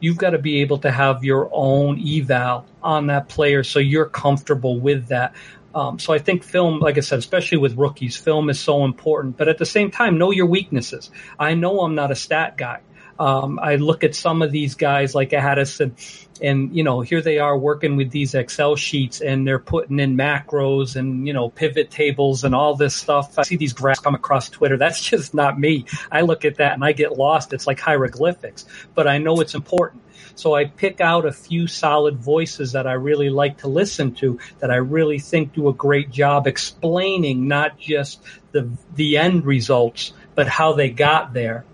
you've 0.05 0.19
got 0.19 0.31
to 0.31 0.39
be 0.39 0.61
able 0.61 0.77
to 0.79 0.91
have 0.91 1.25
your 1.25 1.49
own 1.51 1.99
eval 2.07 2.67
on 2.83 3.07
that 3.07 3.27
player 3.29 3.65
so 3.65 3.79
you're 3.79 4.05
comfortable 4.05 4.79
with 4.79 5.09
that. 5.09 5.35
Um, 5.75 5.99
so 5.99 6.13
I 6.13 6.19
think 6.19 6.45
film, 6.45 6.79
like 6.79 6.99
I 6.99 7.01
said, 7.01 7.19
especially 7.19 7.57
with 7.59 7.77
rookies, 7.77 8.15
film 8.15 8.51
is 8.51 8.61
so 8.61 8.85
important. 8.85 9.39
But 9.39 9.49
at 9.49 9.57
the 9.57 9.67
same 9.67 9.91
time, 9.91 10.19
know 10.19 10.31
your 10.31 10.45
weaknesses. 10.47 11.11
I 11.39 11.55
know 11.55 11.81
I'm 11.81 11.95
not 11.95 12.11
a 12.11 12.15
stat 12.15 12.59
guy. 12.59 12.81
Um, 13.19 13.59
I 13.63 13.77
look 13.77 14.03
at 14.05 14.15
some 14.15 14.43
of 14.43 14.51
these 14.51 14.75
guys 14.75 15.15
like 15.15 15.33
Addison 15.33 15.95
and 16.43 16.75
you 16.75 16.83
know 16.83 17.01
here 17.01 17.21
they 17.21 17.39
are 17.39 17.57
working 17.57 17.97
with 17.97 18.11
these 18.11 18.35
excel 18.35 18.77
sheets 18.77 19.21
and 19.21 19.47
they're 19.47 19.59
putting 19.59 20.01
in 20.01 20.17
macros 20.17 20.97
and 20.97 21.27
you 21.27 21.33
know 21.33 21.49
pivot 21.49 21.91
tables 21.91 22.45
and 22.45 22.55
all 22.55 22.75
this 22.75 22.95
stuff. 22.95 23.39
I 23.39 23.43
see 23.43 23.57
these 23.57 23.73
graphs 23.73 24.01
come 24.01 24.15
across 24.15 24.49
twitter. 24.49 24.77
That's 24.77 25.01
just 25.11 25.35
not 25.35 25.59
me. 25.59 25.87
I 26.11 26.23
look 26.23 26.45
at 26.45 26.57
that 26.57 26.73
and 26.75 26.85
i 26.85 26.93
get 26.93 27.17
lost. 27.17 27.53
It's 27.53 27.67
like 27.67 27.81
hieroglyphics 27.81 28.65
but 28.95 29.07
i 29.07 29.19
know 29.19 29.41
it's 29.41 29.55
important. 29.55 30.03
So 30.37 30.55
i 30.55 30.65
pick 30.65 31.01
out 31.01 31.27
a 31.27 31.33
few 31.33 31.67
solid 31.67 32.17
voices 32.19 32.73
that 32.73 32.87
i 32.87 32.93
really 32.93 33.31
like 33.31 33.59
to 33.59 33.69
listen 33.69 34.15
to 34.17 34.39
that 34.59 34.71
i 34.71 34.77
really 34.77 35.19
think 35.19 35.53
do 35.53 35.69
a 35.69 35.73
great 35.73 36.11
job 36.11 36.47
explaining 36.47 37.47
not 37.47 37.79
just 37.79 38.21
the 38.53 38.69
the 38.95 39.17
end 39.17 39.45
results 39.47 40.13
but 40.35 40.49
how 40.49 40.73
they 40.73 40.91
got 40.91 41.33
there 41.33 41.65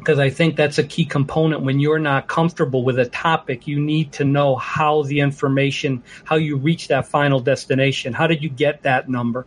because 0.00 0.18
I 0.18 0.30
think 0.30 0.56
that's 0.56 0.78
a 0.78 0.82
key 0.82 1.04
component 1.04 1.62
when 1.62 1.78
you're 1.78 1.98
not 1.98 2.26
comfortable 2.26 2.82
with 2.84 2.98
a 2.98 3.04
topic. 3.04 3.66
You 3.66 3.78
need 3.78 4.12
to 4.14 4.24
know 4.24 4.56
how 4.56 5.02
the 5.02 5.20
information, 5.20 6.02
how 6.24 6.36
you 6.36 6.56
reach 6.56 6.88
that 6.88 7.06
final 7.06 7.38
destination. 7.38 8.14
How 8.14 8.26
did 8.26 8.42
you 8.42 8.48
get 8.48 8.82
that 8.82 9.10
number? 9.10 9.46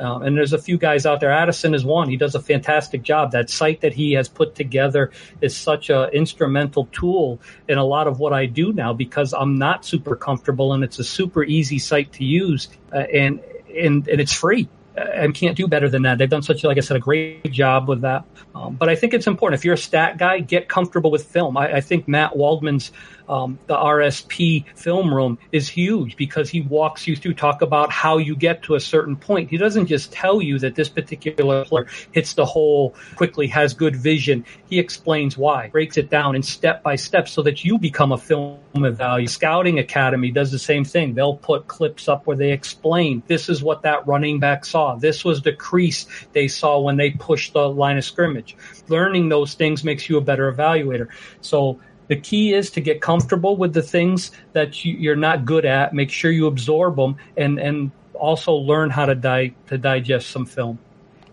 Uh, 0.00 0.18
and 0.18 0.36
there's 0.36 0.52
a 0.52 0.58
few 0.58 0.76
guys 0.76 1.06
out 1.06 1.20
there. 1.20 1.30
Addison 1.30 1.72
is 1.72 1.84
one. 1.84 2.08
He 2.08 2.16
does 2.16 2.34
a 2.34 2.40
fantastic 2.40 3.02
job. 3.02 3.30
That 3.30 3.48
site 3.48 3.82
that 3.82 3.92
he 3.92 4.14
has 4.14 4.28
put 4.28 4.56
together 4.56 5.12
is 5.40 5.56
such 5.56 5.88
an 5.88 6.10
instrumental 6.12 6.88
tool 6.90 7.40
in 7.68 7.78
a 7.78 7.84
lot 7.84 8.08
of 8.08 8.18
what 8.18 8.32
I 8.32 8.46
do 8.46 8.72
now 8.72 8.92
because 8.92 9.32
I'm 9.32 9.56
not 9.56 9.84
super 9.84 10.16
comfortable 10.16 10.72
and 10.72 10.82
it's 10.82 10.98
a 10.98 11.04
super 11.04 11.44
easy 11.44 11.78
site 11.78 12.12
to 12.14 12.24
use 12.24 12.68
uh, 12.92 12.96
and, 12.96 13.40
and, 13.72 14.08
and 14.08 14.20
it's 14.20 14.32
free 14.32 14.68
and 14.96 15.34
can't 15.34 15.56
do 15.56 15.66
better 15.66 15.88
than 15.88 16.02
that. 16.02 16.18
They've 16.18 16.28
done 16.28 16.42
such, 16.42 16.64
like 16.64 16.76
I 16.76 16.80
said, 16.80 16.96
a 16.96 17.00
great 17.00 17.50
job 17.50 17.88
with 17.88 18.02
that. 18.02 18.24
Um, 18.54 18.74
but 18.74 18.88
I 18.88 18.96
think 18.96 19.14
it's 19.14 19.26
important. 19.26 19.58
If 19.58 19.64
you're 19.64 19.74
a 19.74 19.78
stat 19.78 20.18
guy, 20.18 20.40
get 20.40 20.68
comfortable 20.68 21.10
with 21.10 21.24
film. 21.24 21.56
I, 21.56 21.76
I 21.76 21.80
think 21.80 22.06
Matt 22.08 22.36
Waldman's 22.36 22.92
um, 23.28 23.58
the 23.66 23.74
RSP 23.74 24.64
film 24.76 25.14
room 25.14 25.38
is 25.52 25.68
huge 25.68 26.16
because 26.16 26.50
he 26.50 26.60
walks 26.62 27.06
you 27.06 27.16
through, 27.16 27.34
talk 27.34 27.62
about 27.62 27.90
how 27.90 28.18
you 28.18 28.36
get 28.36 28.62
to 28.64 28.74
a 28.74 28.80
certain 28.80 29.16
point. 29.16 29.50
He 29.50 29.56
doesn't 29.56 29.86
just 29.86 30.12
tell 30.12 30.42
you 30.42 30.58
that 30.60 30.74
this 30.74 30.88
particular 30.88 31.64
player 31.64 31.86
hits 32.12 32.34
the 32.34 32.44
hole 32.44 32.94
quickly, 33.16 33.46
has 33.48 33.74
good 33.74 33.96
vision. 33.96 34.44
He 34.68 34.78
explains 34.78 35.36
why, 35.36 35.68
breaks 35.68 35.96
it 35.96 36.10
down 36.10 36.36
in 36.36 36.42
step 36.42 36.82
by 36.82 36.96
step 36.96 37.28
so 37.28 37.42
that 37.42 37.64
you 37.64 37.78
become 37.78 38.12
a 38.12 38.18
film 38.18 38.58
evaluator. 38.74 39.28
Scouting 39.28 39.78
Academy 39.78 40.30
does 40.30 40.50
the 40.50 40.58
same 40.58 40.84
thing. 40.84 41.14
They'll 41.14 41.36
put 41.36 41.66
clips 41.66 42.08
up 42.08 42.26
where 42.26 42.36
they 42.36 42.52
explain 42.52 43.22
this 43.26 43.48
is 43.48 43.62
what 43.62 43.82
that 43.82 44.06
running 44.06 44.40
back 44.40 44.64
saw. 44.64 44.96
This 44.96 45.24
was 45.24 45.42
the 45.42 45.52
crease 45.52 46.06
they 46.32 46.48
saw 46.48 46.80
when 46.80 46.96
they 46.96 47.10
pushed 47.10 47.52
the 47.52 47.68
line 47.68 47.98
of 47.98 48.04
scrimmage. 48.04 48.56
Learning 48.88 49.28
those 49.28 49.54
things 49.54 49.84
makes 49.84 50.08
you 50.08 50.16
a 50.16 50.20
better 50.20 50.52
evaluator. 50.52 51.08
So 51.40 51.80
the 52.08 52.16
key 52.16 52.52
is 52.52 52.70
to 52.72 52.80
get 52.80 53.00
comfortable 53.00 53.56
with 53.56 53.72
the 53.72 53.82
things 53.82 54.30
that 54.52 54.84
you, 54.84 55.10
are 55.10 55.16
not 55.16 55.44
good 55.44 55.64
at. 55.64 55.94
Make 55.94 56.10
sure 56.10 56.30
you 56.30 56.46
absorb 56.46 56.96
them, 56.96 57.16
and 57.36 57.58
and 57.58 57.90
also 58.14 58.52
learn 58.52 58.90
how 58.90 59.06
to 59.06 59.14
di- 59.14 59.54
to 59.68 59.78
digest 59.78 60.30
some 60.30 60.46
film. 60.46 60.78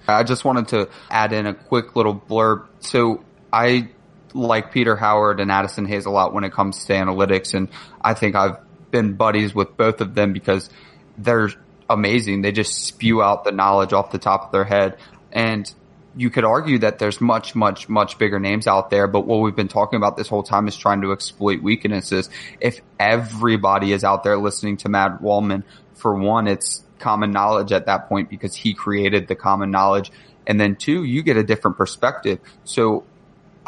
I 0.07 0.23
just 0.23 0.43
wanted 0.43 0.69
to 0.69 0.89
add 1.09 1.33
in 1.33 1.45
a 1.45 1.53
quick 1.53 1.95
little 1.95 2.15
blurb. 2.15 2.65
So 2.79 3.23
I 3.53 3.89
like 4.33 4.71
Peter 4.71 4.95
Howard 4.95 5.39
and 5.39 5.51
Addison 5.51 5.85
Hayes 5.85 6.05
a 6.05 6.09
lot 6.09 6.33
when 6.33 6.43
it 6.43 6.51
comes 6.51 6.85
to 6.85 6.93
analytics, 6.93 7.53
and 7.53 7.69
I 8.01 8.13
think 8.13 8.35
I've 8.35 8.57
been 8.91 9.13
buddies 9.13 9.53
with 9.53 9.77
both 9.77 10.01
of 10.01 10.15
them 10.15 10.33
because 10.33 10.69
they're 11.17 11.49
amazing. 11.89 12.41
They 12.41 12.51
just 12.51 12.85
spew 12.85 13.21
out 13.21 13.43
the 13.43 13.51
knowledge 13.51 13.93
off 13.93 14.11
the 14.11 14.19
top 14.19 14.45
of 14.45 14.51
their 14.51 14.63
head. 14.63 14.97
And 15.31 15.71
you 16.19 16.29
could 16.29 16.43
argue 16.43 16.77
that 16.79 16.99
there's 16.99 17.21
much, 17.21 17.55
much, 17.55 17.87
much 17.87 18.17
bigger 18.17 18.41
names 18.41 18.67
out 18.67 18.89
there, 18.89 19.07
but 19.07 19.21
what 19.21 19.37
we've 19.37 19.55
been 19.55 19.69
talking 19.69 19.95
about 19.95 20.17
this 20.17 20.27
whole 20.27 20.43
time 20.43 20.67
is 20.67 20.75
trying 20.75 20.99
to 20.99 21.13
exploit 21.13 21.61
weaknesses. 21.61 22.29
If 22.59 22.81
everybody 22.99 23.93
is 23.93 24.03
out 24.03 24.25
there 24.25 24.37
listening 24.37 24.75
to 24.77 24.89
Matt 24.89 25.21
Waldman, 25.21 25.63
for 25.93 26.13
one, 26.13 26.49
it's 26.49 26.83
common 26.99 27.31
knowledge 27.31 27.71
at 27.71 27.85
that 27.85 28.09
point 28.09 28.29
because 28.29 28.53
he 28.53 28.73
created 28.73 29.29
the 29.29 29.35
common 29.35 29.71
knowledge. 29.71 30.11
And 30.45 30.59
then 30.59 30.75
two, 30.75 31.05
you 31.05 31.23
get 31.23 31.37
a 31.37 31.43
different 31.43 31.77
perspective. 31.77 32.39
So 32.65 33.05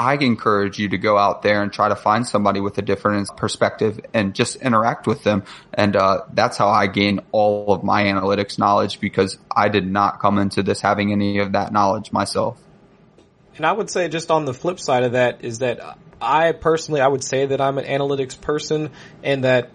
I 0.02 0.16
encourage 0.16 0.80
you 0.80 0.90
to 0.90 0.98
go 0.98 1.16
out 1.16 1.44
there 1.44 1.62
and 1.62 1.72
try 1.72 1.88
to 1.88 1.96
find 1.96 2.26
somebody 2.26 2.60
with 2.60 2.76
a 2.80 2.82
different 2.82 3.30
perspective 3.38 4.00
and 4.16 4.34
just 4.34 4.56
interact 4.56 5.06
with 5.06 5.24
them. 5.24 5.44
And 5.72 5.96
uh, 5.96 6.24
that's 6.34 6.58
how 6.58 6.70
I 6.70 6.88
gain 6.88 7.20
all 7.32 7.72
of 7.72 7.84
my 7.84 8.06
analytics 8.06 8.58
knowledge 8.58 9.00
because 9.00 9.38
I 9.56 9.70
did 9.70 9.86
not 9.86 10.20
come 10.20 10.40
into 10.40 10.64
this 10.64 10.82
having 10.82 11.12
any 11.12 11.38
of 11.38 11.52
that 11.52 11.72
knowledge 11.72 12.12
myself. 12.12 12.60
And 13.58 13.66
I 13.66 13.72
would 13.72 13.92
say 13.92 14.10
just 14.10 14.32
on 14.32 14.46
the 14.46 14.56
flip 14.56 14.80
side 14.80 15.04
of 15.04 15.12
that 15.12 15.44
is 15.44 15.60
that 15.60 15.98
I 16.20 16.54
personally, 16.54 17.00
I 17.00 17.08
would 17.08 17.24
say 17.24 17.46
that 17.46 17.62
I'm 17.62 17.78
an 17.78 17.86
analytics 17.86 18.40
person 18.42 18.90
and 19.22 19.44
that 19.44 19.70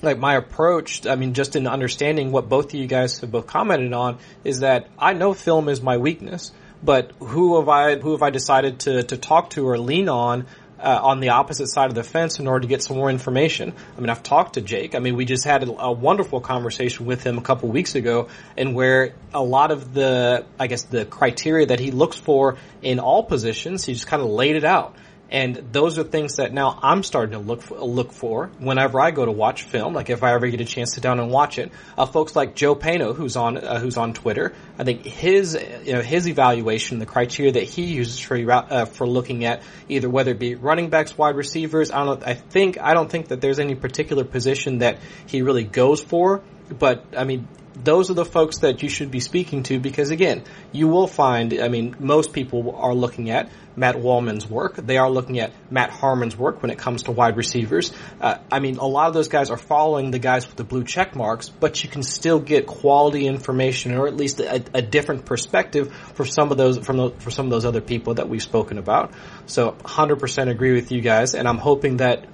like 0.00 0.18
my 0.18 0.36
approach, 0.36 1.08
I 1.08 1.16
mean, 1.16 1.34
just 1.34 1.56
in 1.56 1.66
understanding 1.66 2.30
what 2.30 2.48
both 2.48 2.66
of 2.66 2.74
you 2.74 2.86
guys 2.86 3.18
have 3.18 3.32
both 3.32 3.48
commented 3.48 3.92
on 3.92 4.18
is 4.44 4.60
that 4.60 4.86
I 4.96 5.14
know 5.14 5.34
film 5.34 5.68
is 5.68 5.82
my 5.82 5.96
weakness 5.96 6.52
but 6.86 7.12
who 7.18 7.58
have 7.58 7.68
I 7.68 7.96
who 7.96 8.12
have 8.12 8.22
I 8.22 8.30
decided 8.30 8.80
to 8.80 9.02
to 9.02 9.16
talk 9.16 9.50
to 9.50 9.68
or 9.68 9.78
lean 9.78 10.08
on 10.08 10.46
uh, 10.78 11.00
on 11.02 11.20
the 11.20 11.30
opposite 11.30 11.68
side 11.68 11.88
of 11.88 11.94
the 11.94 12.04
fence 12.04 12.38
in 12.38 12.46
order 12.46 12.60
to 12.60 12.68
get 12.68 12.82
some 12.82 12.96
more 12.96 13.10
information. 13.10 13.72
I 13.96 14.00
mean, 14.00 14.10
I've 14.10 14.22
talked 14.22 14.54
to 14.54 14.60
Jake. 14.60 14.94
I 14.94 14.98
mean, 14.98 15.16
we 15.16 15.24
just 15.24 15.44
had 15.44 15.64
a, 15.64 15.72
a 15.72 15.92
wonderful 15.92 16.40
conversation 16.40 17.06
with 17.06 17.22
him 17.22 17.38
a 17.38 17.42
couple 17.42 17.68
weeks 17.68 17.94
ago, 17.94 18.28
and 18.56 18.74
where 18.74 19.14
a 19.32 19.42
lot 19.42 19.70
of 19.70 19.94
the, 19.94 20.44
I 20.58 20.66
guess, 20.66 20.84
the 20.84 21.04
criteria 21.04 21.66
that 21.66 21.80
he 21.80 21.90
looks 21.90 22.16
for 22.18 22.56
in 22.82 23.00
all 23.00 23.24
positions, 23.24 23.84
he 23.84 23.94
just 23.94 24.06
kind 24.06 24.22
of 24.22 24.28
laid 24.28 24.56
it 24.56 24.64
out. 24.64 24.94
And 25.30 25.56
those 25.72 25.98
are 25.98 26.04
things 26.04 26.36
that 26.36 26.52
now 26.52 26.78
I'm 26.82 27.02
starting 27.02 27.32
to 27.32 27.38
look 27.38 27.62
for, 27.62 27.78
look 27.80 28.12
for 28.12 28.46
whenever 28.58 29.00
I 29.00 29.10
go 29.10 29.24
to 29.24 29.32
watch 29.32 29.64
film. 29.64 29.92
Like 29.92 30.08
if 30.08 30.22
I 30.22 30.32
ever 30.32 30.46
get 30.48 30.60
a 30.60 30.64
chance 30.64 30.90
to 30.90 30.94
sit 30.96 31.02
down 31.02 31.18
and 31.18 31.30
watch 31.30 31.58
it, 31.58 31.72
uh, 31.98 32.06
folks 32.06 32.36
like 32.36 32.54
Joe 32.54 32.76
Pano, 32.76 33.14
who's 33.14 33.34
on 33.34 33.56
uh, 33.56 33.80
who's 33.80 33.96
on 33.96 34.14
Twitter, 34.14 34.54
I 34.78 34.84
think 34.84 35.04
his 35.04 35.58
you 35.84 35.94
know 35.94 36.00
his 36.00 36.28
evaluation, 36.28 37.00
the 37.00 37.06
criteria 37.06 37.52
that 37.52 37.64
he 37.64 37.84
uses 37.84 38.20
for 38.20 38.36
uh, 38.50 38.84
for 38.84 39.06
looking 39.06 39.44
at 39.44 39.62
either 39.88 40.08
whether 40.08 40.30
it 40.30 40.38
be 40.38 40.54
running 40.54 40.90
backs, 40.90 41.18
wide 41.18 41.34
receivers. 41.34 41.90
I 41.90 42.04
don't. 42.04 42.22
I 42.22 42.34
think 42.34 42.78
I 42.80 42.94
don't 42.94 43.10
think 43.10 43.28
that 43.28 43.40
there's 43.40 43.58
any 43.58 43.74
particular 43.74 44.24
position 44.24 44.78
that 44.78 44.98
he 45.26 45.42
really 45.42 45.64
goes 45.64 46.00
for. 46.00 46.42
But 46.68 47.04
I 47.16 47.24
mean, 47.24 47.48
those 47.76 48.10
are 48.10 48.14
the 48.14 48.24
folks 48.24 48.60
that 48.60 48.82
you 48.82 48.88
should 48.88 49.10
be 49.10 49.20
speaking 49.20 49.62
to 49.64 49.78
because 49.78 50.10
again, 50.10 50.44
you 50.72 50.88
will 50.88 51.06
find, 51.06 51.52
I 51.60 51.68
mean, 51.68 51.94
most 51.98 52.32
people 52.32 52.74
are 52.76 52.94
looking 52.94 53.30
at 53.30 53.50
Matt 53.76 53.96
Waldman's 53.96 54.48
work. 54.48 54.76
They 54.76 54.96
are 54.96 55.10
looking 55.10 55.38
at 55.38 55.52
Matt 55.70 55.90
Harmon's 55.90 56.36
work 56.36 56.62
when 56.62 56.70
it 56.70 56.78
comes 56.78 57.02
to 57.04 57.12
wide 57.12 57.36
receivers. 57.36 57.92
Uh, 58.20 58.38
I 58.50 58.60
mean, 58.60 58.78
a 58.78 58.86
lot 58.86 59.08
of 59.08 59.14
those 59.14 59.28
guys 59.28 59.50
are 59.50 59.58
following 59.58 60.10
the 60.10 60.18
guys 60.18 60.46
with 60.46 60.56
the 60.56 60.64
blue 60.64 60.84
check 60.84 61.14
marks, 61.14 61.50
but 61.50 61.84
you 61.84 61.90
can 61.90 62.02
still 62.02 62.40
get 62.40 62.66
quality 62.66 63.26
information 63.26 63.94
or 63.94 64.06
at 64.08 64.16
least 64.16 64.40
a, 64.40 64.64
a 64.72 64.80
different 64.80 65.26
perspective 65.26 65.94
for 66.14 66.24
some 66.24 66.50
of 66.50 66.56
those 66.56 66.78
from 66.78 66.96
the, 66.96 67.10
for 67.18 67.30
some 67.30 67.46
of 67.46 67.50
those 67.50 67.66
other 67.66 67.82
people 67.82 68.14
that 68.14 68.28
we've 68.28 68.42
spoken 68.42 68.78
about. 68.78 69.12
So, 69.44 69.72
100% 69.72 70.48
agree 70.48 70.72
with 70.72 70.90
you 70.90 71.02
guys, 71.02 71.34
and 71.34 71.46
I'm 71.46 71.58
hoping 71.58 71.98
that 71.98 72.26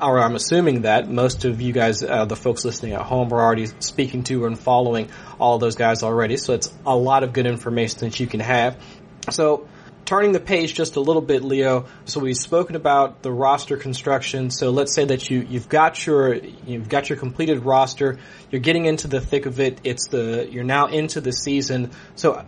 or 0.00 0.18
I'm 0.18 0.34
assuming 0.34 0.82
that 0.82 1.08
most 1.08 1.44
of 1.44 1.60
you 1.60 1.72
guys, 1.72 2.02
uh, 2.02 2.24
the 2.24 2.36
folks 2.36 2.64
listening 2.64 2.92
at 2.92 3.02
home, 3.02 3.32
are 3.32 3.40
already 3.40 3.66
speaking 3.80 4.24
to 4.24 4.46
and 4.46 4.58
following 4.58 5.08
all 5.38 5.58
those 5.58 5.76
guys 5.76 6.02
already. 6.02 6.36
So 6.36 6.54
it's 6.54 6.72
a 6.86 6.96
lot 6.96 7.22
of 7.22 7.32
good 7.32 7.46
information 7.46 8.00
that 8.00 8.18
you 8.20 8.26
can 8.26 8.40
have. 8.40 8.76
So 9.30 9.68
turning 10.10 10.32
the 10.32 10.40
page 10.40 10.74
just 10.74 10.96
a 10.96 11.00
little 11.00 11.22
bit, 11.22 11.44
Leo. 11.44 11.86
So 12.04 12.18
we've 12.18 12.36
spoken 12.36 12.74
about 12.74 13.22
the 13.22 13.30
roster 13.30 13.76
construction. 13.76 14.50
So 14.50 14.70
let's 14.70 14.92
say 14.92 15.04
that 15.04 15.30
you 15.30 15.46
you've 15.48 15.68
got 15.68 16.04
your 16.04 16.34
you've 16.34 16.88
got 16.88 17.08
your 17.08 17.18
completed 17.18 17.64
roster. 17.64 18.18
You're 18.50 18.60
getting 18.60 18.86
into 18.86 19.06
the 19.06 19.20
thick 19.20 19.46
of 19.46 19.60
it. 19.60 19.80
It's 19.84 20.08
the 20.08 20.48
you're 20.50 20.64
now 20.64 20.86
into 20.86 21.20
the 21.20 21.32
season. 21.32 21.92
So 22.16 22.44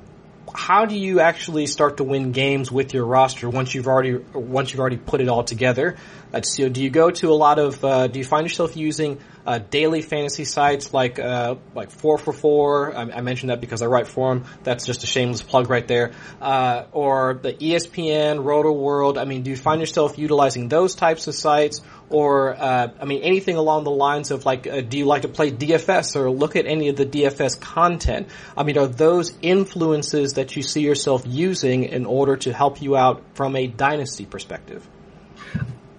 how 0.55 0.85
do 0.85 0.97
you 0.97 1.21
actually 1.21 1.67
start 1.67 1.97
to 1.97 2.05
win 2.05 2.33
games 2.33 2.71
with 2.71 2.95
your 2.95 3.05
roster 3.05 3.49
once 3.49 3.75
you've 3.75 3.87
already 3.87 4.15
once 4.35 4.73
you've 4.73 4.81
already 4.81 4.97
put 4.97 5.21
it 5.21 5.29
all 5.29 5.45
together? 5.45 5.97
Uh, 6.33 6.43
so 6.43 6.69
do 6.69 6.83
you 6.83 6.91
go 6.91 7.11
to 7.11 7.29
a 7.29 7.35
lot 7.35 7.59
of 7.59 7.85
uh, 7.85 8.07
do 8.07 8.19
you 8.19 8.25
find 8.25 8.45
yourself 8.45 8.77
using 8.77 9.19
uh, 9.47 9.59
daily 9.59 10.03
fantasy 10.03 10.45
sites 10.45 10.93
like 10.93 11.19
uh, 11.19 11.57
like 11.75 11.91
four 11.91 12.19
for 12.19 12.33
four? 12.33 12.95
I, 12.95 13.03
I, 13.03 13.21
mentioned 13.23 13.51
that 13.51 13.61
because 13.61 13.83
I 13.83 13.87
write 13.87 14.07
for 14.07 14.35
them. 14.35 14.45
That's 14.63 14.87
just 14.87 15.05
a 15.05 15.07
shameless 15.07 15.43
plug 15.43 15.69
right 15.69 15.87
there. 15.87 16.13
Uh, 16.41 16.85
or 16.93 17.35
the 17.35 17.53
ESPN, 17.53 18.43
Rotoworld. 18.45 19.19
I 19.19 19.25
mean, 19.25 19.43
do 19.43 19.51
you 19.51 19.57
find 19.57 19.81
yourself 19.81 20.19
utilizing 20.19 20.69
those 20.69 20.95
types 20.95 21.27
of 21.27 21.35
sites? 21.35 21.81
Or 22.13 22.55
uh, 22.55 22.89
I 23.01 23.05
mean 23.05 23.23
anything 23.23 23.57
along 23.57 23.85
the 23.85 23.91
lines 23.91 24.31
of 24.31 24.45
like, 24.45 24.67
uh, 24.67 24.81
do 24.81 24.99
you 24.99 25.07
like 25.07 25.23
to 25.23 25.29
play 25.29 25.51
DFS 25.51 26.17
or 26.17 26.31
look 26.31 26.57
at 26.57 26.67
any 26.67 26.89
of 26.89 26.97
the 26.97 27.07
DFS 27.07 27.61
content? 27.61 28.29
I 28.57 28.63
mean, 28.63 28.79
are 28.79 28.87
those 28.87 29.33
influences 29.43 30.35
that 30.35 30.55
you 30.57 30.63
see 30.63 30.83
yourself 30.83 31.25
using 31.27 31.85
in 31.85 32.07
order 32.07 32.37
to 32.39 32.53
help 32.53 32.83
you 32.83 32.97
out 32.97 33.23
from 33.35 33.57
a 33.57 33.67
dynasty 33.67 34.27
perspective? 34.27 34.87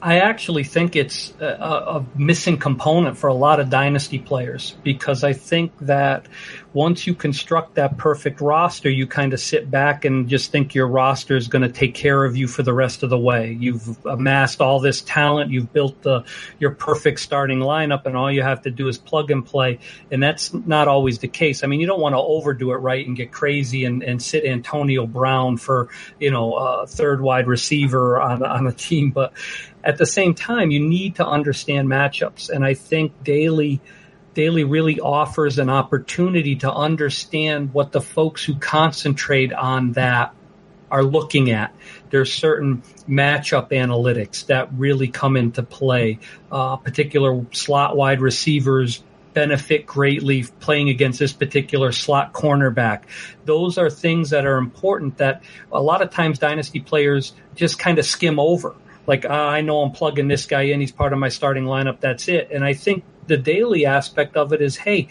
I 0.03 0.19
actually 0.19 0.65
think 0.65 0.97
it's 0.97 1.33
a, 1.39 1.45
a, 1.45 2.05
missing 2.13 2.57
component 2.57 3.17
for 3.17 3.27
a 3.27 3.33
lot 3.33 3.61
of 3.61 3.69
dynasty 3.69 4.19
players 4.19 4.75
because 4.83 5.23
I 5.23 5.31
think 5.31 5.71
that 5.79 6.25
once 6.73 7.07
you 7.07 7.13
construct 7.13 7.75
that 7.75 7.97
perfect 7.97 8.41
roster, 8.41 8.89
you 8.89 9.07
kind 9.07 9.31
of 9.31 9.39
sit 9.39 9.71
back 9.71 10.03
and 10.03 10.27
just 10.27 10.51
think 10.51 10.75
your 10.75 10.87
roster 10.87 11.37
is 11.37 11.47
going 11.47 11.61
to 11.61 11.69
take 11.69 11.93
care 11.93 12.25
of 12.25 12.35
you 12.35 12.49
for 12.49 12.63
the 12.63 12.73
rest 12.73 13.03
of 13.03 13.11
the 13.11 13.17
way. 13.17 13.55
You've 13.57 14.05
amassed 14.05 14.59
all 14.59 14.81
this 14.81 15.01
talent, 15.03 15.51
you've 15.51 15.71
built 15.71 16.01
the, 16.01 16.25
your 16.59 16.71
perfect 16.71 17.21
starting 17.21 17.59
lineup, 17.59 18.05
and 18.05 18.17
all 18.17 18.29
you 18.29 18.41
have 18.41 18.63
to 18.63 18.71
do 18.71 18.89
is 18.89 18.97
plug 18.97 19.31
and 19.31 19.45
play. 19.45 19.79
And 20.11 20.21
that's 20.21 20.53
not 20.53 20.89
always 20.89 21.19
the 21.19 21.29
case. 21.29 21.63
I 21.63 21.67
mean, 21.67 21.79
you 21.79 21.87
don't 21.87 22.01
want 22.01 22.13
to 22.13 22.19
overdo 22.19 22.73
it 22.73 22.77
right 22.77 23.07
and 23.07 23.15
get 23.15 23.31
crazy 23.31 23.85
and, 23.85 24.03
and 24.03 24.21
sit 24.21 24.43
Antonio 24.43 25.07
Brown 25.07 25.55
for 25.55 25.87
you 26.19 26.31
know 26.31 26.55
a 26.55 26.87
third 26.87 27.21
wide 27.21 27.47
receiver 27.47 28.19
on 28.19 28.43
on 28.43 28.67
a 28.67 28.73
team, 28.73 29.11
but 29.11 29.31
at 29.83 29.97
the 29.97 30.05
same 30.05 30.33
time, 30.33 30.71
you 30.71 30.79
need 30.79 31.15
to 31.15 31.27
understand 31.27 31.87
matchups. 31.87 32.49
And 32.49 32.63
I 32.63 32.73
think 32.73 33.23
daily, 33.23 33.81
daily 34.33 34.63
really 34.63 34.99
offers 34.99 35.59
an 35.59 35.69
opportunity 35.69 36.55
to 36.57 36.71
understand 36.71 37.73
what 37.73 37.91
the 37.91 38.01
folks 38.01 38.43
who 38.43 38.55
concentrate 38.55 39.51
on 39.51 39.93
that 39.93 40.33
are 40.89 41.03
looking 41.03 41.49
at. 41.49 41.75
There's 42.11 42.31
certain 42.31 42.83
matchup 43.09 43.71
analytics 43.71 44.45
that 44.45 44.69
really 44.73 45.07
come 45.07 45.35
into 45.35 45.63
play. 45.63 46.19
Uh, 46.51 46.77
particular 46.77 47.45
slot 47.51 47.97
wide 47.97 48.21
receivers 48.21 49.03
benefit 49.33 49.87
greatly 49.87 50.43
playing 50.59 50.89
against 50.89 51.17
this 51.17 51.33
particular 51.33 51.91
slot 51.91 52.31
cornerback. 52.33 53.01
Those 53.45 53.79
are 53.79 53.89
things 53.89 54.29
that 54.29 54.45
are 54.45 54.57
important 54.57 55.17
that 55.17 55.41
a 55.71 55.81
lot 55.81 56.03
of 56.03 56.11
times 56.11 56.37
dynasty 56.37 56.79
players 56.79 57.33
just 57.55 57.79
kind 57.79 57.97
of 57.97 58.05
skim 58.05 58.39
over 58.39 58.75
like 59.07 59.25
uh, 59.25 59.29
I 59.29 59.61
know 59.61 59.81
I'm 59.81 59.91
plugging 59.91 60.27
this 60.27 60.45
guy 60.45 60.63
in. 60.63 60.79
He's 60.79 60.91
part 60.91 61.13
of 61.13 61.19
my 61.19 61.29
starting 61.29 61.65
lineup. 61.65 61.99
That's 61.99 62.27
it. 62.27 62.49
And 62.51 62.63
I 62.63 62.73
think 62.73 63.03
the 63.27 63.37
daily 63.37 63.85
aspect 63.85 64.35
of 64.37 64.53
it 64.53 64.61
is, 64.61 64.75
hey, 64.75 65.07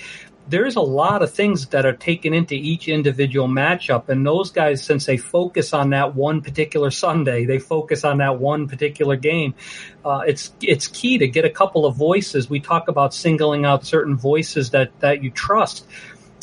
there's 0.49 0.77
a 0.77 0.81
lot 0.81 1.23
of 1.23 1.33
things 1.33 1.67
that 1.69 1.87
are 1.87 1.93
taken 1.93 2.35
into 2.35 2.55
each 2.55 2.89
individual 2.89 3.47
matchup. 3.49 4.09
And 4.09 4.27
those 4.27 4.51
guys, 4.51 4.83
since 4.83 5.07
they 5.07 5.17
focus 5.17 5.73
on 5.73 5.91
that 5.91 6.15
one 6.15 6.41
particular 6.41 6.91
Sunday, 6.91 7.45
they 7.45 7.59
focus 7.59 8.05
on 8.05 8.19
that 8.19 8.39
one 8.41 8.67
particular 8.67 9.17
game. 9.17 9.55
Uh, 10.05 10.23
it's, 10.27 10.53
it's 10.61 10.89
key 10.89 11.19
to 11.19 11.29
get 11.29 11.45
a 11.45 11.51
couple 11.51 11.87
of 11.87 11.97
voices. 11.97 12.51
We 12.51 12.61
talk 12.61 12.89
about 12.89 13.15
singling 13.15 13.65
out 13.65 13.87
certain 13.87 14.17
voices 14.17 14.71
that, 14.71 14.99
that 15.01 15.23
you 15.23 15.31
trust. 15.31 15.87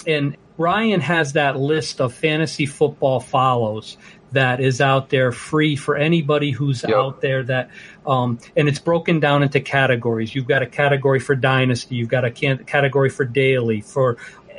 And 0.07 0.37
Ryan 0.59 0.99
has 0.99 1.33
that 1.33 1.57
list 1.57 2.01
of 2.01 2.13
fantasy 2.13 2.65
football 2.65 3.21
follows 3.21 3.97
that 4.33 4.59
is 4.59 4.81
out 4.81 5.09
there 5.09 5.31
free 5.31 5.75
for 5.77 5.95
anybody 5.95 6.51
who's 6.51 6.83
yep. 6.83 6.93
out 6.93 7.21
there 7.21 7.43
that 7.43 7.69
um, 8.05 8.37
and 8.55 8.67
it's 8.67 8.77
broken 8.77 9.19
down 9.19 9.41
into 9.41 9.59
categories 9.59 10.35
you've 10.35 10.47
got 10.47 10.61
a 10.61 10.67
category 10.67 11.19
for 11.19 11.33
dynasty 11.33 11.95
you've 11.95 12.09
got 12.09 12.25
a 12.25 12.29
can- 12.29 12.63
category 12.65 13.09
for 13.09 13.25
daily 13.25 13.81
for 13.81 14.17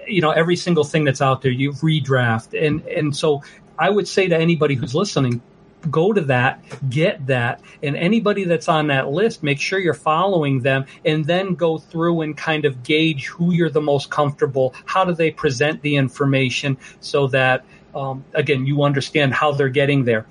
you 0.09 0.21
know 0.21 0.31
every 0.31 0.57
single 0.57 0.85
thing 0.85 1.05
that's 1.05 1.21
out 1.21 1.43
there 1.43 1.53
you 1.53 1.71
redraft 1.75 2.61
and 2.61 2.85
and 2.87 3.15
so 3.15 3.43
i 3.79 3.89
would 3.89 4.09
say 4.09 4.27
to 4.27 4.37
anybody 4.37 4.75
who's 4.75 4.95
listening 4.95 5.41
go 5.91 6.13
to 6.13 6.21
that, 6.23 6.63
get 6.89 7.27
that, 7.27 7.61
and 7.83 7.97
anybody 7.97 8.45
that's 8.45 8.69
on 8.69 8.89
that 8.89 9.11
list, 9.11 9.43
make 9.43 9.61
sure 9.61 9.79
you're 9.79 9.95
following 9.95 10.61
them, 10.61 10.85
and 11.05 11.25
then 11.25 11.55
go 11.55 11.79
through 11.79 12.23
and 12.23 12.37
kind 12.37 12.65
of 12.65 12.83
gauge 12.83 13.29
who 13.29 13.53
you're 13.53 13.71
the 13.71 13.81
most 13.81 14.11
comfortable. 14.11 14.75
How 14.85 15.05
do 15.05 15.15
they 15.15 15.31
present 15.31 15.81
the 15.83 15.97
information 15.97 16.77
so 17.01 17.27
that 17.29 17.65
um, 17.95 18.25
again, 18.35 18.67
you 18.67 18.85
understand 18.85 19.35
how 19.35 19.53
they're 19.53 19.69
getting 19.69 20.05
there 20.05 20.27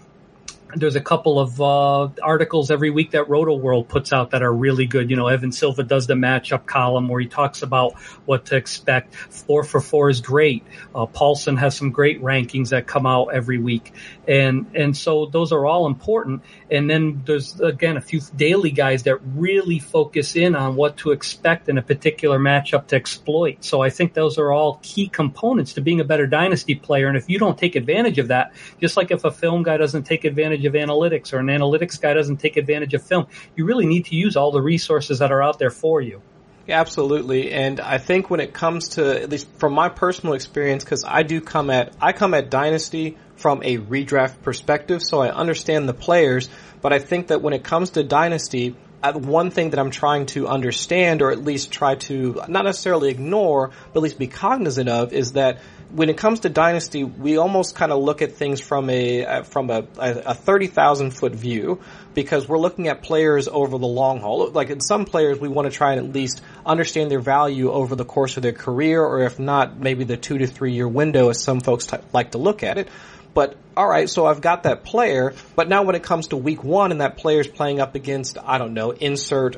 there's 0.75 0.95
a 0.95 1.01
couple 1.01 1.39
of 1.39 1.59
uh, 1.59 2.09
articles 2.21 2.69
every 2.69 2.91
week 2.91 3.11
that 3.11 3.25
Rotoworld 3.25 3.87
puts 3.87 4.13
out 4.13 4.31
that 4.31 4.43
are 4.43 4.53
really 4.53 4.85
good. 4.85 5.09
You 5.09 5.15
know, 5.15 5.27
Evan 5.27 5.51
Silva 5.51 5.83
does 5.83 6.05
the 6.05 6.13
matchup 6.13 6.65
column 6.65 7.07
where 7.07 7.19
he 7.19 7.27
talks 7.27 7.63
about 7.63 7.99
what 8.25 8.45
to 8.47 8.55
expect. 8.55 9.15
Four 9.15 9.63
for 9.63 9.81
four 9.81 10.09
is 10.09 10.21
great. 10.21 10.63
Uh, 10.93 11.07
Paulson 11.07 11.57
has 11.57 11.75
some 11.75 11.91
great 11.91 12.21
rankings 12.21 12.69
that 12.69 12.85
come 12.85 13.07
out 13.07 13.27
every 13.33 13.57
week, 13.57 13.93
and 14.27 14.67
and 14.75 14.95
so 14.95 15.25
those 15.25 15.51
are 15.51 15.65
all 15.65 15.87
important. 15.87 16.43
And 16.69 16.87
then 16.87 17.23
there's 17.25 17.59
again 17.59 17.97
a 17.97 18.01
few 18.01 18.21
daily 18.35 18.71
guys 18.71 19.03
that 19.03 19.17
really 19.35 19.79
focus 19.79 20.35
in 20.35 20.55
on 20.55 20.75
what 20.75 20.97
to 20.97 21.11
expect 21.11 21.67
in 21.67 21.79
a 21.79 21.81
particular 21.81 22.37
matchup 22.37 22.87
to 22.87 22.95
exploit. 22.95 23.63
So 23.63 23.81
I 23.81 23.89
think 23.89 24.13
those 24.13 24.37
are 24.37 24.51
all 24.51 24.79
key 24.83 25.07
components 25.07 25.73
to 25.73 25.81
being 25.81 25.99
a 25.99 26.03
better 26.03 26.27
dynasty 26.27 26.75
player. 26.75 27.07
And 27.07 27.17
if 27.17 27.27
you 27.27 27.39
don't 27.39 27.57
take 27.57 27.75
advantage 27.75 28.19
of 28.19 28.27
that, 28.27 28.53
just 28.79 28.97
like 28.97 29.09
if 29.09 29.23
a 29.23 29.31
film 29.31 29.63
guy 29.63 29.77
doesn't 29.77 30.03
take 30.03 30.25
advantage 30.25 30.58
advantage 30.59 30.65
of 30.65 30.89
analytics 30.89 31.33
or 31.33 31.39
an 31.39 31.47
analytics 31.47 31.99
guy 31.99 32.13
doesn't 32.13 32.37
take 32.37 32.57
advantage 32.57 32.93
of 32.93 33.03
film. 33.03 33.27
You 33.55 33.65
really 33.65 33.85
need 33.85 34.05
to 34.05 34.15
use 34.15 34.35
all 34.35 34.51
the 34.51 34.61
resources 34.61 35.19
that 35.19 35.31
are 35.31 35.41
out 35.41 35.59
there 35.59 35.69
for 35.69 36.01
you. 36.01 36.21
Absolutely, 36.67 37.51
and 37.51 37.79
I 37.79 37.97
think 37.97 38.29
when 38.29 38.39
it 38.39 38.53
comes 38.53 38.89
to 38.89 39.23
at 39.23 39.29
least 39.29 39.47
from 39.57 39.73
my 39.73 39.89
personal 39.89 40.35
experience, 40.35 40.83
because 40.83 41.03
I 41.03 41.23
do 41.23 41.41
come 41.41 41.71
at 41.71 41.95
I 41.99 42.13
come 42.13 42.35
at 42.35 42.51
Dynasty 42.51 43.17
from 43.37 43.63
a 43.63 43.77
redraft 43.77 44.43
perspective, 44.43 45.01
so 45.01 45.19
I 45.19 45.29
understand 45.29 45.89
the 45.89 45.95
players. 45.95 46.47
But 46.81 46.93
I 46.93 46.99
think 46.99 47.27
that 47.27 47.41
when 47.41 47.53
it 47.53 47.63
comes 47.63 47.91
to 47.91 48.03
Dynasty, 48.03 48.75
uh, 49.01 49.13
one 49.13 49.49
thing 49.49 49.71
that 49.71 49.79
I'm 49.79 49.89
trying 49.89 50.27
to 50.27 50.47
understand, 50.47 51.23
or 51.23 51.31
at 51.31 51.43
least 51.43 51.71
try 51.71 51.95
to 51.95 52.39
not 52.47 52.65
necessarily 52.65 53.09
ignore, 53.09 53.71
but 53.91 53.99
at 53.99 54.03
least 54.03 54.19
be 54.19 54.27
cognizant 54.27 54.89
of, 54.89 55.11
is 55.11 55.31
that 55.33 55.59
when 55.91 56.09
it 56.09 56.17
comes 56.17 56.41
to 56.41 56.49
dynasty, 56.49 57.03
we 57.03 57.37
almost 57.37 57.75
kind 57.75 57.91
of 57.91 58.01
look 58.01 58.21
at 58.21 58.33
things 58.33 58.59
from 58.59 58.89
a 58.89 59.25
uh, 59.25 59.43
from 59.43 59.69
a, 59.69 59.85
a 59.97 60.33
thirty 60.33 60.67
thousand 60.67 61.11
foot 61.11 61.33
view 61.33 61.81
because 62.13 62.47
we're 62.47 62.59
looking 62.59 62.87
at 62.87 63.01
players 63.01 63.47
over 63.47 63.77
the 63.77 63.87
long 63.87 64.19
haul. 64.19 64.49
Like 64.49 64.69
in 64.69 64.81
some 64.81 65.05
players, 65.05 65.39
we 65.39 65.47
want 65.47 65.71
to 65.71 65.75
try 65.75 65.93
and 65.93 66.07
at 66.07 66.13
least 66.13 66.41
understand 66.65 67.09
their 67.09 67.19
value 67.19 67.71
over 67.71 67.95
the 67.95 68.05
course 68.05 68.37
of 68.37 68.43
their 68.43 68.53
career, 68.53 69.03
or 69.03 69.23
if 69.23 69.39
not, 69.39 69.79
maybe 69.79 70.03
the 70.03 70.17
two 70.17 70.37
to 70.37 70.47
three 70.47 70.73
year 70.73 70.87
window, 70.87 71.29
as 71.29 71.41
some 71.41 71.59
folks 71.59 71.87
t- 71.87 71.97
like 72.13 72.31
to 72.31 72.37
look 72.37 72.61
at 72.61 72.77
it. 72.77 72.87
But 73.33 73.55
all 73.75 73.87
right, 73.87 74.09
so 74.09 74.25
I've 74.25 74.41
got 74.41 74.63
that 74.63 74.83
player, 74.83 75.33
but 75.55 75.69
now 75.69 75.83
when 75.83 75.95
it 75.95 76.03
comes 76.03 76.27
to 76.27 76.37
week 76.37 76.63
one 76.63 76.91
and 76.91 77.01
that 77.01 77.17
player's 77.17 77.47
playing 77.47 77.79
up 77.79 77.95
against 77.95 78.37
I 78.37 78.57
don't 78.59 78.73
know, 78.73 78.91
insert 78.91 79.57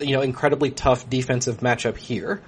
you 0.00 0.16
know 0.16 0.22
incredibly 0.22 0.70
tough 0.70 1.08
defensive 1.08 1.58
matchup 1.58 1.96
here 1.96 2.40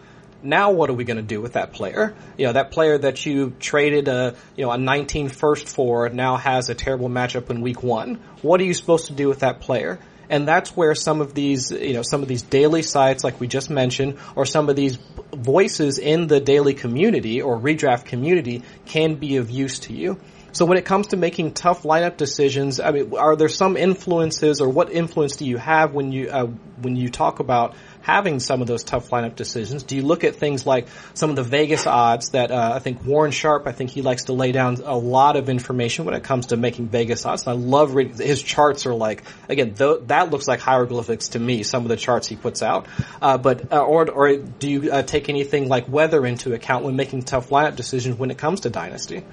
now 0.45 0.73
what 0.73 0.91
are 0.91 0.95
we 0.95 1.05
going 1.05 1.17
to 1.17 1.23
do 1.23 1.41
with 1.41 1.55
that 1.55 1.73
player? 1.73 2.15
You 2.37 2.47
know, 2.47 2.53
that 2.53 2.71
player 2.71 2.99
that 2.99 3.25
you 3.25 3.55
traded 3.59 4.09
a, 4.09 4.37
you 4.57 4.65
know, 4.65 4.71
a 4.71 4.79
19 4.79 5.31
first 5.31 5.69
for 5.69 6.09
now 6.11 6.37
has 6.37 6.69
a 6.69 6.75
terrible 6.75 7.09
matchup 7.09 7.51
in 7.51 7.63
week 7.63 7.83
one. 7.83 8.21
What 8.43 8.61
are 8.61 8.65
you 8.65 8.75
supposed 8.75 9.07
to 9.07 9.15
do 9.15 9.29
with 9.29 9.41
that 9.41 9.61
player? 9.61 9.99
And 10.29 10.49
that's 10.49 10.77
where 10.77 10.95
some 10.95 11.21
of 11.21 11.35
these, 11.35 11.71
you 11.71 11.95
know, 11.95 12.03
some 12.03 12.23
of 12.23 12.29
these 12.29 12.43
daily 12.43 12.83
sites, 12.83 13.25
like 13.25 13.41
we 13.41 13.47
just 13.47 13.71
mentioned, 13.71 14.19
or 14.35 14.47
some 14.47 14.69
of 14.69 14.77
these 14.77 14.99
voices 15.33 15.99
in 15.99 16.27
the 16.27 16.41
daily 16.41 16.75
community 16.75 17.43
or 17.43 17.59
redraft 17.59 18.07
community 18.07 18.63
can 18.87 19.17
be 19.17 19.37
of 19.37 19.51
use 19.51 19.81
to 19.81 19.93
you. 19.93 20.19
So 20.53 20.67
when 20.67 20.79
it 20.79 20.85
comes 20.85 21.09
to 21.09 21.17
making 21.17 21.55
tough 21.55 21.83
lineup 21.83 22.17
decisions, 22.17 22.79
I 22.79 22.93
mean, 22.93 23.17
are 23.17 23.35
there 23.35 23.49
some 23.49 23.77
influences 23.77 24.61
or 24.61 24.69
what 24.69 24.89
influence 24.93 25.35
do 25.35 25.45
you 25.45 25.57
have 25.57 25.95
when 25.95 26.13
you, 26.13 26.31
uh, 26.31 26.47
when 26.81 26.95
you 26.95 27.09
talk 27.09 27.41
about 27.41 27.75
having 28.05 28.39
some 28.39 28.61
of 28.61 28.69
those 28.69 28.85
tough 28.85 29.11
lineup 29.11 29.35
decisions? 29.35 29.83
Do 29.83 29.97
you 29.97 30.03
look 30.03 30.23
at 30.25 30.37
things 30.37 30.67
like 30.67 30.87
some 31.15 31.31
of 31.31 31.37
the 31.37 31.43
Vegas 31.43 31.87
odds 31.87 32.31
that 32.31 32.51
uh, 32.51 32.73
I 32.75 32.79
think 32.79 33.03
Warren 33.05 33.33
Sharp, 33.33 33.67
I 33.67 33.73
think 33.73 33.91
he 33.91 34.03
likes 34.03 34.25
to 34.25 34.35
lay 34.35 34.53
down 34.53 34.77
a 34.85 34.97
lot 34.97 35.37
of 35.37 35.49
information 35.49 36.05
when 36.05 36.15
it 36.15 36.23
comes 36.23 36.47
to 36.47 36.57
making 36.57 36.89
Vegas 36.89 37.25
odds. 37.25 37.47
And 37.47 37.51
I 37.51 37.61
love 37.61 37.95
reading 37.95 38.17
his 38.19 38.43
charts 38.43 38.87
are 38.87 38.95
like 38.95 39.25
again 39.49 39.75
th- 39.75 40.03
that 40.09 40.31
looks 40.31 40.47
like 40.47 40.61
hieroglyphics 40.61 41.29
to 41.31 41.39
me. 41.39 41.63
Some 41.63 41.83
of 41.83 41.89
the 41.89 41.97
charts 41.97 42.29
he 42.29 42.37
puts 42.37 42.63
out, 42.63 42.87
uh, 43.23 43.39
but 43.39 43.73
uh, 43.73 43.83
or 43.83 44.09
or 44.11 44.37
do 44.37 44.71
you 44.71 44.93
uh, 44.93 45.03
take 45.03 45.29
anything 45.31 45.69
like 45.69 45.89
weather 45.89 46.25
into 46.27 46.53
account 46.53 46.85
when 46.85 46.97
making 46.97 47.23
tough 47.23 47.49
lineup 47.49 47.75
decisions 47.75 48.19
when 48.19 48.31
it 48.31 48.37
comes 48.39 48.61
to 48.61 48.71
dynasty? 48.71 49.25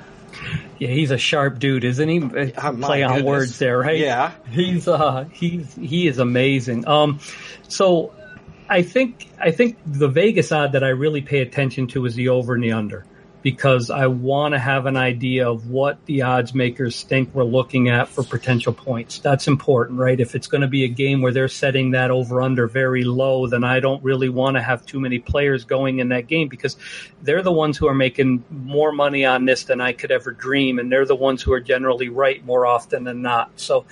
Yeah, 0.80 0.88
he's 0.88 1.12
a 1.12 1.18
sharp 1.18 1.60
dude, 1.60 1.84
isn't 1.84 2.08
he? 2.10 2.20
Oh, 2.58 2.72
my 2.72 2.88
Play 2.88 3.04
on 3.04 3.10
goodness. 3.16 3.28
words 3.30 3.60
there, 3.60 3.78
right? 3.78 3.98
Yeah. 4.00 4.32
He's 4.50 4.88
uh 4.88 5.26
he's 5.34 5.76
he 5.76 6.08
is 6.08 6.20
amazing. 6.20 6.88
Um 6.88 7.20
so 7.68 8.14
I 8.72 8.84
think 8.84 9.30
I 9.38 9.52
think 9.52 9.78
the 9.86 10.08
Vegas 10.08 10.54
odd 10.54 10.72
that 10.72 10.84
I 10.84 10.90
really 10.90 11.22
pay 11.22 11.42
attention 11.42 11.88
to 11.88 12.06
is 12.06 12.16
the 12.16 12.30
over 12.30 12.54
and 12.54 12.64
the 12.64 12.72
under 12.72 13.06
because 13.42 13.90
I 13.90 14.08
want 14.08 14.54
to 14.54 14.60
have 14.60 14.86
an 14.86 14.98
idea 14.98 15.50
of 15.50 15.70
what 15.70 16.06
the 16.06 16.24
odds 16.24 16.54
makers 16.54 17.02
think 17.04 17.34
we're 17.34 17.44
looking 17.44 17.90
at 17.90 18.08
for 18.08 18.24
potential 18.24 18.74
points. 18.74 19.20
That's 19.20 19.48
important, 19.48 20.00
right? 20.00 20.20
If 20.20 20.36
it's 20.36 20.48
going 20.48 20.62
to 20.62 20.68
be 20.68 20.84
a 20.84 20.88
game 20.88 21.22
where 21.22 21.32
they're 21.32 21.48
setting 21.48 21.92
that 21.92 22.12
over 22.12 22.42
under 22.42 22.68
very 22.68 23.04
low, 23.04 23.48
then 23.48 23.64
I 23.64 23.80
don't 23.80 24.04
really 24.04 24.30
want 24.30 24.58
to 24.58 24.62
have 24.62 24.86
too 24.86 25.00
many 25.00 25.20
players 25.20 25.66
going 25.66 26.00
in 26.00 26.10
that 26.10 26.28
game 26.28 26.50
because 26.50 26.78
they're 27.24 27.42
the 27.42 27.52
ones 27.52 27.78
who 27.78 27.88
are 27.88 27.96
making 27.96 28.44
more 28.50 28.92
money 28.92 29.26
on 29.26 29.46
this 29.46 29.64
than 29.64 29.82
I 29.82 29.94
could 29.94 30.12
ever 30.12 30.32
dream. 30.32 30.78
And 30.78 30.92
they're 30.92 31.06
the 31.06 31.16
ones 31.16 31.42
who 31.42 31.54
are 31.54 31.62
generally 31.62 32.10
right 32.10 32.46
more 32.46 32.66
often 32.66 33.04
than 33.04 33.22
not. 33.22 33.52
So, 33.60 33.86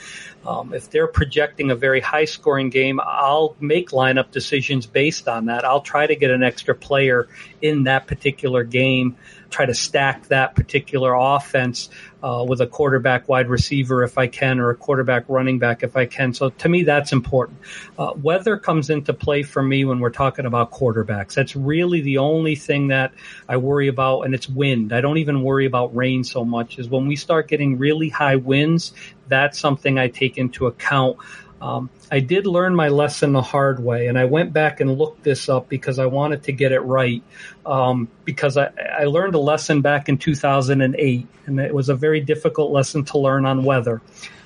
um, 0.45 0.73
if 0.73 0.89
they're 0.89 1.07
projecting 1.07 1.69
a 1.69 1.75
very 1.75 1.99
high 1.99 2.25
scoring 2.25 2.69
game, 2.69 2.99
I'll 3.03 3.55
make 3.59 3.89
lineup 3.89 4.31
decisions 4.31 4.85
based 4.85 5.27
on 5.27 5.45
that. 5.45 5.65
I'll 5.65 5.81
try 5.81 6.07
to 6.07 6.15
get 6.15 6.31
an 6.31 6.43
extra 6.43 6.73
player 6.73 7.27
in 7.61 7.83
that 7.83 8.07
particular 8.07 8.63
game, 8.63 9.15
try 9.49 9.65
to 9.65 9.73
stack 9.73 10.27
that 10.27 10.55
particular 10.55 11.13
offense 11.13 11.89
uh, 12.21 12.45
with 12.47 12.61
a 12.61 12.67
quarterback 12.67 13.27
wide 13.27 13.47
receiver 13.47 14.03
if 14.03 14.17
I 14.17 14.27
can, 14.27 14.59
or 14.59 14.69
a 14.69 14.75
quarterback 14.75 15.25
running 15.27 15.59
back 15.59 15.83
if 15.83 15.95
I 15.95 16.05
can. 16.05 16.33
So 16.33 16.49
to 16.49 16.69
me, 16.69 16.83
that's 16.83 17.11
important. 17.11 17.59
Uh, 17.97 18.13
weather 18.21 18.57
comes 18.57 18.89
into 18.89 19.13
play 19.13 19.43
for 19.43 19.63
me 19.63 19.85
when 19.85 19.99
we're 19.99 20.09
talking 20.09 20.45
about 20.45 20.71
quarterbacks. 20.71 21.33
That's 21.33 21.55
really 21.55 22.01
the 22.01 22.17
only 22.17 22.55
thing 22.55 22.89
that 22.89 23.13
I 23.47 23.57
worry 23.57 23.87
about, 23.87 24.21
and 24.21 24.33
it's 24.33 24.49
wind. 24.49 24.93
I 24.93 25.01
don't 25.01 25.17
even 25.17 25.41
worry 25.43 25.65
about 25.65 25.95
rain 25.95 26.23
so 26.23 26.43
much. 26.43 26.79
Is 26.79 26.89
when 26.89 27.07
we 27.07 27.15
start 27.15 27.47
getting 27.47 27.77
really 27.77 28.09
high 28.09 28.35
winds, 28.35 28.93
that's 29.27 29.57
something 29.57 29.97
I 29.97 30.07
take 30.07 30.37
into 30.37 30.67
account. 30.67 31.17
Um, 31.61 31.89
I 32.09 32.19
did 32.19 32.47
learn 32.47 32.73
my 32.75 32.87
lesson 32.87 33.33
the 33.33 33.41
hard 33.41 33.83
way, 33.83 34.07
and 34.07 34.17
I 34.17 34.25
went 34.25 34.53
back 34.53 34.79
and 34.79 34.97
looked 34.97 35.23
this 35.23 35.49
up 35.49 35.67
because 35.67 35.99
I 35.99 36.05
wanted 36.05 36.43
to 36.43 36.51
get 36.51 36.71
it 36.71 36.79
right. 36.79 37.21
Um, 37.65 38.07
because 38.23 38.57
I, 38.57 38.71
I 38.99 39.05
learned 39.05 39.35
a 39.35 39.39
lesson 39.39 39.81
back 39.81 40.09
in 40.09 40.17
2008, 40.17 41.27
and 41.45 41.59
it 41.59 41.73
was 41.73 41.89
a 41.89 41.95
very 41.95 42.21
difficult 42.21 42.71
lesson 42.71 43.03
to 43.05 43.17
learn 43.17 43.45
on 43.45 43.63
weather. 43.63 44.01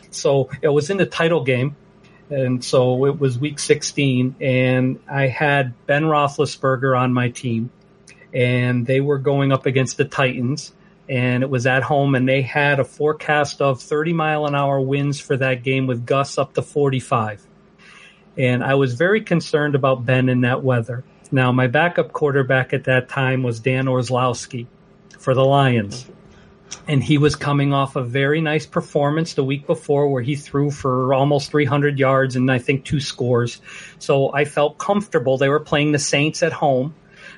So 0.09 0.49
it 0.61 0.69
was 0.69 0.89
in 0.89 0.97
the 0.97 1.05
title 1.05 1.43
game, 1.43 1.75
and 2.29 2.63
so 2.63 3.05
it 3.05 3.19
was 3.19 3.37
week 3.37 3.59
16, 3.59 4.35
and 4.41 4.99
I 5.07 5.27
had 5.27 5.73
Ben 5.85 6.03
Roethlisberger 6.03 6.97
on 6.99 7.13
my 7.13 7.29
team, 7.29 7.69
and 8.33 8.85
they 8.87 9.01
were 9.01 9.19
going 9.19 9.51
up 9.51 9.67
against 9.67 9.97
the 9.97 10.05
Titans 10.05 10.73
and 11.09 11.43
it 11.43 11.49
was 11.49 11.67
at 11.67 11.83
home 11.83 12.15
and 12.15 12.27
they 12.27 12.41
had 12.41 12.79
a 12.79 12.85
forecast 12.85 13.61
of 13.61 13.81
30 13.81 14.13
mile 14.13 14.45
an 14.45 14.55
hour 14.55 14.79
winds 14.79 15.19
for 15.19 15.35
that 15.37 15.63
game 15.63 15.87
with 15.87 16.05
gusts 16.05 16.37
up 16.37 16.53
to 16.53 16.61
45. 16.61 17.45
And 18.37 18.63
I 18.63 18.75
was 18.75 18.95
very 18.95 19.21
concerned 19.21 19.75
about 19.75 20.05
Ben 20.05 20.29
in 20.29 20.41
that 20.41 20.63
weather. 20.63 21.03
Now 21.31 21.51
my 21.51 21.67
backup 21.67 22.13
quarterback 22.13 22.73
at 22.73 22.85
that 22.85 23.09
time 23.09 23.43
was 23.43 23.59
Dan 23.59 23.87
Orlovsky 23.87 24.67
for 25.19 25.33
the 25.33 25.43
Lions. 25.43 26.09
And 26.87 27.03
he 27.03 27.17
was 27.17 27.35
coming 27.35 27.73
off 27.73 27.95
a 27.95 28.01
very 28.01 28.41
nice 28.41 28.65
performance 28.65 29.35
the 29.35 29.43
week 29.43 29.67
before 29.67 30.09
where 30.09 30.23
he 30.23 30.35
threw 30.35 30.71
for 30.71 31.13
almost 31.13 31.51
300 31.51 31.99
yards 31.99 32.35
and 32.35 32.51
I 32.51 32.57
think 32.57 32.83
two 32.83 32.99
scores. 32.99 33.61
So 33.99 34.33
I 34.33 34.45
felt 34.45 34.79
comfortable. 34.79 35.37
They 35.37 35.49
were 35.49 35.59
playing 35.59 35.91
the 35.91 35.99
Saints 35.99 36.41
at 36.41 36.51
home 36.51 36.95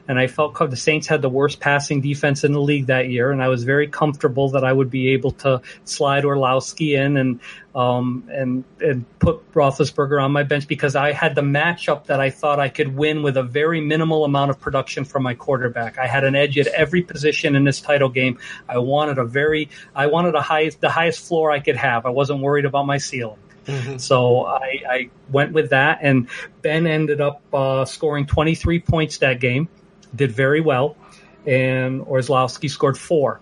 and 0.07 0.19
I 0.19 0.27
felt 0.27 0.55
the 0.55 0.75
Saints 0.75 1.07
had 1.07 1.21
the 1.21 1.29
worst 1.29 1.59
passing 1.59 2.01
defense 2.01 2.43
in 2.43 2.51
the 2.53 2.61
league 2.61 2.87
that 2.87 3.09
year, 3.09 3.31
and 3.31 3.41
I 3.41 3.47
was 3.47 3.63
very 3.63 3.87
comfortable 3.87 4.49
that 4.49 4.63
I 4.63 4.71
would 4.71 4.89
be 4.89 5.09
able 5.09 5.31
to 5.31 5.61
slide 5.83 6.25
Orlovsky 6.25 6.95
in 6.95 7.17
and 7.17 7.39
um, 7.73 8.23
and 8.31 8.63
and 8.79 9.05
put 9.19 9.51
Roethlisberger 9.53 10.21
on 10.21 10.31
my 10.31 10.43
bench 10.43 10.67
because 10.67 10.95
I 10.95 11.11
had 11.11 11.35
the 11.35 11.41
matchup 11.41 12.05
that 12.05 12.19
I 12.19 12.29
thought 12.29 12.59
I 12.59 12.69
could 12.69 12.95
win 12.95 13.23
with 13.23 13.37
a 13.37 13.43
very 13.43 13.81
minimal 13.81 14.25
amount 14.25 14.51
of 14.51 14.59
production 14.59 15.05
from 15.05 15.23
my 15.23 15.33
quarterback. 15.33 15.97
I 15.97 16.07
had 16.07 16.23
an 16.23 16.35
edge 16.35 16.57
at 16.57 16.67
every 16.67 17.01
position 17.01 17.55
in 17.55 17.63
this 17.63 17.81
title 17.81 18.09
game. 18.09 18.37
I 18.69 18.77
wanted 18.77 19.17
a 19.17 19.25
very 19.25 19.69
I 19.95 20.07
wanted 20.07 20.35
a 20.35 20.41
highest 20.41 20.81
the 20.81 20.89
highest 20.89 21.27
floor 21.27 21.51
I 21.51 21.59
could 21.59 21.77
have. 21.77 22.05
I 22.05 22.11
wasn't 22.11 22.41
worried 22.41 22.65
about 22.65 22.85
my 22.85 22.97
ceiling. 22.97 23.39
So 23.97 24.45
I, 24.45 24.81
I 24.87 25.09
went 25.31 25.53
with 25.53 25.71
that, 25.71 25.97
and 26.01 26.27
Ben 26.61 26.85
ended 26.85 27.19
up 27.19 27.41
uh, 27.51 27.85
scoring 27.85 28.27
23 28.27 28.79
points 28.81 29.17
that 29.19 29.39
game 29.39 29.69
did 30.15 30.31
very 30.31 30.61
well, 30.61 30.95
and 31.45 32.01
Orlovsky 32.01 32.67
scored 32.67 32.97
four. 32.97 33.39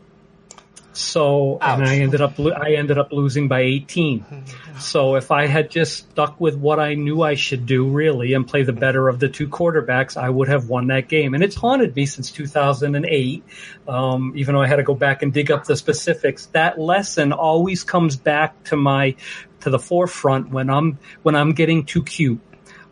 So 0.93 1.57
and 1.59 1.83
I 1.83 1.97
ended 1.97 2.21
up 2.21 2.39
I 2.39 2.75
ended 2.75 2.97
up 2.97 3.11
losing 3.11 3.47
by 3.47 3.61
18. 3.61 4.25
So 4.79 5.15
if 5.15 5.29
I 5.29 5.45
had 5.45 5.69
just 5.69 5.97
stuck 5.97 6.41
with 6.41 6.55
what 6.55 6.79
I 6.79 6.95
knew 6.95 7.21
I 7.21 7.35
should 7.35 7.67
do 7.67 7.87
really 7.87 8.33
and 8.33 8.45
play 8.45 8.63
the 8.63 8.73
better 8.73 9.07
of 9.07 9.19
the 9.19 9.29
two 9.29 9.47
quarterbacks, 9.47 10.17
I 10.17 10.27
would 10.27 10.47
have 10.47 10.67
won 10.67 10.87
that 10.87 11.07
game. 11.07 11.35
And 11.35 11.43
it's 11.43 11.55
haunted 11.55 11.95
me 11.95 12.07
since 12.07 12.31
2008. 12.31 13.43
Um, 13.87 14.33
even 14.35 14.55
though 14.55 14.61
I 14.61 14.67
had 14.67 14.77
to 14.77 14.83
go 14.83 14.95
back 14.95 15.21
and 15.21 15.31
dig 15.31 15.51
up 15.51 15.65
the 15.65 15.75
specifics, 15.75 16.47
that 16.47 16.79
lesson 16.79 17.33
always 17.33 17.83
comes 17.83 18.15
back 18.15 18.63
to 18.65 18.75
my 18.75 19.15
to 19.59 19.69
the 19.69 19.79
forefront 19.79 20.49
when 20.49 20.71
I'm 20.71 20.97
when 21.21 21.35
I'm 21.35 21.53
getting 21.53 21.85
too 21.85 22.03
cute 22.03 22.41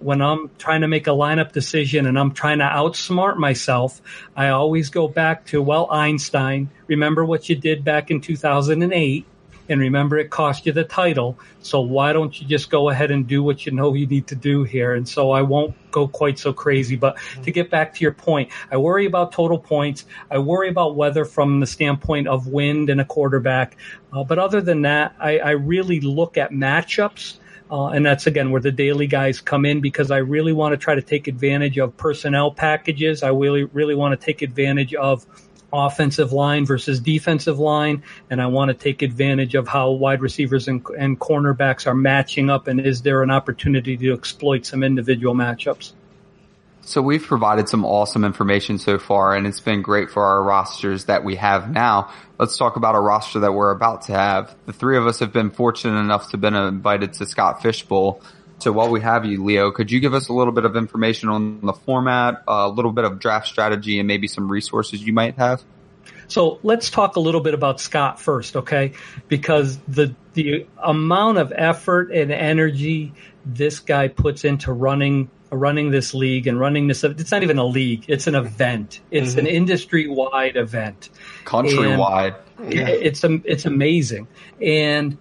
when 0.01 0.21
I'm 0.21 0.49
trying 0.57 0.81
to 0.81 0.87
make 0.87 1.07
a 1.07 1.11
lineup 1.11 1.51
decision 1.51 2.05
and 2.05 2.17
I'm 2.17 2.31
trying 2.31 2.59
to 2.59 2.65
outsmart 2.65 3.37
myself, 3.37 4.01
I 4.35 4.49
always 4.49 4.89
go 4.89 5.07
back 5.07 5.45
to, 5.47 5.61
well, 5.61 5.87
Einstein, 5.91 6.69
remember 6.87 7.23
what 7.23 7.49
you 7.49 7.55
did 7.55 7.83
back 7.83 8.11
in 8.11 8.21
2008 8.21 9.25
and 9.69 9.79
remember 9.79 10.17
it 10.17 10.29
cost 10.29 10.65
you 10.65 10.71
the 10.73 10.83
title. 10.83 11.39
So 11.61 11.79
why 11.79 12.11
don't 12.11 12.39
you 12.39 12.45
just 12.45 12.69
go 12.69 12.89
ahead 12.89 13.09
and 13.09 13.25
do 13.25 13.41
what 13.41 13.65
you 13.65 13.71
know 13.71 13.93
you 13.93 14.05
need 14.05 14.27
to 14.27 14.35
do 14.35 14.63
here? 14.63 14.93
And 14.93 15.07
so 15.07 15.31
I 15.31 15.43
won't 15.43 15.75
go 15.91 16.07
quite 16.07 16.39
so 16.39 16.51
crazy. 16.51 16.97
But 16.97 17.17
to 17.43 17.51
get 17.51 17.69
back 17.69 17.93
to 17.95 18.01
your 18.01 18.11
point, 18.11 18.49
I 18.69 18.77
worry 18.77 19.05
about 19.05 19.31
total 19.31 19.57
points. 19.57 20.05
I 20.29 20.39
worry 20.39 20.67
about 20.67 20.95
weather 20.95 21.23
from 21.23 21.61
the 21.61 21.67
standpoint 21.67 22.27
of 22.27 22.47
wind 22.47 22.89
and 22.89 22.99
a 22.99 23.05
quarterback. 23.05 23.77
Uh, 24.11 24.23
but 24.23 24.39
other 24.39 24.59
than 24.61 24.81
that, 24.81 25.15
I, 25.19 25.37
I 25.39 25.51
really 25.51 26.01
look 26.01 26.37
at 26.37 26.51
matchups. 26.51 27.37
Uh, 27.71 27.87
and 27.87 28.05
that's 28.05 28.27
again 28.27 28.51
where 28.51 28.59
the 28.59 28.71
daily 28.71 29.07
guys 29.07 29.39
come 29.39 29.65
in 29.65 29.79
because 29.79 30.11
I 30.11 30.17
really 30.17 30.51
want 30.51 30.73
to 30.73 30.77
try 30.77 30.93
to 30.93 31.01
take 31.01 31.29
advantage 31.29 31.79
of 31.79 31.95
personnel 31.95 32.51
packages. 32.51 33.23
I 33.23 33.29
really, 33.29 33.63
really 33.63 33.95
want 33.95 34.19
to 34.19 34.23
take 34.23 34.41
advantage 34.41 34.93
of 34.93 35.25
offensive 35.71 36.33
line 36.33 36.65
versus 36.65 36.99
defensive 36.99 37.59
line, 37.59 38.03
and 38.29 38.41
I 38.41 38.47
want 38.47 38.69
to 38.69 38.73
take 38.73 39.01
advantage 39.01 39.55
of 39.55 39.69
how 39.69 39.91
wide 39.91 40.21
receivers 40.21 40.67
and, 40.67 40.85
and 40.97 41.17
cornerbacks 41.17 41.87
are 41.87 41.95
matching 41.95 42.49
up, 42.49 42.67
and 42.67 42.81
is 42.81 43.03
there 43.03 43.23
an 43.23 43.31
opportunity 43.31 43.95
to 43.95 44.13
exploit 44.13 44.65
some 44.65 44.83
individual 44.83 45.33
matchups? 45.33 45.93
So 46.83 47.01
we've 47.01 47.23
provided 47.23 47.69
some 47.69 47.85
awesome 47.85 48.25
information 48.25 48.79
so 48.79 48.97
far 48.97 49.35
and 49.35 49.45
it's 49.45 49.59
been 49.59 49.81
great 49.81 50.09
for 50.09 50.23
our 50.23 50.41
rosters 50.41 51.05
that 51.05 51.23
we 51.23 51.35
have 51.35 51.69
now. 51.69 52.11
Let's 52.39 52.57
talk 52.57 52.75
about 52.75 52.95
a 52.95 52.99
roster 52.99 53.41
that 53.41 53.53
we're 53.53 53.69
about 53.69 54.03
to 54.03 54.13
have. 54.13 54.55
The 54.65 54.73
three 54.73 54.97
of 54.97 55.05
us 55.05 55.19
have 55.19 55.31
been 55.31 55.51
fortunate 55.51 55.99
enough 55.99 56.25
to 56.27 56.31
have 56.31 56.41
been 56.41 56.55
invited 56.55 57.13
to 57.13 57.25
Scott 57.27 57.61
Fish 57.61 57.83
Bowl. 57.83 58.21
So 58.57 58.71
while 58.71 58.89
we 58.89 59.01
have 59.01 59.25
you, 59.25 59.43
Leo, 59.43 59.71
could 59.71 59.91
you 59.91 59.99
give 59.99 60.13
us 60.13 60.27
a 60.27 60.33
little 60.33 60.53
bit 60.53 60.65
of 60.65 60.75
information 60.75 61.29
on 61.29 61.61
the 61.61 61.73
format, 61.73 62.43
a 62.47 62.67
little 62.67 62.91
bit 62.91 63.05
of 63.05 63.19
draft 63.19 63.47
strategy 63.47 63.99
and 63.99 64.07
maybe 64.07 64.27
some 64.27 64.51
resources 64.51 65.03
you 65.03 65.13
might 65.13 65.35
have? 65.35 65.63
So 66.27 66.59
let's 66.63 66.89
talk 66.89 67.15
a 67.15 67.19
little 67.19 67.41
bit 67.41 67.53
about 67.53 67.79
Scott 67.79 68.19
first, 68.19 68.55
okay? 68.55 68.93
Because 69.27 69.77
the 69.87 70.15
the 70.33 70.65
amount 70.77 71.39
of 71.39 71.51
effort 71.53 72.11
and 72.11 72.31
energy 72.31 73.13
this 73.45 73.79
guy 73.79 74.07
puts 74.07 74.45
into 74.45 74.71
running 74.71 75.29
running 75.51 75.91
this 75.91 76.13
league 76.13 76.47
and 76.47 76.59
running 76.59 76.87
this 76.87 77.03
it's 77.03 77.31
not 77.31 77.43
even 77.43 77.57
a 77.57 77.65
league, 77.65 78.05
it's 78.07 78.27
an 78.27 78.35
event. 78.35 79.01
It's 79.11 79.35
an 79.35 79.47
industry 79.47 80.07
wide 80.07 80.55
event. 80.55 81.09
Countrywide. 81.45 82.35
It's 82.59 83.23
am- 83.23 83.43
it's 83.45 83.65
amazing. 83.65 84.27
And 84.61 85.17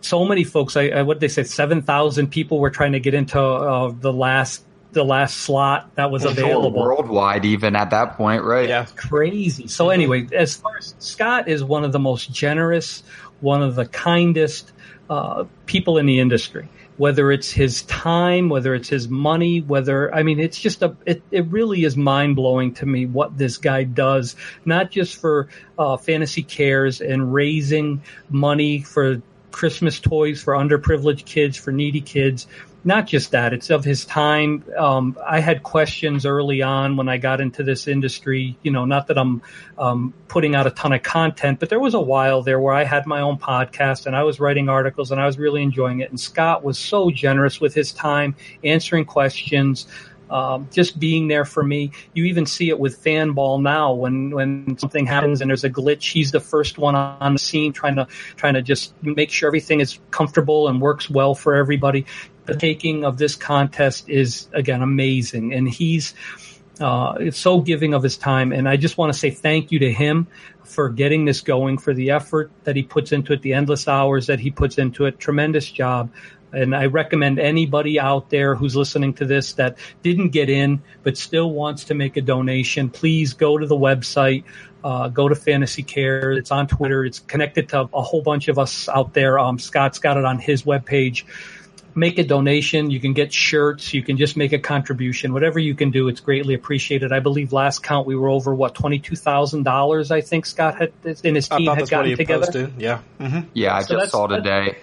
so 0.00 0.24
many 0.24 0.44
folks. 0.44 0.76
I, 0.76 0.88
I 0.88 1.02
what 1.02 1.20
they 1.20 1.28
say, 1.28 1.44
seven 1.44 1.82
thousand 1.82 2.28
people 2.28 2.58
were 2.58 2.70
trying 2.70 2.92
to 2.92 3.00
get 3.00 3.14
into 3.14 3.40
uh, 3.40 3.92
the 3.98 4.12
last 4.12 4.64
the 4.92 5.04
last 5.04 5.38
slot 5.38 5.94
that 5.96 6.10
was 6.10 6.24
available 6.24 6.80
worldwide, 6.80 7.44
even 7.44 7.76
at 7.76 7.90
that 7.90 8.16
point, 8.16 8.42
right? 8.42 8.68
Yeah. 8.68 8.86
crazy. 8.96 9.66
So 9.66 9.90
anyway, 9.90 10.28
as 10.32 10.56
far 10.56 10.76
as 10.78 10.94
Scott 10.98 11.48
is 11.48 11.64
one 11.64 11.84
of 11.84 11.92
the 11.92 11.98
most 11.98 12.32
generous, 12.32 13.02
one 13.40 13.62
of 13.62 13.74
the 13.74 13.86
kindest 13.86 14.72
uh, 15.10 15.44
people 15.66 15.98
in 15.98 16.06
the 16.06 16.20
industry. 16.20 16.68
Whether 16.96 17.32
it's 17.32 17.50
his 17.50 17.82
time, 17.82 18.48
whether 18.48 18.74
it's 18.74 18.88
his 18.88 19.08
money, 19.08 19.60
whether 19.60 20.14
I 20.14 20.22
mean, 20.22 20.38
it's 20.38 20.58
just 20.58 20.82
a 20.82 20.96
it, 21.06 21.22
it 21.30 21.46
really 21.46 21.84
is 21.84 21.96
mind 21.96 22.36
blowing 22.36 22.74
to 22.74 22.86
me 22.86 23.06
what 23.06 23.36
this 23.36 23.58
guy 23.58 23.84
does. 23.84 24.36
Not 24.64 24.90
just 24.90 25.20
for 25.20 25.48
uh, 25.78 25.96
Fantasy 25.96 26.42
Cares 26.42 27.00
and 27.00 27.34
raising 27.34 28.02
money 28.30 28.82
for 28.82 29.20
Christmas 29.50 30.00
toys 30.00 30.42
for 30.42 30.54
underprivileged 30.54 31.24
kids, 31.24 31.56
for 31.56 31.70
needy 31.70 32.00
kids, 32.00 32.46
not 32.84 33.06
just 33.06 33.30
that, 33.30 33.54
it's 33.54 33.70
of 33.70 33.84
his 33.84 34.04
time. 34.04 34.62
Um, 34.76 35.16
I 35.26 35.40
had 35.40 35.62
questions 35.62 36.26
early 36.26 36.60
on 36.60 36.96
when 36.96 37.08
I 37.08 37.16
got 37.16 37.40
into 37.40 37.62
this 37.62 37.88
industry. 37.88 38.58
You 38.62 38.70
know, 38.70 38.84
not 38.84 39.06
that 39.06 39.16
I'm 39.16 39.42
um, 39.78 40.12
putting 40.28 40.54
out 40.54 40.66
a 40.66 40.70
ton 40.70 40.92
of 40.92 41.02
content, 41.02 41.60
but 41.60 41.70
there 41.70 41.80
was 41.80 41.94
a 41.94 42.00
while 42.00 42.42
there 42.42 42.60
where 42.60 42.74
I 42.74 42.84
had 42.84 43.06
my 43.06 43.20
own 43.20 43.38
podcast 43.38 44.06
and 44.06 44.14
I 44.14 44.22
was 44.22 44.38
writing 44.38 44.68
articles 44.68 45.10
and 45.10 45.20
I 45.20 45.26
was 45.26 45.38
really 45.38 45.62
enjoying 45.62 46.00
it. 46.00 46.10
And 46.10 46.20
Scott 46.20 46.62
was 46.62 46.78
so 46.78 47.10
generous 47.10 47.60
with 47.60 47.74
his 47.74 47.92
time, 47.92 48.36
answering 48.62 49.06
questions. 49.06 49.86
Um, 50.30 50.68
just 50.72 50.98
being 50.98 51.28
there 51.28 51.44
for 51.44 51.62
me. 51.62 51.92
You 52.14 52.24
even 52.24 52.46
see 52.46 52.70
it 52.70 52.78
with 52.78 53.04
Fanball 53.04 53.60
now 53.60 53.92
when 53.92 54.30
when 54.30 54.76
something 54.78 55.04
happens 55.04 55.42
and 55.42 55.50
there's 55.50 55.64
a 55.64 55.70
glitch. 55.70 56.10
He's 56.10 56.32
the 56.32 56.40
first 56.40 56.78
one 56.78 56.94
on 56.94 57.34
the 57.34 57.38
scene, 57.38 57.74
trying 57.74 57.96
to 57.96 58.08
trying 58.34 58.54
to 58.54 58.62
just 58.62 58.94
make 59.02 59.30
sure 59.30 59.46
everything 59.46 59.80
is 59.80 60.00
comfortable 60.10 60.66
and 60.66 60.80
works 60.80 61.10
well 61.10 61.34
for 61.34 61.54
everybody 61.54 62.06
the 62.46 62.56
taking 62.56 63.04
of 63.04 63.18
this 63.18 63.36
contest 63.36 64.08
is 64.08 64.48
again 64.52 64.82
amazing, 64.82 65.52
and 65.52 65.68
he's 65.68 66.14
uh, 66.80 67.30
so 67.30 67.60
giving 67.60 67.94
of 67.94 68.02
his 68.02 68.16
time. 68.16 68.52
And 68.52 68.68
I 68.68 68.76
just 68.76 68.98
want 68.98 69.12
to 69.12 69.18
say 69.18 69.30
thank 69.30 69.72
you 69.72 69.78
to 69.80 69.92
him 69.92 70.26
for 70.64 70.88
getting 70.88 71.24
this 71.24 71.40
going, 71.40 71.78
for 71.78 71.94
the 71.94 72.10
effort 72.10 72.50
that 72.64 72.76
he 72.76 72.82
puts 72.82 73.12
into 73.12 73.32
it, 73.32 73.42
the 73.42 73.52
endless 73.52 73.86
hours 73.86 74.26
that 74.26 74.40
he 74.40 74.50
puts 74.50 74.78
into 74.78 75.06
it. 75.06 75.18
Tremendous 75.18 75.70
job. 75.70 76.10
And 76.52 76.74
I 76.74 76.86
recommend 76.86 77.40
anybody 77.40 77.98
out 77.98 78.30
there 78.30 78.54
who's 78.54 78.76
listening 78.76 79.14
to 79.14 79.24
this 79.24 79.54
that 79.54 79.76
didn't 80.02 80.28
get 80.28 80.48
in 80.48 80.82
but 81.02 81.18
still 81.18 81.50
wants 81.50 81.84
to 81.84 81.94
make 81.94 82.16
a 82.16 82.20
donation, 82.20 82.90
please 82.90 83.34
go 83.34 83.58
to 83.58 83.66
the 83.66 83.76
website. 83.76 84.44
Uh, 84.84 85.08
go 85.08 85.30
to 85.30 85.34
Fantasy 85.34 85.82
Care. 85.82 86.32
It's 86.32 86.50
on 86.50 86.66
Twitter. 86.66 87.06
It's 87.06 87.18
connected 87.18 87.70
to 87.70 87.88
a 87.94 88.02
whole 88.02 88.20
bunch 88.20 88.48
of 88.48 88.58
us 88.58 88.86
out 88.86 89.14
there. 89.14 89.38
Um, 89.38 89.58
Scott's 89.58 89.98
got 89.98 90.18
it 90.18 90.26
on 90.26 90.38
his 90.38 90.64
webpage 90.64 91.24
make 91.94 92.18
a 92.18 92.24
donation. 92.24 92.90
You 92.90 93.00
can 93.00 93.12
get 93.12 93.32
shirts. 93.32 93.94
You 93.94 94.02
can 94.02 94.16
just 94.16 94.36
make 94.36 94.52
a 94.52 94.58
contribution. 94.58 95.32
Whatever 95.32 95.58
you 95.58 95.74
can 95.74 95.90
do, 95.90 96.08
it's 96.08 96.20
greatly 96.20 96.54
appreciated. 96.54 97.12
I 97.12 97.20
believe 97.20 97.52
last 97.52 97.82
count 97.82 98.06
we 98.06 98.16
were 98.16 98.28
over 98.28 98.54
what 98.54 98.74
twenty 98.74 98.98
two 98.98 99.16
thousand 99.16 99.62
dollars. 99.62 100.10
I 100.10 100.20
think 100.20 100.46
Scott 100.46 100.76
had 100.76 100.92
in 101.22 101.34
his 101.34 101.48
team 101.48 101.74
had 101.74 101.88
gotten 101.88 102.16
together. 102.16 102.46
Posted. 102.46 102.80
Yeah, 102.80 103.00
mm-hmm. 103.20 103.48
yeah, 103.52 103.76
I 103.76 103.82
so 103.82 103.98
just 103.98 104.12
saw 104.12 104.26
today. 104.26 104.76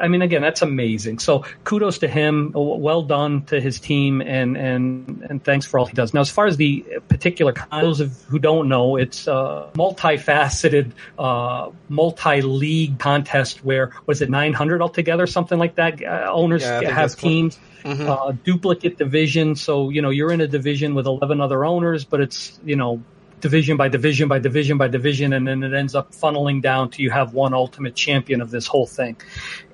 I 0.00 0.08
mean, 0.08 0.22
again, 0.22 0.42
that's 0.42 0.62
amazing. 0.62 1.18
So 1.18 1.44
kudos 1.64 1.98
to 1.98 2.08
him. 2.08 2.52
Well 2.54 3.02
done 3.02 3.44
to 3.46 3.60
his 3.60 3.80
team, 3.80 4.20
and 4.20 4.56
and 4.56 5.26
and 5.28 5.44
thanks 5.44 5.66
for 5.66 5.78
all 5.78 5.86
he 5.86 5.94
does. 5.94 6.14
Now, 6.14 6.20
as 6.20 6.30
far 6.30 6.46
as 6.46 6.56
the 6.56 6.84
particular, 7.08 7.54
those 7.70 8.00
of 8.00 8.22
who 8.24 8.38
don't 8.38 8.68
know, 8.68 8.96
it's 8.96 9.26
a 9.26 9.70
multifaceted, 9.74 10.92
uh, 11.18 11.70
multi-league 11.88 12.98
contest 12.98 13.64
where 13.64 13.92
was 14.06 14.22
it 14.22 14.30
nine 14.30 14.52
hundred 14.52 14.82
altogether, 14.82 15.26
something 15.26 15.58
like 15.58 15.76
that. 15.76 16.02
Uh, 16.02 16.30
owners 16.42 16.62
yeah, 16.62 16.90
have 16.90 17.16
teams. 17.16 17.58
Mm-hmm. 17.84 18.08
Uh, 18.08 18.32
duplicate 18.44 18.96
division. 18.96 19.56
So, 19.56 19.90
you 19.90 20.02
know, 20.02 20.10
you're 20.10 20.30
in 20.30 20.40
a 20.40 20.46
division 20.46 20.94
with 20.94 21.06
11 21.06 21.40
other 21.40 21.64
owners, 21.64 22.04
but 22.04 22.20
it's, 22.20 22.60
you 22.64 22.76
know, 22.76 23.02
division 23.40 23.76
by 23.76 23.88
division 23.88 24.28
by 24.28 24.38
division 24.38 24.78
by 24.78 24.86
division. 24.86 25.32
And 25.32 25.46
then 25.48 25.64
it 25.64 25.74
ends 25.74 25.96
up 25.96 26.12
funneling 26.12 26.62
down 26.62 26.90
to 26.90 27.02
you 27.02 27.10
have 27.10 27.34
one 27.34 27.54
ultimate 27.54 27.96
champion 27.96 28.40
of 28.40 28.50
this 28.50 28.68
whole 28.68 28.86
thing. 28.86 29.16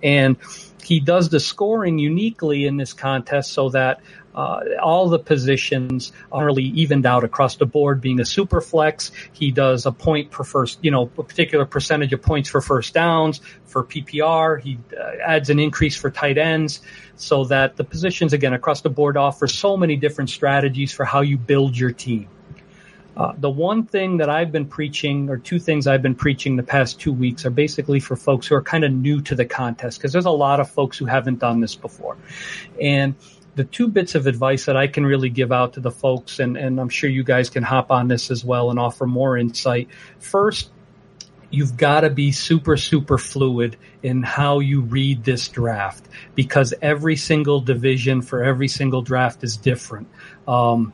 And 0.02 0.38
he 0.88 1.00
does 1.00 1.28
the 1.28 1.38
scoring 1.38 1.98
uniquely 1.98 2.64
in 2.64 2.78
this 2.78 2.94
contest 2.94 3.52
so 3.52 3.68
that 3.68 4.00
uh, 4.34 4.60
all 4.82 5.10
the 5.10 5.18
positions 5.18 6.12
are 6.32 6.46
really 6.46 6.62
evened 6.62 7.04
out 7.04 7.24
across 7.24 7.56
the 7.56 7.66
board. 7.66 8.00
Being 8.00 8.20
a 8.20 8.24
super 8.24 8.62
flex, 8.62 9.12
he 9.34 9.50
does 9.50 9.84
a 9.84 9.92
point 9.92 10.30
per 10.30 10.44
first, 10.44 10.78
you 10.80 10.90
know, 10.90 11.10
a 11.18 11.22
particular 11.22 11.66
percentage 11.66 12.14
of 12.14 12.22
points 12.22 12.48
for 12.48 12.62
first 12.62 12.94
downs. 12.94 13.42
For 13.66 13.84
PPR, 13.84 14.62
he 14.62 14.78
uh, 14.98 15.16
adds 15.22 15.50
an 15.50 15.58
increase 15.58 15.94
for 15.94 16.10
tight 16.10 16.38
ends 16.38 16.80
so 17.16 17.44
that 17.44 17.76
the 17.76 17.84
positions 17.84 18.32
again 18.32 18.54
across 18.54 18.80
the 18.80 18.90
board 18.90 19.18
offer 19.18 19.46
so 19.46 19.76
many 19.76 19.96
different 19.96 20.30
strategies 20.30 20.90
for 20.90 21.04
how 21.04 21.20
you 21.20 21.36
build 21.36 21.76
your 21.76 21.92
team. 21.92 22.30
Uh, 23.18 23.32
the 23.36 23.50
one 23.50 23.84
thing 23.84 24.18
that 24.18 24.30
I've 24.30 24.52
been 24.52 24.66
preaching, 24.66 25.28
or 25.28 25.38
two 25.38 25.58
things 25.58 25.88
I've 25.88 26.02
been 26.02 26.14
preaching 26.14 26.54
the 26.54 26.62
past 26.62 27.00
two 27.00 27.12
weeks, 27.12 27.44
are 27.44 27.50
basically 27.50 27.98
for 27.98 28.14
folks 28.14 28.46
who 28.46 28.54
are 28.54 28.62
kind 28.62 28.84
of 28.84 28.92
new 28.92 29.20
to 29.22 29.34
the 29.34 29.44
contest, 29.44 29.98
because 29.98 30.12
there's 30.12 30.24
a 30.24 30.30
lot 30.30 30.60
of 30.60 30.70
folks 30.70 30.96
who 30.96 31.06
haven't 31.06 31.40
done 31.40 31.60
this 31.60 31.74
before. 31.74 32.16
And 32.80 33.16
the 33.56 33.64
two 33.64 33.88
bits 33.88 34.14
of 34.14 34.28
advice 34.28 34.66
that 34.66 34.76
I 34.76 34.86
can 34.86 35.04
really 35.04 35.30
give 35.30 35.50
out 35.50 35.72
to 35.72 35.80
the 35.80 35.90
folks, 35.90 36.38
and, 36.38 36.56
and 36.56 36.80
I'm 36.80 36.90
sure 36.90 37.10
you 37.10 37.24
guys 37.24 37.50
can 37.50 37.64
hop 37.64 37.90
on 37.90 38.06
this 38.06 38.30
as 38.30 38.44
well 38.44 38.70
and 38.70 38.78
offer 38.78 39.04
more 39.04 39.36
insight. 39.36 39.88
First, 40.20 40.70
you've 41.50 41.76
got 41.76 42.02
to 42.02 42.10
be 42.10 42.30
super, 42.30 42.76
super 42.76 43.18
fluid 43.18 43.76
in 44.02 44.22
how 44.22 44.60
you 44.60 44.82
read 44.82 45.24
this 45.24 45.48
draft 45.48 46.06
because 46.36 46.74
every 46.80 47.16
single 47.16 47.60
division 47.60 48.22
for 48.22 48.44
every 48.44 48.68
single 48.68 49.02
draft 49.02 49.42
is 49.42 49.56
different. 49.56 50.08
Um, 50.46 50.92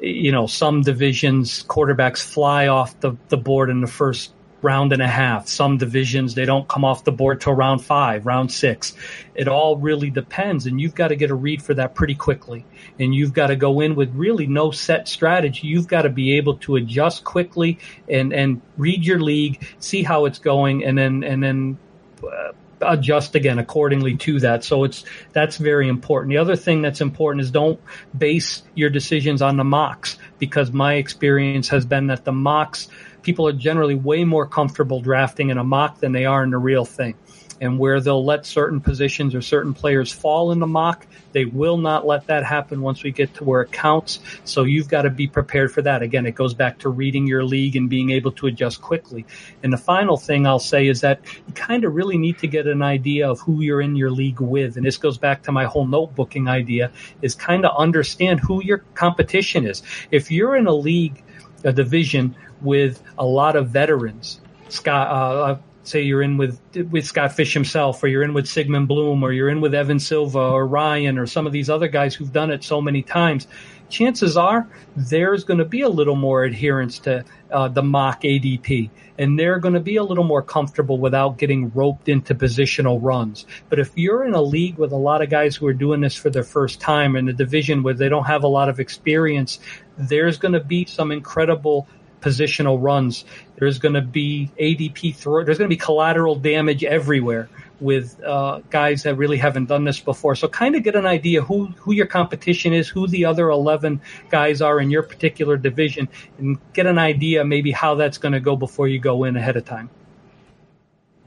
you 0.00 0.32
know, 0.32 0.46
some 0.46 0.82
divisions 0.82 1.64
quarterbacks 1.64 2.22
fly 2.22 2.68
off 2.68 2.98
the, 3.00 3.16
the 3.28 3.36
board 3.36 3.70
in 3.70 3.80
the 3.80 3.86
first 3.86 4.32
round 4.62 4.92
and 4.92 5.02
a 5.02 5.06
half. 5.06 5.48
Some 5.48 5.78
divisions, 5.78 6.34
they 6.34 6.44
don't 6.44 6.66
come 6.68 6.84
off 6.84 7.04
the 7.04 7.12
board 7.12 7.40
till 7.40 7.52
round 7.52 7.84
five, 7.84 8.26
round 8.26 8.50
six. 8.50 8.94
It 9.34 9.48
all 9.48 9.76
really 9.76 10.10
depends. 10.10 10.66
And 10.66 10.80
you've 10.80 10.94
got 10.94 11.08
to 11.08 11.16
get 11.16 11.30
a 11.30 11.34
read 11.34 11.62
for 11.62 11.74
that 11.74 11.94
pretty 11.94 12.14
quickly. 12.14 12.64
And 12.98 13.14
you've 13.14 13.32
got 13.32 13.48
to 13.48 13.56
go 13.56 13.80
in 13.80 13.94
with 13.94 14.14
really 14.14 14.46
no 14.46 14.70
set 14.70 15.08
strategy. 15.08 15.68
You've 15.68 15.88
got 15.88 16.02
to 16.02 16.10
be 16.10 16.36
able 16.36 16.56
to 16.58 16.76
adjust 16.76 17.24
quickly 17.24 17.78
and, 18.08 18.32
and 18.32 18.60
read 18.76 19.04
your 19.04 19.20
league, 19.20 19.66
see 19.78 20.02
how 20.02 20.24
it's 20.24 20.38
going, 20.38 20.84
and 20.84 20.98
then, 20.98 21.22
and 21.22 21.42
then, 21.42 21.78
uh, 22.24 22.52
adjust 22.80 23.34
again 23.34 23.58
accordingly 23.58 24.16
to 24.16 24.40
that. 24.40 24.64
So 24.64 24.84
it's 24.84 25.04
that's 25.32 25.56
very 25.56 25.88
important. 25.88 26.30
The 26.30 26.38
other 26.38 26.56
thing 26.56 26.82
that's 26.82 27.00
important 27.00 27.42
is 27.42 27.50
don't 27.50 27.80
base 28.16 28.62
your 28.74 28.90
decisions 28.90 29.42
on 29.42 29.56
the 29.56 29.64
mocks 29.64 30.18
because 30.38 30.72
my 30.72 30.94
experience 30.94 31.68
has 31.68 31.84
been 31.84 32.08
that 32.08 32.24
the 32.24 32.32
mocks 32.32 32.88
people 33.22 33.48
are 33.48 33.52
generally 33.52 33.96
way 33.96 34.22
more 34.22 34.46
comfortable 34.46 35.00
drafting 35.00 35.50
in 35.50 35.58
a 35.58 35.64
mock 35.64 35.98
than 35.98 36.12
they 36.12 36.26
are 36.26 36.44
in 36.44 36.50
the 36.50 36.58
real 36.58 36.84
thing. 36.84 37.16
And 37.60 37.78
where 37.78 38.00
they'll 38.00 38.24
let 38.24 38.44
certain 38.44 38.80
positions 38.80 39.34
or 39.34 39.40
certain 39.40 39.72
players 39.72 40.12
fall 40.12 40.52
in 40.52 40.58
the 40.58 40.66
mock, 40.66 41.06
they 41.32 41.44
will 41.44 41.78
not 41.78 42.06
let 42.06 42.26
that 42.26 42.44
happen 42.44 42.82
once 42.82 43.02
we 43.02 43.10
get 43.10 43.34
to 43.34 43.44
where 43.44 43.62
it 43.62 43.72
counts. 43.72 44.20
So 44.44 44.64
you've 44.64 44.88
got 44.88 45.02
to 45.02 45.10
be 45.10 45.26
prepared 45.26 45.72
for 45.72 45.82
that. 45.82 46.02
Again, 46.02 46.26
it 46.26 46.34
goes 46.34 46.54
back 46.54 46.78
to 46.80 46.88
reading 46.88 47.26
your 47.26 47.44
league 47.44 47.76
and 47.76 47.88
being 47.88 48.10
able 48.10 48.32
to 48.32 48.46
adjust 48.46 48.82
quickly. 48.82 49.24
And 49.62 49.72
the 49.72 49.78
final 49.78 50.16
thing 50.16 50.46
I'll 50.46 50.58
say 50.58 50.86
is 50.86 51.00
that 51.00 51.20
you 51.46 51.54
kind 51.54 51.84
of 51.84 51.94
really 51.94 52.18
need 52.18 52.38
to 52.38 52.46
get 52.46 52.66
an 52.66 52.82
idea 52.82 53.28
of 53.30 53.40
who 53.40 53.62
you're 53.62 53.80
in 53.80 53.96
your 53.96 54.10
league 54.10 54.40
with. 54.40 54.76
And 54.76 54.84
this 54.84 54.98
goes 54.98 55.18
back 55.18 55.42
to 55.44 55.52
my 55.52 55.64
whole 55.64 55.86
notebooking 55.86 56.48
idea 56.48 56.90
is 57.22 57.34
kind 57.34 57.64
of 57.64 57.76
understand 57.76 58.40
who 58.40 58.62
your 58.62 58.78
competition 58.94 59.66
is. 59.66 59.82
If 60.10 60.30
you're 60.30 60.56
in 60.56 60.66
a 60.66 60.74
league, 60.74 61.22
a 61.64 61.72
division 61.72 62.36
with 62.60 63.02
a 63.18 63.24
lot 63.24 63.56
of 63.56 63.68
veterans. 63.68 64.40
Scott, 64.68 65.08
uh, 65.08 65.42
uh, 65.42 65.58
say 65.88 66.02
you're 66.02 66.22
in 66.22 66.36
with 66.36 66.60
with 66.90 67.06
Scott 67.06 67.32
Fish 67.32 67.52
himself, 67.54 68.02
or 68.02 68.08
you're 68.08 68.22
in 68.22 68.34
with 68.34 68.46
Sigmund 68.48 68.88
Bloom, 68.88 69.22
or 69.22 69.32
you're 69.32 69.48
in 69.48 69.60
with 69.60 69.74
Evan 69.74 69.98
Silva 69.98 70.38
or 70.38 70.66
Ryan, 70.66 71.18
or 71.18 71.26
some 71.26 71.46
of 71.46 71.52
these 71.52 71.70
other 71.70 71.88
guys 71.88 72.14
who've 72.14 72.32
done 72.32 72.50
it 72.50 72.64
so 72.64 72.80
many 72.80 73.02
times. 73.02 73.46
Chances 73.88 74.36
are 74.36 74.68
there's 74.96 75.44
going 75.44 75.58
to 75.58 75.64
be 75.64 75.82
a 75.82 75.88
little 75.88 76.16
more 76.16 76.42
adherence 76.42 76.98
to 77.00 77.24
uh, 77.52 77.68
the 77.68 77.82
mock 77.82 78.22
ADP, 78.22 78.90
and 79.18 79.38
they're 79.38 79.60
going 79.60 79.74
to 79.74 79.80
be 79.80 79.96
a 79.96 80.02
little 80.02 80.24
more 80.24 80.42
comfortable 80.42 80.98
without 80.98 81.38
getting 81.38 81.70
roped 81.70 82.08
into 82.08 82.34
positional 82.34 82.98
runs. 83.00 83.46
But 83.68 83.78
if 83.78 83.92
you're 83.94 84.24
in 84.24 84.34
a 84.34 84.42
league 84.42 84.78
with 84.78 84.92
a 84.92 84.96
lot 84.96 85.22
of 85.22 85.30
guys 85.30 85.54
who 85.54 85.66
are 85.66 85.72
doing 85.72 86.00
this 86.00 86.16
for 86.16 86.30
their 86.30 86.42
first 86.42 86.80
time 86.80 87.14
in 87.14 87.28
a 87.28 87.32
division 87.32 87.84
where 87.84 87.94
they 87.94 88.08
don't 88.08 88.24
have 88.24 88.42
a 88.42 88.48
lot 88.48 88.68
of 88.68 88.80
experience, 88.80 89.60
there's 89.96 90.36
going 90.36 90.54
to 90.54 90.60
be 90.60 90.84
some 90.84 91.12
incredible 91.12 91.86
positional 92.26 92.82
runs. 92.82 93.24
There's 93.56 93.78
going 93.78 93.94
to 93.94 94.02
be 94.02 94.50
ADP 94.60 95.14
throw. 95.14 95.44
There's 95.44 95.58
going 95.58 95.70
to 95.70 95.74
be 95.74 95.80
collateral 95.80 96.34
damage 96.34 96.82
everywhere 96.82 97.48
with 97.78 98.22
uh, 98.24 98.60
guys 98.70 99.04
that 99.04 99.14
really 99.16 99.36
haven't 99.36 99.66
done 99.66 99.84
this 99.84 100.00
before. 100.00 100.34
So 100.34 100.48
kind 100.48 100.74
of 100.74 100.82
get 100.82 100.96
an 100.96 101.06
idea 101.06 101.42
who 101.42 101.66
who 101.66 101.92
your 101.92 102.06
competition 102.06 102.72
is, 102.72 102.88
who 102.88 103.06
the 103.06 103.26
other 103.26 103.48
11 103.48 104.00
guys 104.30 104.60
are 104.60 104.80
in 104.80 104.90
your 104.90 105.02
particular 105.02 105.56
division, 105.56 106.08
and 106.38 106.58
get 106.72 106.86
an 106.86 106.98
idea 106.98 107.44
maybe 107.44 107.70
how 107.70 107.94
that's 107.94 108.18
going 108.18 108.32
to 108.32 108.40
go 108.40 108.56
before 108.56 108.88
you 108.88 108.98
go 108.98 109.24
in 109.24 109.36
ahead 109.36 109.56
of 109.56 109.64
time. 109.64 109.90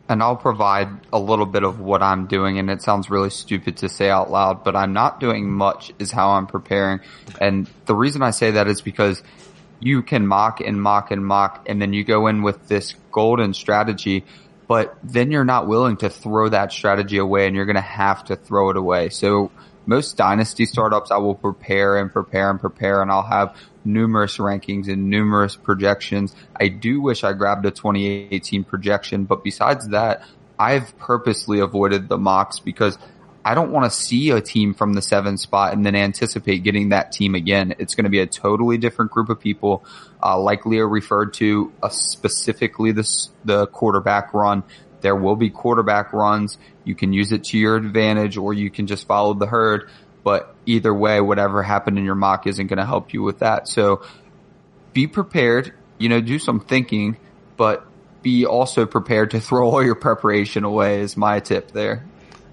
and 0.09 0.23
I'll 0.23 0.35
provide 0.35 0.89
a 1.13 1.19
little 1.19 1.45
bit 1.45 1.63
of 1.63 1.79
what 1.79 2.01
I'm 2.01 2.25
doing 2.25 2.57
and 2.57 2.69
it 2.71 2.81
sounds 2.81 3.11
really 3.11 3.29
stupid 3.29 3.77
to 3.77 3.89
say 3.89 4.09
out 4.09 4.31
loud, 4.31 4.63
but 4.63 4.75
I'm 4.75 4.91
not 4.91 5.19
doing 5.19 5.47
much 5.47 5.93
is 5.99 6.11
how 6.11 6.31
I'm 6.31 6.47
preparing. 6.47 7.01
And 7.39 7.69
the 7.85 7.95
reason 7.95 8.23
I 8.23 8.31
say 8.31 8.51
that 8.51 8.67
is 8.67 8.81
because 8.81 9.21
you 9.79 10.01
can 10.01 10.27
mock 10.27 10.59
and 10.61 10.81
mock 10.81 11.11
and 11.11 11.25
mock 11.25 11.65
and 11.67 11.81
then 11.81 11.93
you 11.93 12.03
go 12.03 12.27
in 12.27 12.41
with 12.41 12.67
this 12.67 12.95
golden 13.11 13.53
strategy, 13.53 14.25
but 14.67 14.97
then 15.03 15.31
you're 15.31 15.45
not 15.45 15.67
willing 15.67 15.97
to 15.97 16.09
throw 16.09 16.49
that 16.49 16.71
strategy 16.71 17.17
away 17.17 17.47
and 17.47 17.55
you're 17.55 17.65
going 17.65 17.75
to 17.75 17.81
have 17.81 18.23
to 18.25 18.35
throw 18.35 18.69
it 18.69 18.77
away. 18.77 19.09
So 19.09 19.51
most 19.85 20.17
dynasty 20.17 20.65
startups 20.65 21.11
I 21.11 21.17
will 21.17 21.35
prepare 21.35 21.97
and 21.97 22.11
prepare 22.11 22.49
and 22.49 22.59
prepare 22.59 23.01
and 23.01 23.09
I'll 23.11 23.23
have 23.23 23.55
numerous 23.85 24.37
rankings 24.37 24.87
and 24.87 25.09
numerous 25.09 25.55
projections. 25.55 26.35
I 26.55 26.67
do 26.67 27.01
wish 27.01 27.23
I 27.23 27.33
grabbed 27.33 27.65
a 27.65 27.71
2018 27.71 28.65
projection, 28.65 29.25
but 29.25 29.43
besides 29.43 29.87
that, 29.89 30.23
I've 30.59 30.97
purposely 30.99 31.59
avoided 31.59 32.09
the 32.09 32.17
mocks 32.17 32.59
because 32.59 32.97
I 33.43 33.55
don't 33.55 33.71
want 33.71 33.91
to 33.91 33.97
see 33.97 34.31
a 34.31 34.41
team 34.41 34.73
from 34.73 34.93
the 34.93 35.01
seven 35.01 35.37
spot 35.37 35.73
and 35.73 35.85
then 35.85 35.95
anticipate 35.95 36.63
getting 36.63 36.89
that 36.89 37.11
team 37.11 37.35
again. 37.35 37.75
It's 37.79 37.95
going 37.95 38.03
to 38.03 38.09
be 38.09 38.19
a 38.19 38.27
totally 38.27 38.77
different 38.77 39.11
group 39.11 39.29
of 39.29 39.39
people. 39.39 39.85
Uh, 40.21 40.39
like 40.39 40.65
Leo 40.65 40.85
referred 40.85 41.33
to, 41.35 41.71
uh, 41.81 41.89
specifically 41.89 42.91
this, 42.91 43.29
the 43.45 43.67
quarterback 43.67 44.33
run. 44.33 44.63
There 45.01 45.15
will 45.15 45.37
be 45.37 45.49
quarterback 45.49 46.11
runs. 46.11 46.57
You 46.83 46.95
can 46.95 47.13
use 47.13 47.31
it 47.31 47.45
to 47.45 47.57
your 47.57 47.77
advantage 47.77 48.37
or 48.37 48.53
you 48.53 48.69
can 48.69 48.87
just 48.87 49.07
follow 49.07 49.33
the 49.33 49.47
herd. 49.47 49.89
But 50.23 50.53
either 50.65 50.93
way, 50.93 51.21
whatever 51.21 51.63
happened 51.63 51.97
in 51.97 52.03
your 52.03 52.15
mock 52.15 52.45
isn't 52.45 52.67
going 52.67 52.77
to 52.77 52.85
help 52.85 53.13
you 53.13 53.23
with 53.23 53.39
that. 53.39 53.67
So 53.67 54.03
be 54.91 55.07
prepared, 55.07 55.73
you 55.97 56.09
know, 56.09 56.19
do 56.19 56.39
some 56.39 56.59
thinking, 56.59 57.17
but 57.55 57.85
be 58.21 58.45
also 58.45 58.85
prepared 58.85 59.31
to 59.31 59.39
throw 59.39 59.69
all 59.69 59.83
your 59.83 59.95
preparation 59.95 60.65
away 60.65 60.99
is 60.99 61.15
my 61.15 61.39
tip 61.39 61.71
there. 61.71 62.05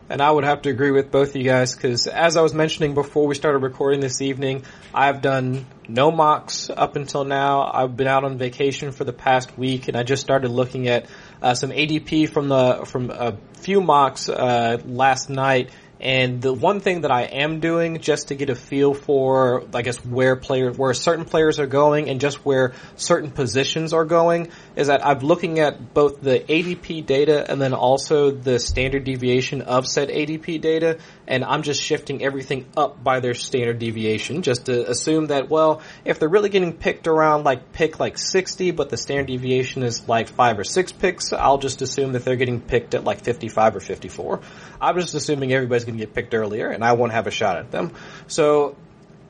And 0.09 0.23
I 0.23 0.31
would 0.31 0.45
have 0.45 0.63
to 0.63 0.71
agree 0.71 0.93
with 0.93 1.11
both 1.11 1.31
of 1.31 1.37
you 1.37 1.43
guys 1.43 1.75
because 1.75 2.07
as 2.07 2.37
I 2.37 2.43
was 2.43 2.55
mentioning 2.55 2.95
before 2.95 3.27
we 3.27 3.35
started 3.35 3.59
recording 3.59 3.99
this 3.99 4.23
evening, 4.23 4.63
I've 4.95 5.21
done 5.21 5.67
no 5.89 6.13
mocks 6.13 6.71
up 6.71 6.95
until 6.95 7.25
now. 7.25 7.69
I've 7.73 7.97
been 7.97 8.07
out 8.07 8.23
on 8.23 8.39
vacation 8.39 8.93
for 8.93 9.03
the 9.03 9.13
past 9.13 9.59
week 9.59 9.89
and 9.89 9.97
I 9.97 10.05
just 10.05 10.23
started 10.23 10.51
looking 10.51 10.87
at 10.87 11.07
uh, 11.43 11.55
some 11.55 11.71
ADP 11.71 12.29
from 12.29 12.49
the, 12.49 12.85
from 12.87 13.11
a 13.11 13.37
few 13.55 13.81
mocks, 13.81 14.29
uh, 14.29 14.79
last 14.87 15.29
night 15.29 15.71
and 15.99 16.43
the 16.43 16.53
one 16.53 16.81
thing 16.81 17.03
that 17.03 17.11
I 17.11 17.23
am 17.23 17.61
doing 17.61 18.01
just 18.01 18.29
to 18.29 18.35
get 18.35 18.51
a 18.51 18.55
feel 18.55 18.93
for, 18.93 19.65
I 19.75 19.81
guess, 19.81 20.05
where 20.05 20.37
players, 20.37 20.77
where 20.77 20.93
certain 20.93 21.25
players 21.25 21.59
are 21.59 21.67
going 21.67 22.11
and 22.11 22.21
just 22.21 22.45
where 22.45 22.75
certain 22.97 23.31
positions 23.31 23.95
are 23.95 24.05
going 24.05 24.51
is 24.77 24.89
that 24.89 25.05
I'm 25.05 25.21
looking 25.21 25.59
at 25.59 25.95
both 25.95 26.21
the 26.21 26.39
ADP 26.39 27.07
data 27.07 27.51
and 27.51 27.61
then 27.61 27.75
also 27.75 28.31
the 28.31 28.59
standard 28.59 29.05
deviation 29.05 29.63
of 29.63 29.87
said 29.87 30.09
ADP 30.09 30.61
data 30.61 30.99
and 31.27 31.45
I'm 31.45 31.63
just 31.63 31.83
shifting 31.83 32.23
everything 32.23 32.67
up 32.77 33.03
by 33.03 33.21
their 33.21 33.35
standard 33.35 33.79
deviation 33.79 34.43
just 34.43 34.67
to 34.67 34.89
assume 34.89 35.27
that, 35.29 35.49
well, 35.49 35.83
if 36.05 36.19
they're 36.19 36.29
really 36.29 36.51
getting 36.51 36.75
picked 36.75 37.09
around 37.09 37.45
like 37.45 37.73
pick 37.73 37.99
like 37.99 38.19
60 38.19 38.71
but 38.73 38.91
the 38.91 38.97
standard 38.97 39.27
deviation 39.27 39.83
is 39.83 40.07
like 40.09 40.29
5 40.29 40.59
or 40.59 40.65
6 40.65 40.93
picks, 40.93 41.33
I'll 41.33 41.59
just 41.59 41.83
assume 41.83 42.13
that 42.13 42.25
they're 42.25 42.37
getting 42.37 42.61
picked 42.61 42.95
at 42.95 43.05
like 43.05 43.25
55 43.25 43.77
or 43.77 43.81
54. 43.81 44.41
I'm 44.81 44.99
just 45.01 45.15
assuming 45.15 45.53
everybody's 45.53 45.85
going 45.85 45.99
to 45.99 46.05
get 46.05 46.15
picked 46.15 46.35
earlier, 46.35 46.69
and 46.69 46.85
I 46.85 46.93
won't 46.93 47.13
have 47.13 47.27
a 47.27 47.31
shot 47.31 47.57
at 47.57 47.71
them. 47.71 47.93
So 48.27 48.77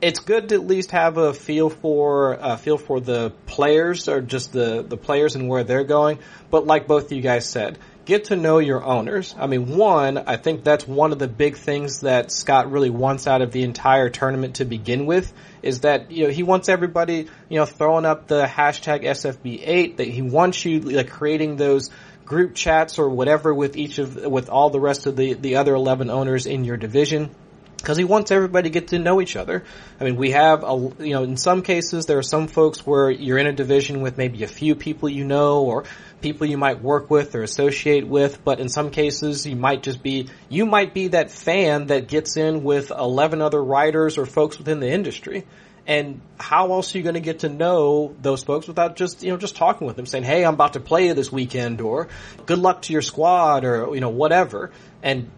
it's 0.01 0.19
good 0.19 0.49
to 0.49 0.55
at 0.55 0.67
least 0.67 0.91
have 0.91 1.17
a 1.17 1.33
feel 1.33 1.69
for 1.69 2.33
a 2.33 2.57
feel 2.57 2.77
for 2.77 2.99
the 2.99 3.31
players 3.45 4.07
or 4.07 4.21
just 4.21 4.53
the 4.53 4.83
the 4.83 4.97
players 4.97 5.35
and 5.35 5.49
where 5.49 5.63
they're 5.63 5.83
going. 5.83 6.19
But 6.49 6.65
like 6.65 6.87
both 6.87 7.05
of 7.05 7.11
you 7.13 7.21
guys 7.21 7.49
said, 7.49 7.79
get 8.05 8.25
to 8.25 8.35
know 8.35 8.59
your 8.59 8.83
owners. 8.83 9.35
I 9.37 9.47
mean, 9.47 9.75
one, 9.75 10.17
I 10.17 10.37
think 10.37 10.63
that's 10.63 10.87
one 10.87 11.11
of 11.11 11.19
the 11.19 11.27
big 11.27 11.57
things 11.57 12.01
that 12.01 12.31
Scott 12.31 12.71
really 12.71 12.89
wants 12.89 13.27
out 13.27 13.41
of 13.41 13.51
the 13.51 13.63
entire 13.63 14.09
tournament 14.09 14.55
to 14.55 14.65
begin 14.65 15.05
with 15.05 15.33
is 15.63 15.81
that, 15.81 16.11
you 16.11 16.25
know, 16.25 16.29
he 16.29 16.43
wants 16.43 16.69
everybody, 16.69 17.27
you 17.49 17.59
know, 17.59 17.65
throwing 17.65 18.05
up 18.05 18.27
the 18.27 18.45
hashtag 18.45 19.03
SFB8, 19.03 19.97
that 19.97 20.07
he 20.07 20.21
wants 20.21 20.63
you 20.63 20.79
like 20.79 21.09
creating 21.09 21.57
those 21.57 21.89
group 22.23 22.55
chats 22.55 22.99
or 22.99 23.09
whatever 23.09 23.53
with 23.53 23.75
each 23.75 23.99
of 23.99 24.15
with 24.15 24.49
all 24.49 24.69
the 24.69 24.79
rest 24.79 25.07
of 25.07 25.15
the 25.15 25.33
the 25.33 25.55
other 25.55 25.73
11 25.73 26.09
owners 26.09 26.45
in 26.45 26.65
your 26.65 26.75
division 26.75 27.33
because 27.77 27.97
he 27.97 28.03
wants 28.03 28.31
everybody 28.31 28.69
to 28.69 28.73
get 28.73 28.89
to 28.89 28.99
know 28.99 29.21
each 29.21 29.35
other. 29.35 29.63
I 29.99 30.03
mean, 30.03 30.15
we 30.15 30.31
have 30.31 30.63
a, 30.63 30.91
you 30.99 31.13
know, 31.13 31.23
in 31.23 31.37
some 31.37 31.61
cases 31.61 32.05
there 32.05 32.17
are 32.17 32.23
some 32.23 32.47
folks 32.47 32.85
where 32.85 33.09
you're 33.09 33.37
in 33.37 33.47
a 33.47 33.53
division 33.53 34.01
with 34.01 34.17
maybe 34.17 34.43
a 34.43 34.47
few 34.47 34.75
people 34.75 35.09
you 35.09 35.23
know 35.23 35.63
or 35.63 35.85
people 36.21 36.47
you 36.47 36.57
might 36.57 36.81
work 36.81 37.09
with 37.09 37.35
or 37.35 37.43
associate 37.43 38.07
with, 38.07 38.43
but 38.43 38.59
in 38.59 38.69
some 38.69 38.89
cases 38.89 39.45
you 39.45 39.55
might 39.55 39.83
just 39.83 40.01
be, 40.01 40.27
you 40.49 40.65
might 40.65 40.93
be 40.93 41.09
that 41.09 41.31
fan 41.31 41.87
that 41.87 42.07
gets 42.07 42.35
in 42.35 42.63
with 42.63 42.91
11 42.91 43.41
other 43.41 43.63
writers 43.63 44.17
or 44.17 44.25
folks 44.25 44.57
within 44.57 44.79
the 44.79 44.89
industry. 44.89 45.45
And 45.85 46.19
how 46.37 46.73
else 46.73 46.93
are 46.93 46.97
you 46.97 47.03
going 47.03 47.15
to 47.15 47.21
get 47.21 47.39
to 47.39 47.49
know 47.49 48.13
those 48.21 48.43
folks 48.43 48.67
without 48.67 48.97
just, 48.97 49.23
you 49.23 49.31
know, 49.31 49.37
just 49.37 49.55
talking 49.55 49.87
with 49.87 49.95
them 49.95 50.05
saying, 50.05 50.25
Hey, 50.25 50.43
I'm 50.43 50.55
about 50.55 50.73
to 50.73 50.81
play 50.81 51.13
this 51.13 51.31
weekend 51.31 51.79
or 51.79 52.09
good 52.45 52.59
luck 52.59 52.81
to 52.83 52.93
your 52.93 53.01
squad 53.01 53.63
or, 53.63 53.95
you 53.95 54.01
know, 54.01 54.09
whatever. 54.09 54.71
And, 55.01 55.31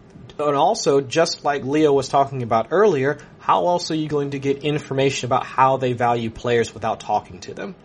and 0.48 0.56
also 0.56 1.02
just 1.02 1.44
like 1.44 1.64
Leo 1.64 1.92
was 1.92 2.08
talking 2.08 2.44
about 2.44 2.68
earlier, 2.72 3.18
how 3.40 3.68
else 3.68 3.92
are 3.92 3.96
you 3.96 4.08
going 4.08 4.32
to 4.32 4.40
get 4.40 4.64
information 4.64 5.26
about 5.26 5.46
how 5.46 5.78
they 5.78 5.94
value 5.94 6.30
players 6.30 6.74
without 6.74 7.00
talking 7.00 7.40
to 7.42 7.54
them? 7.54 7.76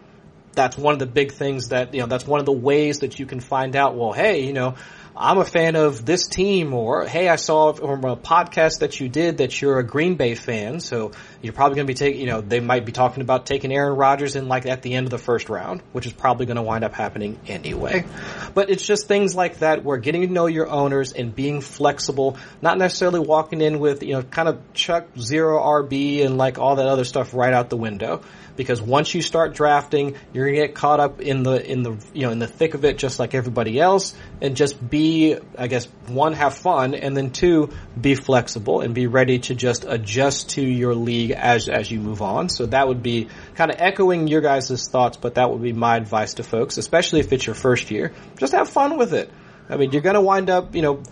That's 0.52 0.78
one 0.78 0.92
of 0.92 1.00
the 1.00 1.06
big 1.06 1.32
things 1.32 1.68
that, 1.68 1.94
you 1.94 2.00
know, 2.00 2.06
that's 2.06 2.26
one 2.26 2.38
of 2.38 2.46
the 2.46 2.52
ways 2.52 3.00
that 3.00 3.18
you 3.18 3.26
can 3.26 3.40
find 3.40 3.74
out, 3.74 3.96
well, 3.96 4.12
hey, 4.12 4.44
you 4.44 4.52
know, 4.52 4.76
I'm 5.16 5.38
a 5.38 5.44
fan 5.44 5.74
of 5.74 6.04
this 6.04 6.28
team 6.28 6.74
or, 6.74 7.06
hey, 7.06 7.28
I 7.28 7.36
saw 7.36 7.72
from 7.72 8.04
a 8.04 8.16
podcast 8.16 8.80
that 8.80 9.00
you 9.00 9.08
did 9.08 9.38
that 9.38 9.60
you're 9.60 9.78
a 9.78 9.84
Green 9.84 10.14
Bay 10.14 10.36
fan. 10.36 10.78
So 10.78 11.10
you're 11.44 11.52
probably 11.52 11.76
going 11.76 11.86
to 11.86 11.90
be 11.90 11.94
taking, 11.94 12.20
you 12.20 12.26
know, 12.26 12.40
they 12.40 12.60
might 12.60 12.86
be 12.86 12.92
talking 12.92 13.20
about 13.20 13.44
taking 13.44 13.70
Aaron 13.70 13.96
Rodgers 13.96 14.34
in 14.34 14.48
like 14.48 14.64
at 14.64 14.80
the 14.80 14.94
end 14.94 15.06
of 15.06 15.10
the 15.10 15.18
first 15.18 15.50
round, 15.50 15.82
which 15.92 16.06
is 16.06 16.12
probably 16.14 16.46
going 16.46 16.56
to 16.56 16.62
wind 16.62 16.84
up 16.84 16.94
happening 16.94 17.38
anyway. 17.46 18.06
But 18.54 18.70
it's 18.70 18.86
just 18.86 19.08
things 19.08 19.34
like 19.34 19.58
that 19.58 19.84
where 19.84 19.98
getting 19.98 20.22
to 20.22 20.32
know 20.32 20.46
your 20.46 20.68
owners 20.68 21.12
and 21.12 21.34
being 21.34 21.60
flexible, 21.60 22.38
not 22.62 22.78
necessarily 22.78 23.20
walking 23.20 23.60
in 23.60 23.78
with, 23.78 24.02
you 24.02 24.14
know, 24.14 24.22
kind 24.22 24.48
of 24.48 24.72
chuck 24.72 25.06
zero 25.18 25.60
RB 25.60 26.24
and 26.24 26.38
like 26.38 26.58
all 26.58 26.76
that 26.76 26.86
other 26.86 27.04
stuff 27.04 27.34
right 27.34 27.52
out 27.52 27.68
the 27.68 27.76
window 27.76 28.22
because 28.56 28.80
once 28.80 29.14
you 29.14 29.22
start 29.22 29.54
drafting, 29.54 30.16
you're 30.32 30.46
gonna 30.46 30.66
get 30.66 30.74
caught 30.74 31.00
up 31.00 31.20
in 31.20 31.42
the 31.42 31.70
in 31.70 31.82
the 31.82 31.96
you 32.12 32.22
know 32.22 32.30
in 32.30 32.38
the 32.38 32.46
thick 32.46 32.74
of 32.74 32.84
it, 32.84 32.98
just 32.98 33.18
like 33.18 33.34
everybody 33.34 33.80
else, 33.80 34.14
and 34.40 34.56
just 34.56 34.88
be, 34.88 35.36
I 35.58 35.66
guess, 35.66 35.86
one 36.06 36.34
have 36.34 36.54
fun, 36.54 36.94
and 36.94 37.16
then 37.16 37.30
two 37.30 37.70
be 38.00 38.14
flexible 38.14 38.80
and 38.80 38.94
be 38.94 39.06
ready 39.06 39.38
to 39.40 39.54
just 39.54 39.84
adjust 39.84 40.50
to 40.50 40.62
your 40.62 40.94
league 40.94 41.32
as 41.32 41.68
as 41.68 41.90
you 41.90 42.00
move 42.00 42.22
on. 42.22 42.48
So 42.48 42.66
that 42.66 42.86
would 42.88 43.02
be 43.02 43.28
kind 43.54 43.70
of 43.70 43.80
echoing 43.80 44.28
your 44.28 44.40
guys' 44.40 44.88
thoughts, 44.88 45.16
but 45.16 45.34
that 45.34 45.50
would 45.50 45.62
be 45.62 45.72
my 45.72 45.96
advice 45.96 46.34
to 46.34 46.42
folks, 46.42 46.78
especially 46.78 47.20
if 47.20 47.32
it's 47.32 47.46
your 47.46 47.54
first 47.54 47.90
year. 47.90 48.12
Just 48.38 48.52
have 48.52 48.68
fun 48.68 48.96
with 48.98 49.14
it. 49.14 49.30
I 49.68 49.76
mean, 49.76 49.92
you're 49.92 50.02
gonna 50.02 50.20
wind 50.20 50.50
up, 50.50 50.74
you 50.74 50.82
know, 50.82 51.02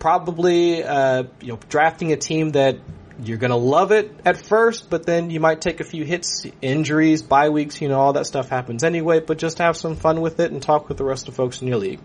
probably 0.00 0.82
uh, 0.82 1.24
you 1.40 1.48
know 1.48 1.60
drafting 1.68 2.12
a 2.12 2.16
team 2.16 2.50
that 2.52 2.78
you're 3.24 3.38
gonna 3.38 3.56
love 3.56 3.92
it 3.92 4.12
at 4.24 4.36
first, 4.36 4.90
but 4.90 5.06
then 5.06 5.30
you 5.30 5.40
might 5.40 5.60
take 5.60 5.80
a 5.80 5.84
few 5.84 6.04
hits, 6.04 6.46
injuries, 6.62 7.22
bye 7.22 7.48
weeks, 7.50 7.80
you 7.80 7.88
know, 7.88 8.00
all 8.00 8.12
that 8.14 8.26
stuff 8.26 8.48
happens 8.48 8.84
anyway, 8.84 9.20
but 9.20 9.38
just 9.38 9.58
have 9.58 9.76
some 9.76 9.96
fun 9.96 10.20
with 10.20 10.40
it 10.40 10.52
and 10.52 10.62
talk 10.62 10.88
with 10.88 10.98
the 10.98 11.04
rest 11.04 11.28
of 11.28 11.34
folks 11.34 11.62
in 11.62 11.68
your 11.68 11.78
league. 11.78 12.00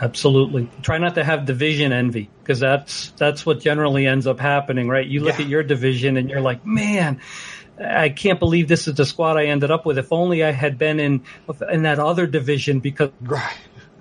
Absolutely. 0.00 0.68
Try 0.82 0.98
not 0.98 1.16
to 1.16 1.24
have 1.24 1.44
division 1.44 1.92
envy 1.92 2.30
because 2.42 2.60
that's, 2.60 3.10
that's 3.12 3.44
what 3.44 3.60
generally 3.60 4.06
ends 4.06 4.26
up 4.26 4.38
happening, 4.38 4.88
right? 4.88 5.06
You 5.06 5.20
look 5.20 5.38
Yeah. 5.38 5.44
at 5.44 5.50
your 5.50 5.62
division 5.62 6.16
and 6.16 6.30
you're 6.30 6.40
like, 6.40 6.64
man, 6.64 7.20
I 7.82 8.08
can't 8.08 8.38
believe 8.38 8.68
this 8.68 8.86
is 8.86 8.94
the 8.94 9.04
squad 9.04 9.36
I 9.36 9.46
ended 9.46 9.70
up 9.70 9.86
with. 9.86 9.98
If 9.98 10.12
only 10.12 10.44
I 10.44 10.52
had 10.52 10.78
been 10.78 11.00
in, 11.00 11.24
in 11.70 11.82
that 11.82 11.98
other 11.98 12.26
division 12.26 12.80
because 12.80 13.10
Right. 13.20 13.56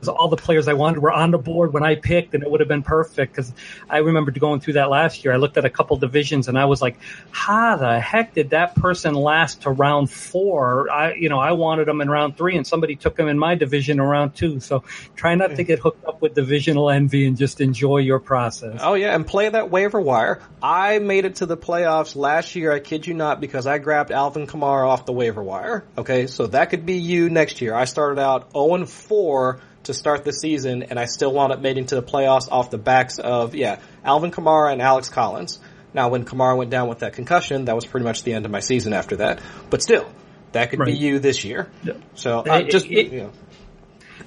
All 0.08 0.28
the 0.28 0.38
players 0.38 0.68
I 0.68 0.74
wanted 0.74 1.00
were 1.00 1.12
on 1.12 1.32
the 1.32 1.38
board 1.38 1.74
when 1.74 1.84
I 1.84 1.96
picked 1.96 2.34
and 2.34 2.44
it 2.44 2.52
would 2.52 2.60
have 2.60 2.70
been 2.70 2.84
perfect 2.84 3.34
because 3.34 3.52
I 3.90 4.00
remember 4.00 4.32
going 4.32 4.60
through 4.60 4.74
that 4.74 4.90
last 4.90 5.24
year. 5.24 5.34
I 5.34 5.38
looked 5.38 5.58
at 5.58 5.66
a 5.66 5.70
couple 5.70 5.98
divisions 5.98 6.48
and 6.48 6.58
I 6.58 6.66
was 6.66 6.82
like, 6.82 6.98
how 7.32 7.78
the 7.78 8.00
heck 8.00 8.34
did 8.34 8.52
that 8.52 8.76
person 8.76 9.16
last 9.16 9.64
to 9.64 9.72
round 9.72 10.10
four? 10.12 10.90
I, 10.92 11.14
you 11.14 11.30
know, 11.30 11.40
I 11.40 11.54
wanted 11.54 11.88
them 11.88 12.02
in 12.02 12.10
round 12.10 12.38
three 12.38 12.56
and 12.56 12.66
somebody 12.66 12.96
took 12.96 13.16
them 13.16 13.28
in 13.28 13.40
my 13.40 13.56
division 13.56 14.00
in 14.00 14.06
round 14.06 14.36
two. 14.36 14.60
So 14.60 14.84
try 15.16 15.36
not 15.36 15.50
to 15.52 15.56
hmm. 15.56 15.64
get 15.64 15.80
hooked 15.80 16.06
up 16.06 16.22
with 16.22 16.36
divisional 16.36 16.90
envy 16.90 17.26
and 17.26 17.38
just 17.38 17.62
enjoy 17.62 17.98
your 17.98 18.20
process. 18.20 18.80
Oh 18.82 18.94
yeah, 18.94 19.16
and 19.16 19.26
play 19.26 19.50
that 19.50 19.72
waiver 19.72 20.00
wire. 20.00 20.42
I 20.62 21.00
made 21.00 21.26
it 21.26 21.36
to 21.36 21.46
the 21.46 21.58
playoffs 21.58 22.16
last 22.16 22.56
year, 22.56 22.72
I 22.72 22.80
kid 22.80 23.08
you 23.08 23.14
not, 23.14 23.42
because 23.42 23.68
I 23.68 23.78
grabbed 23.78 24.12
Alvin 24.12 24.48
Kamara 24.48 24.88
off 24.88 25.06
the 25.06 25.14
waiver 25.14 25.44
wire. 25.44 25.84
Okay, 25.98 26.28
so 26.28 26.48
that 26.48 26.70
could 26.70 26.86
be 26.86 26.96
you 26.96 27.30
next 27.30 27.62
year. 27.62 27.74
I 27.74 27.86
started 27.86 28.22
out 28.22 28.52
0 28.52 28.76
and 28.76 28.90
4 28.90 29.60
to 29.88 29.94
start 29.94 30.24
the 30.24 30.32
season, 30.32 30.84
and 30.84 30.98
I 31.00 31.06
still 31.06 31.34
wound 31.34 31.52
up 31.52 31.60
making 31.60 31.88
to 31.88 31.96
the 31.96 32.04
playoffs 32.04 32.48
off 32.52 32.70
the 32.70 32.78
backs 32.78 33.20
of, 33.20 33.56
yeah, 33.56 33.80
Alvin 34.06 34.32
Kamara 34.32 34.72
and 34.72 34.82
Alex 34.82 35.10
Collins. 35.10 35.60
Now 35.94 36.10
when 36.10 36.24
Kamara 36.26 36.56
went 36.56 36.70
down 36.70 36.88
with 36.88 37.00
that 37.00 37.14
concussion, 37.14 37.66
that 37.66 37.76
was 37.76 37.86
pretty 37.86 38.04
much 38.06 38.24
the 38.24 38.34
end 38.34 38.46
of 38.46 38.52
my 38.52 38.60
season 38.60 38.94
after 38.94 39.18
that. 39.18 39.40
But 39.70 39.82
still, 39.82 40.08
that 40.52 40.70
could 40.70 40.80
be 40.86 40.94
you 40.94 41.20
this 41.20 41.44
year. 41.44 41.70
Yeah. 41.84 41.94
So 42.16 42.40
uh, 42.40 42.60
It- 42.60 42.70
just, 42.70 42.86
it- 42.86 43.12
you 43.12 43.20
know. 43.24 43.32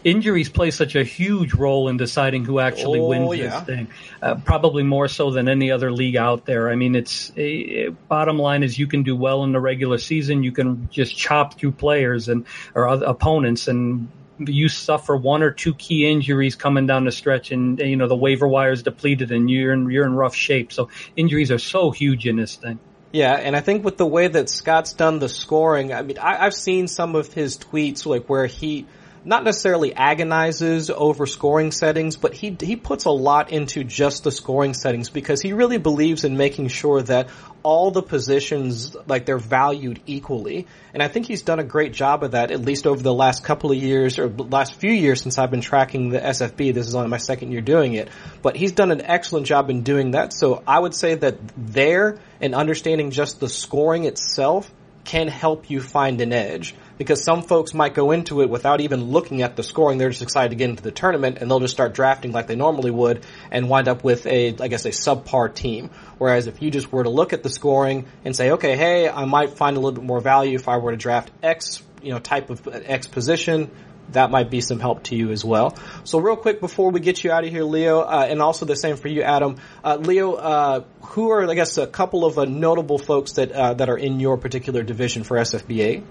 injuries 0.02 0.48
play 0.48 0.70
such 0.70 0.96
a 0.96 1.04
huge 1.04 1.52
role 1.54 1.88
in 1.88 1.96
deciding 1.98 2.44
who 2.44 2.58
actually 2.58 3.00
Oh, 3.00 3.08
wins 3.08 3.36
yeah. 3.36 3.50
this 3.50 3.62
thing. 3.66 3.88
Uh, 4.22 4.36
probably 4.36 4.82
more 4.82 5.08
so 5.08 5.30
than 5.30 5.48
any 5.48 5.70
other 5.70 5.92
league 5.92 6.16
out 6.16 6.46
there. 6.46 6.70
I 6.70 6.74
mean, 6.76 6.94
it's 6.94 7.30
eh, 7.36 7.90
bottom 8.08 8.38
line 8.38 8.62
is 8.62 8.78
you 8.78 8.86
can 8.86 9.02
do 9.02 9.14
well 9.14 9.44
in 9.44 9.52
the 9.52 9.60
regular 9.60 9.98
season. 9.98 10.42
You 10.42 10.52
can 10.52 10.88
just 10.90 11.16
chop 11.16 11.58
through 11.58 11.72
players 11.72 12.28
and 12.28 12.46
or 12.74 12.88
other 12.88 13.04
opponents 13.06 13.68
and 13.68 14.08
you 14.46 14.68
suffer 14.68 15.16
one 15.16 15.42
or 15.42 15.50
two 15.50 15.74
key 15.74 16.10
injuries 16.10 16.54
coming 16.54 16.86
down 16.86 17.04
the 17.04 17.12
stretch 17.12 17.50
and 17.50 17.78
you 17.78 17.96
know 17.96 18.08
the 18.08 18.16
waiver 18.16 18.48
wire 18.48 18.72
is 18.72 18.82
depleted 18.82 19.32
and 19.32 19.50
you're 19.50 19.72
in, 19.72 19.90
you're 19.90 20.06
in 20.06 20.14
rough 20.14 20.34
shape. 20.34 20.72
So 20.72 20.88
injuries 21.16 21.50
are 21.50 21.58
so 21.58 21.90
huge 21.90 22.26
in 22.26 22.36
this 22.36 22.56
thing. 22.56 22.78
Yeah, 23.12 23.34
and 23.34 23.56
I 23.56 23.60
think 23.60 23.84
with 23.84 23.96
the 23.96 24.06
way 24.06 24.28
that 24.28 24.48
Scott's 24.48 24.92
done 24.92 25.18
the 25.18 25.28
scoring, 25.28 25.92
I 25.92 26.02
mean, 26.02 26.18
I, 26.18 26.46
I've 26.46 26.54
seen 26.54 26.86
some 26.86 27.16
of 27.16 27.32
his 27.32 27.58
tweets 27.58 28.06
like 28.06 28.28
where 28.28 28.46
he 28.46 28.86
not 29.24 29.44
necessarily 29.44 29.94
agonizes 29.94 30.88
over 30.88 31.26
scoring 31.26 31.72
settings, 31.72 32.16
but 32.16 32.32
he 32.32 32.56
he 32.58 32.76
puts 32.76 33.04
a 33.04 33.10
lot 33.10 33.52
into 33.52 33.84
just 33.84 34.24
the 34.24 34.32
scoring 34.32 34.72
settings 34.72 35.10
because 35.10 35.42
he 35.42 35.52
really 35.52 35.78
believes 35.78 36.24
in 36.24 36.36
making 36.36 36.68
sure 36.68 37.02
that 37.02 37.28
all 37.62 37.90
the 37.90 38.02
positions 38.02 38.96
like 39.06 39.26
they're 39.26 39.38
valued 39.38 40.00
equally. 40.06 40.66
And 40.94 41.02
I 41.02 41.08
think 41.08 41.26
he's 41.26 41.42
done 41.42 41.58
a 41.58 41.64
great 41.64 41.92
job 41.92 42.22
of 42.22 42.30
that 42.30 42.50
at 42.50 42.60
least 42.60 42.86
over 42.86 43.02
the 43.02 43.12
last 43.12 43.44
couple 43.44 43.70
of 43.70 43.76
years 43.76 44.18
or 44.18 44.28
last 44.28 44.74
few 44.74 44.92
years 44.92 45.20
since 45.20 45.36
I've 45.36 45.50
been 45.50 45.60
tracking 45.60 46.08
the 46.08 46.20
SFB. 46.20 46.72
This 46.72 46.88
is 46.88 46.94
only 46.94 47.08
my 47.08 47.18
second 47.18 47.52
year 47.52 47.60
doing 47.60 47.92
it, 47.94 48.08
but 48.40 48.56
he's 48.56 48.72
done 48.72 48.90
an 48.90 49.02
excellent 49.02 49.46
job 49.46 49.68
in 49.68 49.82
doing 49.82 50.12
that. 50.12 50.32
So 50.32 50.62
I 50.66 50.78
would 50.78 50.94
say 50.94 51.16
that 51.16 51.36
there 51.58 52.18
and 52.40 52.54
understanding 52.54 53.10
just 53.10 53.40
the 53.40 53.48
scoring 53.48 54.04
itself 54.06 54.70
can 55.04 55.28
help 55.28 55.70
you 55.70 55.80
find 55.80 56.20
an 56.20 56.32
edge 56.32 56.74
because 57.00 57.24
some 57.24 57.40
folks 57.40 57.72
might 57.72 57.94
go 57.94 58.10
into 58.10 58.42
it 58.42 58.50
without 58.50 58.82
even 58.82 59.04
looking 59.04 59.40
at 59.40 59.56
the 59.56 59.62
scoring. 59.62 59.96
They're 59.96 60.10
just 60.10 60.20
excited 60.20 60.50
to 60.50 60.54
get 60.54 60.68
into 60.68 60.82
the 60.82 60.90
tournament 60.90 61.38
and 61.40 61.50
they'll 61.50 61.58
just 61.58 61.72
start 61.72 61.94
drafting 61.94 62.30
like 62.30 62.46
they 62.46 62.56
normally 62.56 62.90
would 62.90 63.24
and 63.50 63.70
wind 63.70 63.88
up 63.88 64.04
with 64.04 64.26
a, 64.26 64.54
I 64.60 64.68
guess, 64.68 64.84
a 64.84 64.90
subpar 64.90 65.54
team. 65.54 65.88
Whereas 66.18 66.46
if 66.46 66.60
you 66.60 66.70
just 66.70 66.92
were 66.92 67.02
to 67.02 67.08
look 67.08 67.32
at 67.32 67.42
the 67.42 67.48
scoring 67.48 68.04
and 68.22 68.36
say, 68.36 68.50
okay, 68.50 68.76
hey, 68.76 69.08
I 69.08 69.24
might 69.24 69.56
find 69.56 69.78
a 69.78 69.80
little 69.80 69.98
bit 69.98 70.04
more 70.04 70.20
value 70.20 70.56
if 70.56 70.68
I 70.68 70.76
were 70.76 70.90
to 70.90 70.98
draft 70.98 71.30
X, 71.42 71.82
you 72.02 72.12
know, 72.12 72.18
type 72.18 72.50
of 72.50 72.68
X 72.70 73.06
position, 73.06 73.70
that 74.12 74.30
might 74.30 74.50
be 74.50 74.60
some 74.60 74.78
help 74.78 75.04
to 75.04 75.16
you 75.16 75.30
as 75.30 75.42
well. 75.42 75.78
So 76.04 76.18
real 76.18 76.36
quick 76.36 76.60
before 76.60 76.90
we 76.90 77.00
get 77.00 77.24
you 77.24 77.32
out 77.32 77.44
of 77.44 77.50
here, 77.50 77.64
Leo, 77.64 78.00
uh, 78.00 78.26
and 78.28 78.42
also 78.42 78.66
the 78.66 78.76
same 78.76 78.96
for 78.96 79.08
you, 79.08 79.22
Adam. 79.22 79.56
Uh, 79.82 79.96
Leo, 79.96 80.34
uh, 80.34 80.84
who 81.00 81.30
are 81.30 81.48
I 81.48 81.54
guess 81.54 81.78
a 81.78 81.86
couple 81.86 82.26
of 82.26 82.38
uh, 82.38 82.44
notable 82.44 82.98
folks 82.98 83.32
that 83.32 83.52
uh, 83.52 83.72
that 83.72 83.88
are 83.88 83.96
in 83.96 84.20
your 84.20 84.36
particular 84.36 84.82
division 84.82 85.24
for 85.24 85.38
SFB8? 85.38 86.04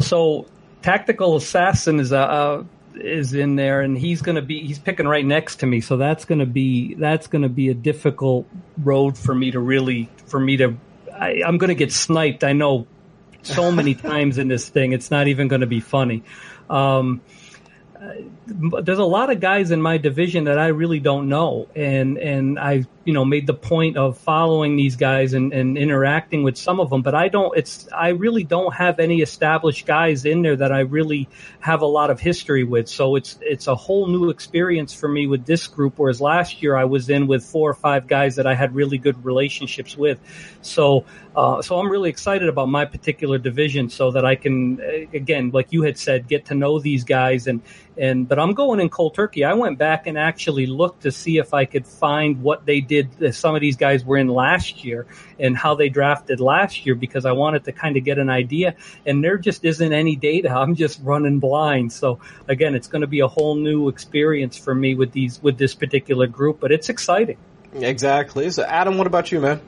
So 0.00 0.46
tactical 0.82 1.36
assassin 1.36 2.00
is 2.00 2.12
uh, 2.12 2.18
uh 2.18 2.64
is 2.94 3.34
in 3.34 3.56
there, 3.56 3.80
and 3.80 3.96
he's 3.96 4.22
going 4.22 4.36
to 4.36 4.42
be 4.42 4.66
he's 4.66 4.78
picking 4.78 5.06
right 5.06 5.24
next 5.24 5.56
to 5.56 5.66
me. 5.66 5.80
So 5.80 5.96
that's 5.96 6.24
going 6.24 6.40
to 6.40 6.46
be 6.46 6.94
that's 6.94 7.26
going 7.26 7.42
to 7.42 7.48
be 7.48 7.68
a 7.68 7.74
difficult 7.74 8.46
road 8.82 9.16
for 9.16 9.34
me 9.34 9.50
to 9.50 9.60
really 9.60 10.08
for 10.26 10.40
me 10.40 10.56
to. 10.58 10.76
I, 11.12 11.42
I'm 11.44 11.58
going 11.58 11.68
to 11.68 11.74
get 11.74 11.92
sniped. 11.92 12.44
I 12.44 12.52
know 12.52 12.86
so 13.42 13.72
many 13.72 13.94
times 14.10 14.38
in 14.38 14.48
this 14.48 14.68
thing. 14.68 14.92
It's 14.92 15.10
not 15.10 15.28
even 15.28 15.48
going 15.48 15.62
to 15.62 15.66
be 15.66 15.80
funny. 15.80 16.22
Um, 16.70 17.22
there's 18.46 18.98
a 18.98 19.04
lot 19.04 19.30
of 19.30 19.40
guys 19.40 19.70
in 19.70 19.82
my 19.82 19.98
division 19.98 20.44
that 20.44 20.58
I 20.58 20.68
really 20.68 21.00
don't 21.00 21.28
know, 21.28 21.68
and 21.74 22.18
and 22.18 22.58
I 22.58 22.86
you 23.04 23.12
know 23.12 23.24
made 23.24 23.46
the 23.46 23.54
point 23.54 23.96
of 23.96 24.18
following 24.18 24.76
these 24.76 24.96
guys 24.96 25.32
and, 25.34 25.52
and 25.52 25.76
interacting 25.76 26.42
with 26.42 26.56
some 26.56 26.80
of 26.80 26.90
them, 26.90 27.02
but 27.02 27.14
I 27.14 27.28
don't. 27.28 27.56
It's 27.56 27.88
I 27.92 28.08
really 28.10 28.44
don't 28.44 28.74
have 28.74 29.00
any 29.00 29.20
established 29.20 29.86
guys 29.86 30.24
in 30.24 30.42
there 30.42 30.56
that 30.56 30.72
I 30.72 30.80
really 30.80 31.28
have 31.60 31.82
a 31.82 31.86
lot 31.86 32.10
of 32.10 32.20
history 32.20 32.64
with. 32.64 32.88
So 32.88 33.16
it's 33.16 33.38
it's 33.42 33.66
a 33.66 33.74
whole 33.74 34.06
new 34.06 34.30
experience 34.30 34.94
for 34.94 35.08
me 35.08 35.26
with 35.26 35.44
this 35.44 35.66
group. 35.66 35.94
Whereas 35.96 36.20
last 36.20 36.62
year 36.62 36.76
I 36.76 36.84
was 36.84 37.10
in 37.10 37.26
with 37.26 37.44
four 37.44 37.70
or 37.70 37.74
five 37.74 38.06
guys 38.06 38.36
that 38.36 38.46
I 38.46 38.54
had 38.54 38.74
really 38.74 38.98
good 38.98 39.24
relationships 39.24 39.96
with. 39.96 40.18
So 40.62 41.04
uh, 41.38 41.62
so 41.62 41.78
I'm 41.78 41.88
really 41.88 42.10
excited 42.10 42.48
about 42.48 42.68
my 42.68 42.84
particular 42.84 43.38
division, 43.38 43.90
so 43.90 44.10
that 44.10 44.24
I 44.24 44.34
can 44.34 44.80
uh, 44.80 45.06
again, 45.14 45.52
like 45.52 45.68
you 45.70 45.82
had 45.82 45.96
said, 45.96 46.26
get 46.26 46.46
to 46.46 46.56
know 46.56 46.80
these 46.80 47.04
guys 47.04 47.46
and 47.46 47.62
and 47.96 48.28
but 48.28 48.40
I'm 48.40 48.54
going 48.54 48.80
in 48.80 48.88
cold 48.88 49.14
turkey. 49.14 49.44
I 49.44 49.54
went 49.54 49.78
back 49.78 50.08
and 50.08 50.18
actually 50.18 50.66
looked 50.66 51.02
to 51.02 51.12
see 51.12 51.38
if 51.38 51.54
I 51.54 51.64
could 51.64 51.86
find 51.86 52.42
what 52.42 52.66
they 52.66 52.80
did. 52.80 53.32
Some 53.36 53.54
of 53.54 53.60
these 53.60 53.76
guys 53.76 54.04
were 54.04 54.16
in 54.16 54.26
last 54.26 54.84
year 54.84 55.06
and 55.38 55.56
how 55.56 55.76
they 55.76 55.88
drafted 55.88 56.40
last 56.40 56.84
year 56.84 56.96
because 56.96 57.24
I 57.24 57.30
wanted 57.30 57.62
to 57.66 57.72
kind 57.72 57.96
of 57.96 58.02
get 58.02 58.18
an 58.18 58.30
idea. 58.30 58.74
And 59.06 59.22
there 59.22 59.38
just 59.38 59.64
isn't 59.64 59.92
any 59.92 60.16
data. 60.16 60.50
I'm 60.50 60.74
just 60.74 61.00
running 61.04 61.38
blind. 61.38 61.92
So 61.92 62.18
again, 62.48 62.74
it's 62.74 62.88
going 62.88 63.02
to 63.02 63.06
be 63.06 63.20
a 63.20 63.28
whole 63.28 63.54
new 63.54 63.88
experience 63.88 64.58
for 64.58 64.74
me 64.74 64.96
with 64.96 65.12
these 65.12 65.40
with 65.40 65.56
this 65.56 65.72
particular 65.72 66.26
group. 66.26 66.58
But 66.58 66.72
it's 66.72 66.88
exciting. 66.88 67.38
Exactly. 67.74 68.50
So 68.50 68.64
Adam, 68.64 68.98
what 68.98 69.06
about 69.06 69.30
you, 69.30 69.40
man? 69.40 69.60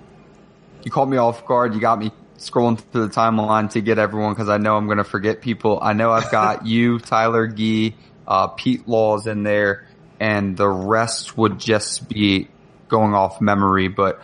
You 0.85 0.91
caught 0.91 1.09
me 1.09 1.17
off 1.17 1.47
guard. 1.47 1.75
You 1.75 1.81
got 1.81 1.99
me 1.99 2.13
scrolling 2.39 2.79
through 2.79 3.09
the 3.09 3.15
timeline 3.15 3.71
to 3.71 3.81
get 3.81 3.99
everyone 3.99 4.33
because 4.33 4.49
I 4.49 4.59
know 4.59 4.77
I'm 4.77 4.87
going 4.87 4.99
to 4.99 5.05
forget 5.05 5.41
people. 5.41 5.79
I 5.81 5.93
know 5.93 6.11
I've 6.11 6.31
got 6.31 6.67
you, 6.67 6.99
Tyler 6.99 7.47
Gee, 7.47 7.95
uh, 8.27 8.49
Pete 8.49 8.89
Laws 8.89 9.27
in 9.27 9.43
there, 9.43 9.87
and 10.19 10.57
the 10.57 10.69
rest 10.69 11.37
would 11.37 11.59
just 11.59 12.09
be 12.09 12.49
going 12.89 13.15
off 13.15 13.41
memory. 13.41 13.89
But 13.89 14.23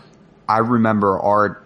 I 0.48 0.58
remember 0.58 1.18
our 1.20 1.62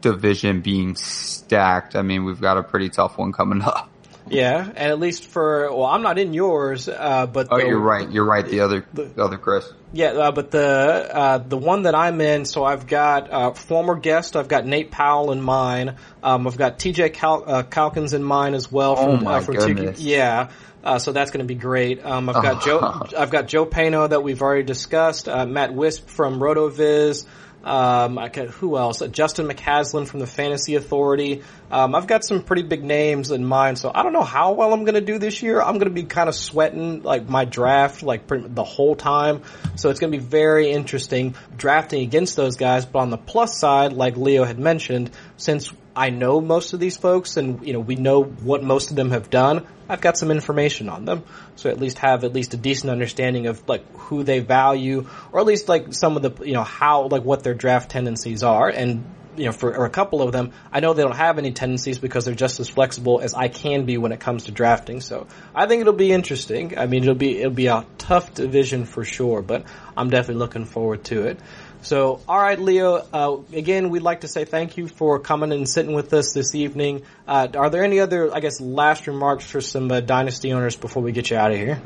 division 0.00 0.60
being 0.60 0.96
stacked. 0.96 1.96
I 1.96 2.02
mean, 2.02 2.24
we've 2.24 2.40
got 2.40 2.58
a 2.58 2.62
pretty 2.62 2.90
tough 2.90 3.18
one 3.18 3.32
coming 3.32 3.62
up. 3.62 3.90
Yeah, 4.28 4.64
and 4.64 4.76
at 4.90 4.98
least 4.98 5.24
for 5.26 5.70
well, 5.70 5.84
I'm 5.84 6.02
not 6.02 6.18
in 6.18 6.32
yours, 6.32 6.88
uh, 6.88 7.26
but 7.26 7.48
Oh, 7.50 7.58
the- 7.58 7.66
you're 7.66 7.78
right. 7.78 8.10
You're 8.10 8.24
right. 8.24 8.46
The 8.46 8.60
other, 8.60 8.86
the 8.94 9.10
other 9.22 9.36
Chris. 9.38 9.70
Yeah, 9.92 10.08
uh, 10.12 10.32
but 10.32 10.50
the 10.50 11.08
uh, 11.14 11.38
the 11.38 11.58
one 11.58 11.82
that 11.82 11.94
I'm 11.94 12.20
in, 12.20 12.44
so 12.46 12.64
I've 12.64 12.86
got 12.86 13.30
uh, 13.30 13.52
former 13.52 13.96
guest, 13.96 14.34
I've 14.36 14.48
got 14.48 14.66
Nate 14.66 14.90
Powell 14.90 15.30
in 15.32 15.40
mine. 15.42 15.96
Um, 16.22 16.46
I've 16.46 16.56
got 16.56 16.78
TJ 16.78 17.12
Cal- 17.12 17.44
uh, 17.46 17.62
Calkins 17.64 18.14
in 18.14 18.24
mine 18.24 18.54
as 18.54 18.72
well. 18.72 18.96
Oh 18.98 19.16
From, 19.16 19.24
my 19.24 19.34
uh, 19.34 19.40
from 19.40 19.56
Tiki- 19.56 19.74
goodness. 19.74 20.00
yeah. 20.00 20.48
Uh, 20.82 20.98
so 20.98 21.12
that's 21.12 21.30
going 21.30 21.42
to 21.42 21.46
be 21.46 21.54
great. 21.58 22.04
Um, 22.04 22.28
I've 22.28 22.42
got 22.42 22.56
Oh. 22.68 23.04
Joe, 23.10 23.18
I've 23.18 23.30
got 23.30 23.46
Joe 23.48 23.64
Pano 23.64 24.06
that 24.08 24.22
we've 24.22 24.42
already 24.42 24.64
discussed. 24.64 25.28
Uh, 25.30 25.46
Matt 25.46 25.72
Wisp 25.72 26.08
from 26.08 26.40
RotoViz. 26.40 27.24
Um, 27.64 28.18
who 28.18 28.76
else? 28.76 29.00
Uh, 29.00 29.08
Justin 29.08 29.48
McCaslin 29.48 30.06
from 30.06 30.20
the 30.20 30.26
Fantasy 30.26 30.74
Authority. 30.74 31.42
Um, 31.70 31.94
I've 31.94 32.06
got 32.06 32.22
some 32.24 32.42
pretty 32.42 32.62
big 32.62 32.84
names 32.84 33.30
in 33.30 33.44
mind, 33.44 33.78
so 33.78 33.90
I 33.92 34.02
don't 34.02 34.12
know 34.12 34.22
how 34.22 34.52
well 34.52 34.72
I'm 34.72 34.84
going 34.84 34.94
to 34.94 35.00
do 35.00 35.18
this 35.18 35.42
year. 35.42 35.60
I'm 35.60 35.74
going 35.74 35.88
to 35.88 35.90
be 35.90 36.04
kind 36.04 36.28
of 36.28 36.34
sweating 36.34 37.02
like 37.02 37.28
my 37.28 37.46
draft 37.46 38.02
like 38.02 38.28
the 38.28 38.64
whole 38.64 38.94
time, 38.94 39.42
so 39.76 39.88
it's 39.88 39.98
going 39.98 40.12
to 40.12 40.18
be 40.18 40.24
very 40.24 40.70
interesting 40.70 41.34
drafting 41.56 42.02
against 42.02 42.36
those 42.36 42.56
guys. 42.56 42.84
But 42.84 42.98
on 43.00 43.10
the 43.10 43.18
plus 43.18 43.58
side, 43.58 43.94
like 43.94 44.16
Leo 44.16 44.44
had 44.44 44.58
mentioned, 44.58 45.10
since 45.38 45.72
I 45.96 46.10
know 46.10 46.40
most 46.40 46.72
of 46.72 46.80
these 46.80 46.96
folks 46.96 47.36
and 47.36 47.66
you 47.66 47.72
know 47.72 47.80
we 47.80 47.94
know 47.94 48.22
what 48.22 48.62
most 48.62 48.90
of 48.90 48.96
them 48.96 49.10
have 49.12 49.30
done, 49.30 49.66
I've 49.88 50.00
got 50.00 50.16
some 50.16 50.30
information 50.30 50.88
on 50.88 51.04
them. 51.04 51.24
So 51.56 51.70
at 51.70 51.78
least 51.78 51.98
have 51.98 52.24
at 52.24 52.32
least 52.32 52.54
a 52.54 52.56
decent 52.56 52.90
understanding 52.90 53.46
of 53.46 53.66
like 53.68 53.90
who 53.96 54.24
they 54.24 54.40
value 54.40 55.06
or 55.32 55.40
at 55.40 55.46
least 55.46 55.68
like 55.68 55.92
some 55.92 56.16
of 56.16 56.22
the 56.22 56.44
you 56.44 56.54
know 56.54 56.64
how 56.64 57.06
like 57.08 57.22
what 57.22 57.42
their 57.42 57.54
draft 57.54 57.90
tendencies 57.90 58.42
are 58.42 58.68
and 58.68 59.04
you 59.36 59.46
know 59.46 59.52
for 59.52 59.76
or 59.76 59.84
a 59.84 59.90
couple 59.90 60.22
of 60.22 60.32
them 60.32 60.52
I 60.72 60.80
know 60.80 60.94
they 60.94 61.02
don't 61.02 61.16
have 61.16 61.38
any 61.38 61.52
tendencies 61.52 61.98
because 61.98 62.24
they're 62.24 62.34
just 62.34 62.60
as 62.60 62.68
flexible 62.68 63.20
as 63.20 63.34
I 63.34 63.48
can 63.48 63.84
be 63.84 63.98
when 63.98 64.12
it 64.12 64.20
comes 64.20 64.44
to 64.44 64.52
drafting. 64.52 65.00
So 65.00 65.28
I 65.54 65.66
think 65.66 65.80
it'll 65.82 65.92
be 65.92 66.12
interesting. 66.12 66.76
I 66.76 66.86
mean 66.86 67.02
it'll 67.02 67.14
be 67.14 67.38
it'll 67.38 67.52
be 67.52 67.68
a 67.68 67.86
tough 67.98 68.34
division 68.34 68.84
for 68.84 69.04
sure, 69.04 69.42
but 69.42 69.64
I'm 69.96 70.10
definitely 70.10 70.40
looking 70.40 70.64
forward 70.64 71.04
to 71.04 71.26
it. 71.28 71.38
So, 71.84 72.22
all 72.26 72.38
right, 72.38 72.58
Leo. 72.58 73.06
Uh, 73.12 73.36
again, 73.52 73.90
we'd 73.90 74.00
like 74.00 74.22
to 74.22 74.28
say 74.28 74.46
thank 74.46 74.78
you 74.78 74.88
for 74.88 75.18
coming 75.18 75.52
and 75.52 75.68
sitting 75.68 75.92
with 75.92 76.14
us 76.14 76.32
this 76.32 76.54
evening. 76.54 77.02
Uh, 77.28 77.48
are 77.54 77.68
there 77.68 77.84
any 77.84 78.00
other, 78.00 78.34
I 78.34 78.40
guess, 78.40 78.58
last 78.58 79.06
remarks 79.06 79.44
for 79.44 79.60
some 79.60 79.90
uh, 79.90 80.00
dynasty 80.00 80.54
owners 80.54 80.76
before 80.76 81.02
we 81.02 81.12
get 81.12 81.28
you 81.28 81.36
out 81.36 81.50
of 81.50 81.58
here? 81.58 81.82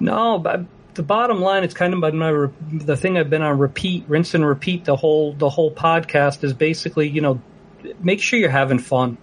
No, 0.00 0.38
but 0.38 0.66
the 0.92 1.02
bottom 1.02 1.40
line, 1.40 1.64
it's 1.64 1.72
kind 1.72 1.94
of 1.94 2.00
been 2.02 2.18
my 2.18 2.48
the 2.72 2.96
thing 2.96 3.16
I've 3.16 3.30
been 3.30 3.40
on 3.40 3.58
repeat, 3.58 4.04
rinse 4.06 4.34
and 4.34 4.44
repeat 4.44 4.84
the 4.84 4.96
whole 4.96 5.32
the 5.32 5.48
whole 5.48 5.70
podcast 5.70 6.44
is 6.44 6.52
basically 6.52 7.08
you 7.08 7.22
know 7.22 7.40
make 8.00 8.20
sure 8.20 8.38
you're 8.38 8.50
having 8.50 8.78
fun, 8.78 9.16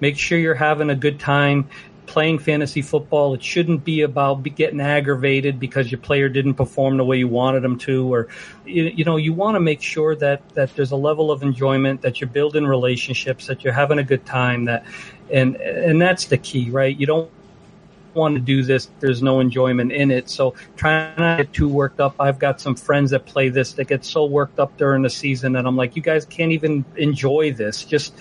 make 0.00 0.18
sure 0.18 0.38
you're 0.38 0.54
having 0.54 0.90
a 0.90 0.96
good 0.96 1.20
time 1.20 1.68
playing 2.08 2.38
fantasy 2.40 2.82
football. 2.82 3.34
It 3.34 3.42
shouldn't 3.42 3.84
be 3.84 4.00
about 4.00 4.42
be 4.42 4.50
getting 4.50 4.80
aggravated 4.80 5.60
because 5.60 5.92
your 5.92 6.00
player 6.00 6.28
didn't 6.28 6.54
perform 6.54 6.96
the 6.96 7.04
way 7.04 7.18
you 7.18 7.28
wanted 7.28 7.62
them 7.62 7.78
to, 7.80 8.12
or 8.12 8.28
you, 8.64 8.84
you 8.84 9.04
know 9.04 9.16
you 9.16 9.32
want 9.32 9.54
to 9.54 9.60
make 9.60 9.82
sure 9.82 10.16
that 10.16 10.48
that 10.54 10.74
there's 10.74 10.90
a 10.90 10.96
level 10.96 11.30
of 11.30 11.42
enjoyment, 11.42 12.02
that 12.02 12.20
you're 12.20 12.30
building 12.30 12.66
relationships, 12.66 13.46
that 13.46 13.62
you're 13.62 13.72
having 13.72 13.98
a 13.98 14.04
good 14.04 14.26
time, 14.26 14.64
that 14.64 14.84
and 15.30 15.56
and 15.56 16.00
that's 16.00 16.24
the 16.26 16.38
key, 16.38 16.70
right? 16.70 16.98
You 16.98 17.06
don't 17.06 17.30
want 18.18 18.34
to 18.34 18.40
do 18.40 18.62
this, 18.62 18.90
there's 19.00 19.22
no 19.22 19.40
enjoyment 19.40 19.92
in 19.92 20.10
it. 20.10 20.28
So 20.28 20.54
try 20.76 21.14
not 21.16 21.36
to 21.38 21.44
get 21.44 21.52
too 21.52 21.68
worked 21.68 22.00
up. 22.00 22.16
I've 22.20 22.38
got 22.38 22.60
some 22.60 22.74
friends 22.74 23.12
that 23.12 23.24
play 23.24 23.48
this 23.48 23.72
that 23.74 23.86
get 23.86 24.04
so 24.04 24.26
worked 24.26 24.58
up 24.58 24.76
during 24.76 25.02
the 25.02 25.10
season 25.10 25.56
and 25.56 25.66
I'm 25.66 25.76
like, 25.76 25.96
you 25.96 26.02
guys 26.02 26.26
can't 26.26 26.52
even 26.52 26.84
enjoy 26.96 27.52
this. 27.52 27.84
Just 27.84 28.14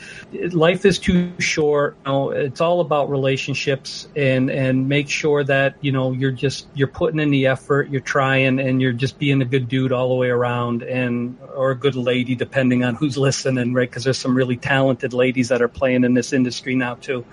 life 0.51 0.85
is 0.85 0.99
too 0.99 1.31
short. 1.39 1.97
You 2.05 2.11
know, 2.11 2.29
it's 2.29 2.61
all 2.61 2.79
about 2.79 3.09
relationships 3.09 4.07
and, 4.15 4.49
and 4.49 4.87
make 4.87 5.09
sure 5.09 5.43
that, 5.43 5.75
you 5.81 5.91
know, 5.91 6.11
you're 6.11 6.31
just, 6.31 6.67
you're 6.73 6.87
putting 6.87 7.19
in 7.19 7.31
the 7.31 7.47
effort, 7.47 7.89
you're 7.89 8.01
trying 8.01 8.59
and 8.59 8.81
you're 8.81 8.93
just 8.93 9.19
being 9.19 9.41
a 9.41 9.45
good 9.45 9.67
dude 9.67 9.91
all 9.91 10.09
the 10.09 10.15
way 10.15 10.29
around 10.29 10.83
and, 10.83 11.37
or 11.55 11.71
a 11.71 11.75
good 11.75 11.95
lady, 11.95 12.35
depending 12.35 12.83
on 12.83 12.95
who's 12.95 13.17
listening, 13.27 13.73
right? 13.73 13.91
Cause 13.91 14.03
there's 14.03 14.17
some 14.17 14.35
really 14.35 14.57
talented 14.57 15.13
ladies 15.13 15.49
that 15.49 15.61
are 15.61 15.67
playing 15.67 16.03
in 16.03 16.13
this 16.13 16.31
industry 16.33 16.75
now 16.75 16.95
too. 16.95 17.25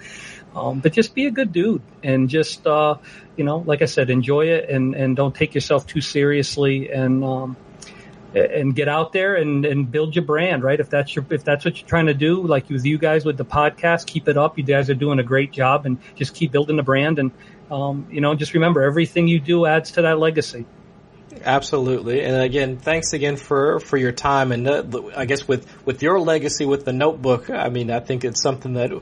Um, 0.55 0.81
but 0.81 0.93
just 0.93 1.15
be 1.15 1.27
a 1.27 1.31
good 1.31 1.53
dude 1.53 1.83
and 2.03 2.29
just, 2.29 2.67
uh, 2.67 2.97
you 3.37 3.45
know, 3.45 3.59
like 3.59 3.83
I 3.83 3.87
said, 3.87 4.09
enjoy 4.11 4.47
it 4.47 4.71
and, 4.71 4.95
and 4.95 5.17
don't 5.17 5.35
take 5.35 5.55
yourself 5.55 5.87
too 5.87 6.01
seriously 6.01 6.91
and, 6.91 7.25
um, 7.25 7.57
and 8.35 8.75
get 8.75 8.89
out 8.89 9.13
there 9.13 9.35
and, 9.35 9.65
and 9.65 9.91
build 9.91 10.15
your 10.15 10.25
brand, 10.25 10.63
right? 10.63 10.79
If 10.79 10.91
that's 10.91 11.15
your, 11.15 11.25
if 11.31 11.45
that's 11.45 11.65
what 11.65 11.81
you're 11.81 11.89
trying 11.89 12.07
to 12.07 12.15
do, 12.15 12.47
like 12.47 12.69
with 12.69 12.85
you 12.85 12.99
guys 12.99 13.25
with 13.25 13.37
the 13.37 13.45
podcast, 13.45 14.07
keep 14.07 14.29
it 14.29 14.37
up. 14.37 14.59
You 14.59 14.65
guys 14.65 14.91
are 14.91 14.95
doing 14.95 15.19
a 15.19 15.25
great 15.25 15.53
job 15.53 15.87
and 15.87 15.99
just 16.15 16.35
keep 16.35 16.53
building 16.53 16.77
the 16.77 16.83
brand. 16.83 17.19
And, 17.19 17.33
um, 17.71 18.07
you 18.11 18.21
know, 18.21 18.35
just 18.35 18.55
remember 18.55 18.83
everything 18.83 19.29
you 19.29 19.41
do 19.41 19.67
adds 19.67 19.93
to 19.93 20.03
that 20.03 20.19
legacy. 20.19 20.67
Absolutely, 21.43 22.23
and 22.23 22.41
again, 22.43 22.79
thanks 22.79 23.13
again 23.13 23.37
for 23.37 23.81
for 23.81 23.97
your 23.97 24.13
time. 24.13 24.53
And 24.53 24.69
uh, 24.69 24.85
I 25.17 25.25
guess 25.25 25.49
with 25.49 25.67
with 25.85 26.03
your 26.03 26.21
legacy 26.21 26.65
with 26.65 26.85
the 26.85 26.93
notebook, 26.93 27.51
I 27.51 27.71
mean, 27.71 27.91
I 27.91 28.01
think 28.01 28.25
it's 28.25 28.41
something 28.41 28.75
that 28.75 28.93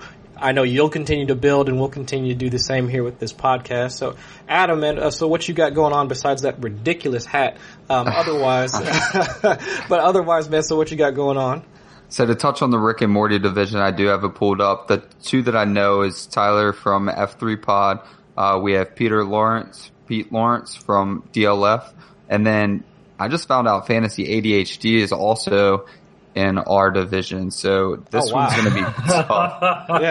I 0.43 0.53
know 0.53 0.65
you'll 0.65 0.91
continue 0.91 1.27
to 1.27 1.37
build, 1.37 1.69
and 1.69 1.79
we'll 1.79 1.89
continue 1.89 2.33
to 2.33 2.39
do 2.39 2.51
the 2.51 2.59
same 2.59 2.89
here 2.89 3.05
with 3.05 3.19
this 3.19 3.33
podcast. 3.33 3.93
So, 3.93 4.17
Adam, 4.49 4.83
and 4.83 4.99
uh, 4.99 5.11
so 5.11 5.29
what 5.29 5.47
you 5.49 5.55
got 5.55 5.75
going 5.75 5.93
on 5.93 6.09
besides 6.09 6.43
that 6.43 6.61
ridiculous 6.61 7.25
hat? 7.25 7.59
Um, 7.89 8.07
otherwise, 8.11 8.73
but 9.43 10.01
otherwise, 10.01 10.51
man, 10.51 10.63
so 10.63 10.77
what 10.77 10.91
you 10.91 10.97
got 10.97 11.15
going 11.15 11.37
on? 11.37 11.65
So 12.09 12.27
to 12.27 12.35
touch 12.35 12.61
on 12.61 12.71
the 12.71 12.79
Rick 12.79 13.01
and 13.01 13.13
Morty 13.13 13.39
division, 13.39 13.81
I 13.81 13.91
do 13.91 14.07
have 14.09 14.25
it 14.25 14.35
pulled 14.35 14.61
up. 14.61 14.89
The 14.89 14.99
two 15.23 15.43
that 15.43 15.57
I 15.57 15.65
know 15.65 16.03
is 16.03 16.27
Tyler 16.27 16.73
from 16.73 17.09
F3 17.09 17.63
Pod. 17.63 18.01
Uh, 18.37 18.61
we 18.63 18.73
have 18.73 18.95
Peter 18.97 19.25
Lawrence, 19.25 19.91
Pete 20.07 20.31
Lawrence 20.33 20.75
from 20.75 21.27
DLF, 21.33 21.91
and 22.29 22.47
then 22.47 22.85
I 23.19 23.29
just 23.29 23.47
found 23.47 23.69
out 23.69 23.87
Fantasy 23.87 24.27
ADHD 24.27 24.97
is 24.97 25.13
also 25.13 25.87
in 26.35 26.59
our 26.59 26.91
division. 26.91 27.51
So 27.51 27.97
this 28.11 28.31
oh, 28.31 28.35
wow. 28.35 28.49
one's 28.49 28.57
going 28.57 28.69
to 28.69 28.75
be 28.75 28.81
tough. 29.13 30.03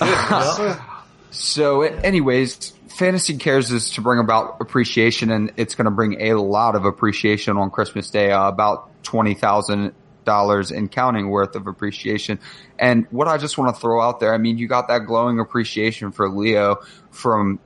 yeah. 0.00 0.80
so 1.30 1.82
anyways, 1.82 2.72
Fantasy 2.88 3.36
Cares 3.36 3.70
is 3.70 3.90
to 3.92 4.00
bring 4.00 4.18
about 4.18 4.58
appreciation 4.60 5.30
and 5.30 5.52
it's 5.56 5.74
going 5.74 5.86
to 5.86 5.90
bring 5.90 6.20
a 6.20 6.34
lot 6.34 6.76
of 6.76 6.84
appreciation 6.84 7.56
on 7.56 7.70
Christmas 7.70 8.10
Day, 8.10 8.32
uh, 8.32 8.48
about 8.48 9.02
20,000 9.04 9.94
dollars 10.24 10.70
and 10.70 10.90
counting 10.90 11.28
worth 11.28 11.56
of 11.56 11.66
appreciation. 11.66 12.38
And 12.78 13.06
what 13.10 13.28
I 13.28 13.38
just 13.38 13.58
want 13.58 13.74
to 13.74 13.80
throw 13.80 14.00
out 14.00 14.20
there, 14.20 14.32
I 14.32 14.38
mean, 14.38 14.58
you 14.58 14.68
got 14.68 14.88
that 14.88 15.06
glowing 15.06 15.40
appreciation 15.40 16.12
for 16.12 16.28
Leo 16.28 16.76
from, 17.10 17.58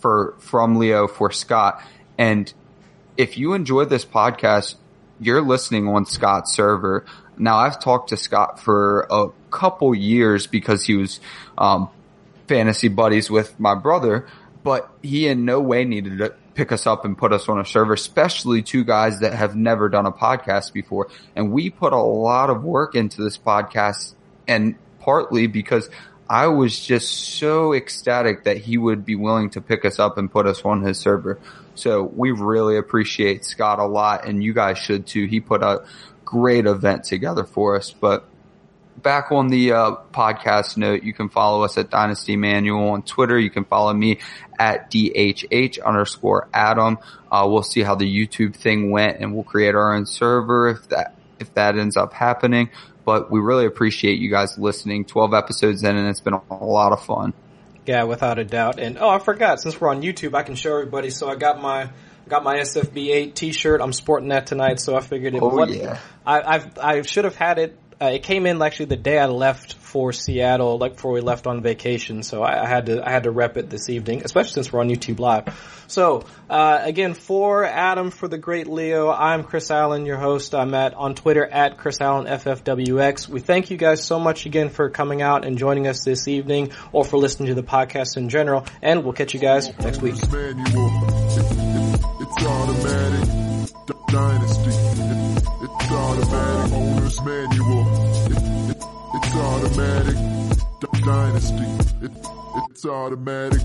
for, 0.00 0.34
from 0.38 0.76
Leo 0.76 1.08
for 1.08 1.30
Scott. 1.30 1.82
And 2.18 2.52
if 3.16 3.38
you 3.38 3.54
enjoy 3.54 3.84
this 3.86 4.04
podcast, 4.04 4.76
you're 5.20 5.42
listening 5.42 5.88
on 5.88 6.06
Scott's 6.06 6.52
server. 6.52 7.04
Now 7.38 7.56
I've 7.56 7.80
talked 7.80 8.10
to 8.10 8.16
Scott 8.16 8.60
for 8.60 9.06
a 9.10 9.28
couple 9.50 9.94
years 9.94 10.46
because 10.46 10.84
he 10.84 10.96
was, 10.96 11.20
um, 11.56 11.88
fantasy 12.48 12.88
buddies 12.88 13.30
with 13.30 13.58
my 13.58 13.74
brother, 13.74 14.26
but 14.62 14.90
he 15.02 15.26
in 15.26 15.44
no 15.44 15.60
way 15.60 15.84
needed 15.84 16.18
to 16.18 16.34
pick 16.54 16.72
us 16.72 16.86
up 16.86 17.04
and 17.04 17.16
put 17.16 17.32
us 17.32 17.48
on 17.48 17.58
a 17.58 17.64
server, 17.64 17.94
especially 17.94 18.62
two 18.62 18.84
guys 18.84 19.20
that 19.20 19.32
have 19.32 19.56
never 19.56 19.88
done 19.88 20.06
a 20.06 20.12
podcast 20.12 20.72
before. 20.72 21.08
And 21.34 21.52
we 21.52 21.70
put 21.70 21.92
a 21.92 22.02
lot 22.02 22.50
of 22.50 22.62
work 22.62 22.94
into 22.94 23.22
this 23.22 23.38
podcast 23.38 24.14
and 24.46 24.74
partly 25.00 25.46
because 25.46 25.88
I 26.28 26.46
was 26.46 26.78
just 26.78 27.10
so 27.10 27.74
ecstatic 27.74 28.44
that 28.44 28.58
he 28.58 28.78
would 28.78 29.04
be 29.04 29.16
willing 29.16 29.50
to 29.50 29.60
pick 29.60 29.84
us 29.84 29.98
up 29.98 30.18
and 30.18 30.30
put 30.30 30.46
us 30.46 30.62
on 30.64 30.82
his 30.82 30.98
server. 30.98 31.38
So 31.74 32.02
we 32.02 32.30
really 32.30 32.76
appreciate 32.76 33.44
Scott 33.44 33.78
a 33.78 33.86
lot 33.86 34.26
and 34.26 34.42
you 34.42 34.52
guys 34.52 34.78
should 34.78 35.06
too. 35.06 35.26
He 35.26 35.40
put 35.40 35.62
a 35.62 35.84
great 36.32 36.64
event 36.64 37.04
together 37.04 37.44
for 37.44 37.76
us, 37.76 37.90
but 37.90 38.26
back 38.96 39.30
on 39.32 39.48
the 39.48 39.72
uh, 39.72 39.96
podcast 40.12 40.78
note, 40.78 41.02
you 41.02 41.12
can 41.12 41.28
follow 41.28 41.62
us 41.62 41.76
at 41.76 41.90
Dynasty 41.90 42.36
Manual 42.36 42.90
on 42.90 43.02
Twitter. 43.02 43.38
You 43.38 43.50
can 43.50 43.64
follow 43.64 43.92
me 43.92 44.20
at 44.58 44.90
DHH 44.90 45.82
underscore 45.84 46.48
Adam. 46.54 46.98
Uh, 47.30 47.46
we'll 47.50 47.62
see 47.62 47.82
how 47.82 47.94
the 47.94 48.06
YouTube 48.06 48.54
thing 48.54 48.90
went 48.90 49.20
and 49.20 49.34
we'll 49.34 49.44
create 49.44 49.74
our 49.74 49.94
own 49.94 50.06
server 50.06 50.70
if 50.70 50.88
that, 50.88 51.14
if 51.38 51.52
that 51.54 51.76
ends 51.76 51.98
up 51.98 52.14
happening. 52.14 52.70
But 53.04 53.30
we 53.30 53.40
really 53.40 53.66
appreciate 53.66 54.18
you 54.18 54.30
guys 54.30 54.56
listening. 54.56 55.04
12 55.04 55.34
episodes 55.34 55.82
in 55.82 55.94
and 55.94 56.08
it's 56.08 56.20
been 56.20 56.34
a 56.34 56.64
lot 56.64 56.92
of 56.92 57.04
fun. 57.04 57.34
Yeah, 57.84 58.04
without 58.04 58.38
a 58.38 58.44
doubt. 58.44 58.78
And 58.78 58.96
oh, 58.96 59.08
I 59.08 59.18
forgot, 59.18 59.60
since 59.60 59.78
we're 59.78 59.90
on 59.90 60.02
YouTube, 60.02 60.34
I 60.34 60.44
can 60.44 60.54
show 60.54 60.72
everybody. 60.72 61.10
So 61.10 61.28
I 61.28 61.34
got 61.34 61.60
my, 61.60 61.90
got 62.28 62.44
my 62.44 62.56
SFB8 62.56 63.34
t-shirt. 63.34 63.80
I'm 63.80 63.92
sporting 63.92 64.28
that 64.28 64.46
tonight, 64.46 64.80
so 64.80 64.96
I 64.96 65.00
figured 65.00 65.34
it. 65.34 65.42
Oh, 65.42 65.48
what, 65.48 65.70
yeah. 65.70 65.98
I, 66.26 66.40
I've, 66.42 66.78
I 66.78 67.02
should 67.02 67.24
have 67.24 67.36
had 67.36 67.58
it 67.58 67.78
uh, 68.02 68.06
it 68.06 68.24
came 68.24 68.46
in 68.46 68.60
actually 68.60 68.86
the 68.86 68.96
day 68.96 69.16
I 69.16 69.26
left 69.26 69.74
for 69.74 70.12
Seattle, 70.12 70.76
like 70.76 70.94
before 70.94 71.12
we 71.12 71.20
left 71.20 71.46
on 71.46 71.62
vacation. 71.62 72.24
So 72.24 72.42
I, 72.42 72.64
I, 72.64 72.66
had 72.66 72.86
to 72.86 73.06
I 73.06 73.12
had 73.12 73.24
to 73.24 73.30
rep 73.30 73.56
it 73.56 73.70
this 73.70 73.88
evening, 73.88 74.22
especially 74.24 74.54
since 74.54 74.72
we're 74.72 74.80
on 74.80 74.88
YouTube 74.88 75.20
Live. 75.20 75.84
So 75.86 76.24
uh, 76.50 76.80
again, 76.82 77.14
for 77.14 77.64
Adam, 77.64 78.10
for 78.10 78.26
the 78.26 78.38
great 78.38 78.66
Leo, 78.66 79.08
I'm 79.08 79.44
Chris 79.44 79.70
Allen, 79.70 80.04
your 80.04 80.16
host. 80.16 80.52
I'm 80.52 80.74
at 80.74 80.94
on 80.94 81.14
Twitter 81.14 81.46
at 81.46 81.78
Chris 81.78 82.00
Allen 82.00 82.26
FFWX. 82.26 83.28
We 83.28 83.38
thank 83.38 83.70
you 83.70 83.76
guys 83.76 84.02
so 84.02 84.18
much 84.18 84.46
again 84.46 84.70
for 84.70 84.90
coming 84.90 85.22
out 85.22 85.44
and 85.44 85.56
joining 85.56 85.86
us 85.86 86.02
this 86.02 86.26
evening, 86.26 86.72
or 86.90 87.04
for 87.04 87.18
listening 87.18 87.50
to 87.50 87.54
the 87.54 87.62
podcast 87.62 88.16
in 88.16 88.30
general. 88.30 88.66
And 88.80 89.04
we'll 89.04 89.12
catch 89.12 89.32
you 89.32 89.40
guys 89.40 89.70
next 89.78 90.02
week. 90.02 90.16
It's 92.42 92.50
automatic. 92.50 93.28
Dynasty. 94.08 94.70
It, 94.70 95.70
It's 95.78 95.92
automatic. 95.92 96.72
Owner's 96.72 97.22
manual. 97.22 97.86
It, 98.26 98.32
it, 98.32 98.84
it's 99.14 99.36
automatic. 99.36 100.16
Dynasty. 101.04 101.66
It, 102.04 102.10
it's 102.68 102.84
automatic. 102.84 103.60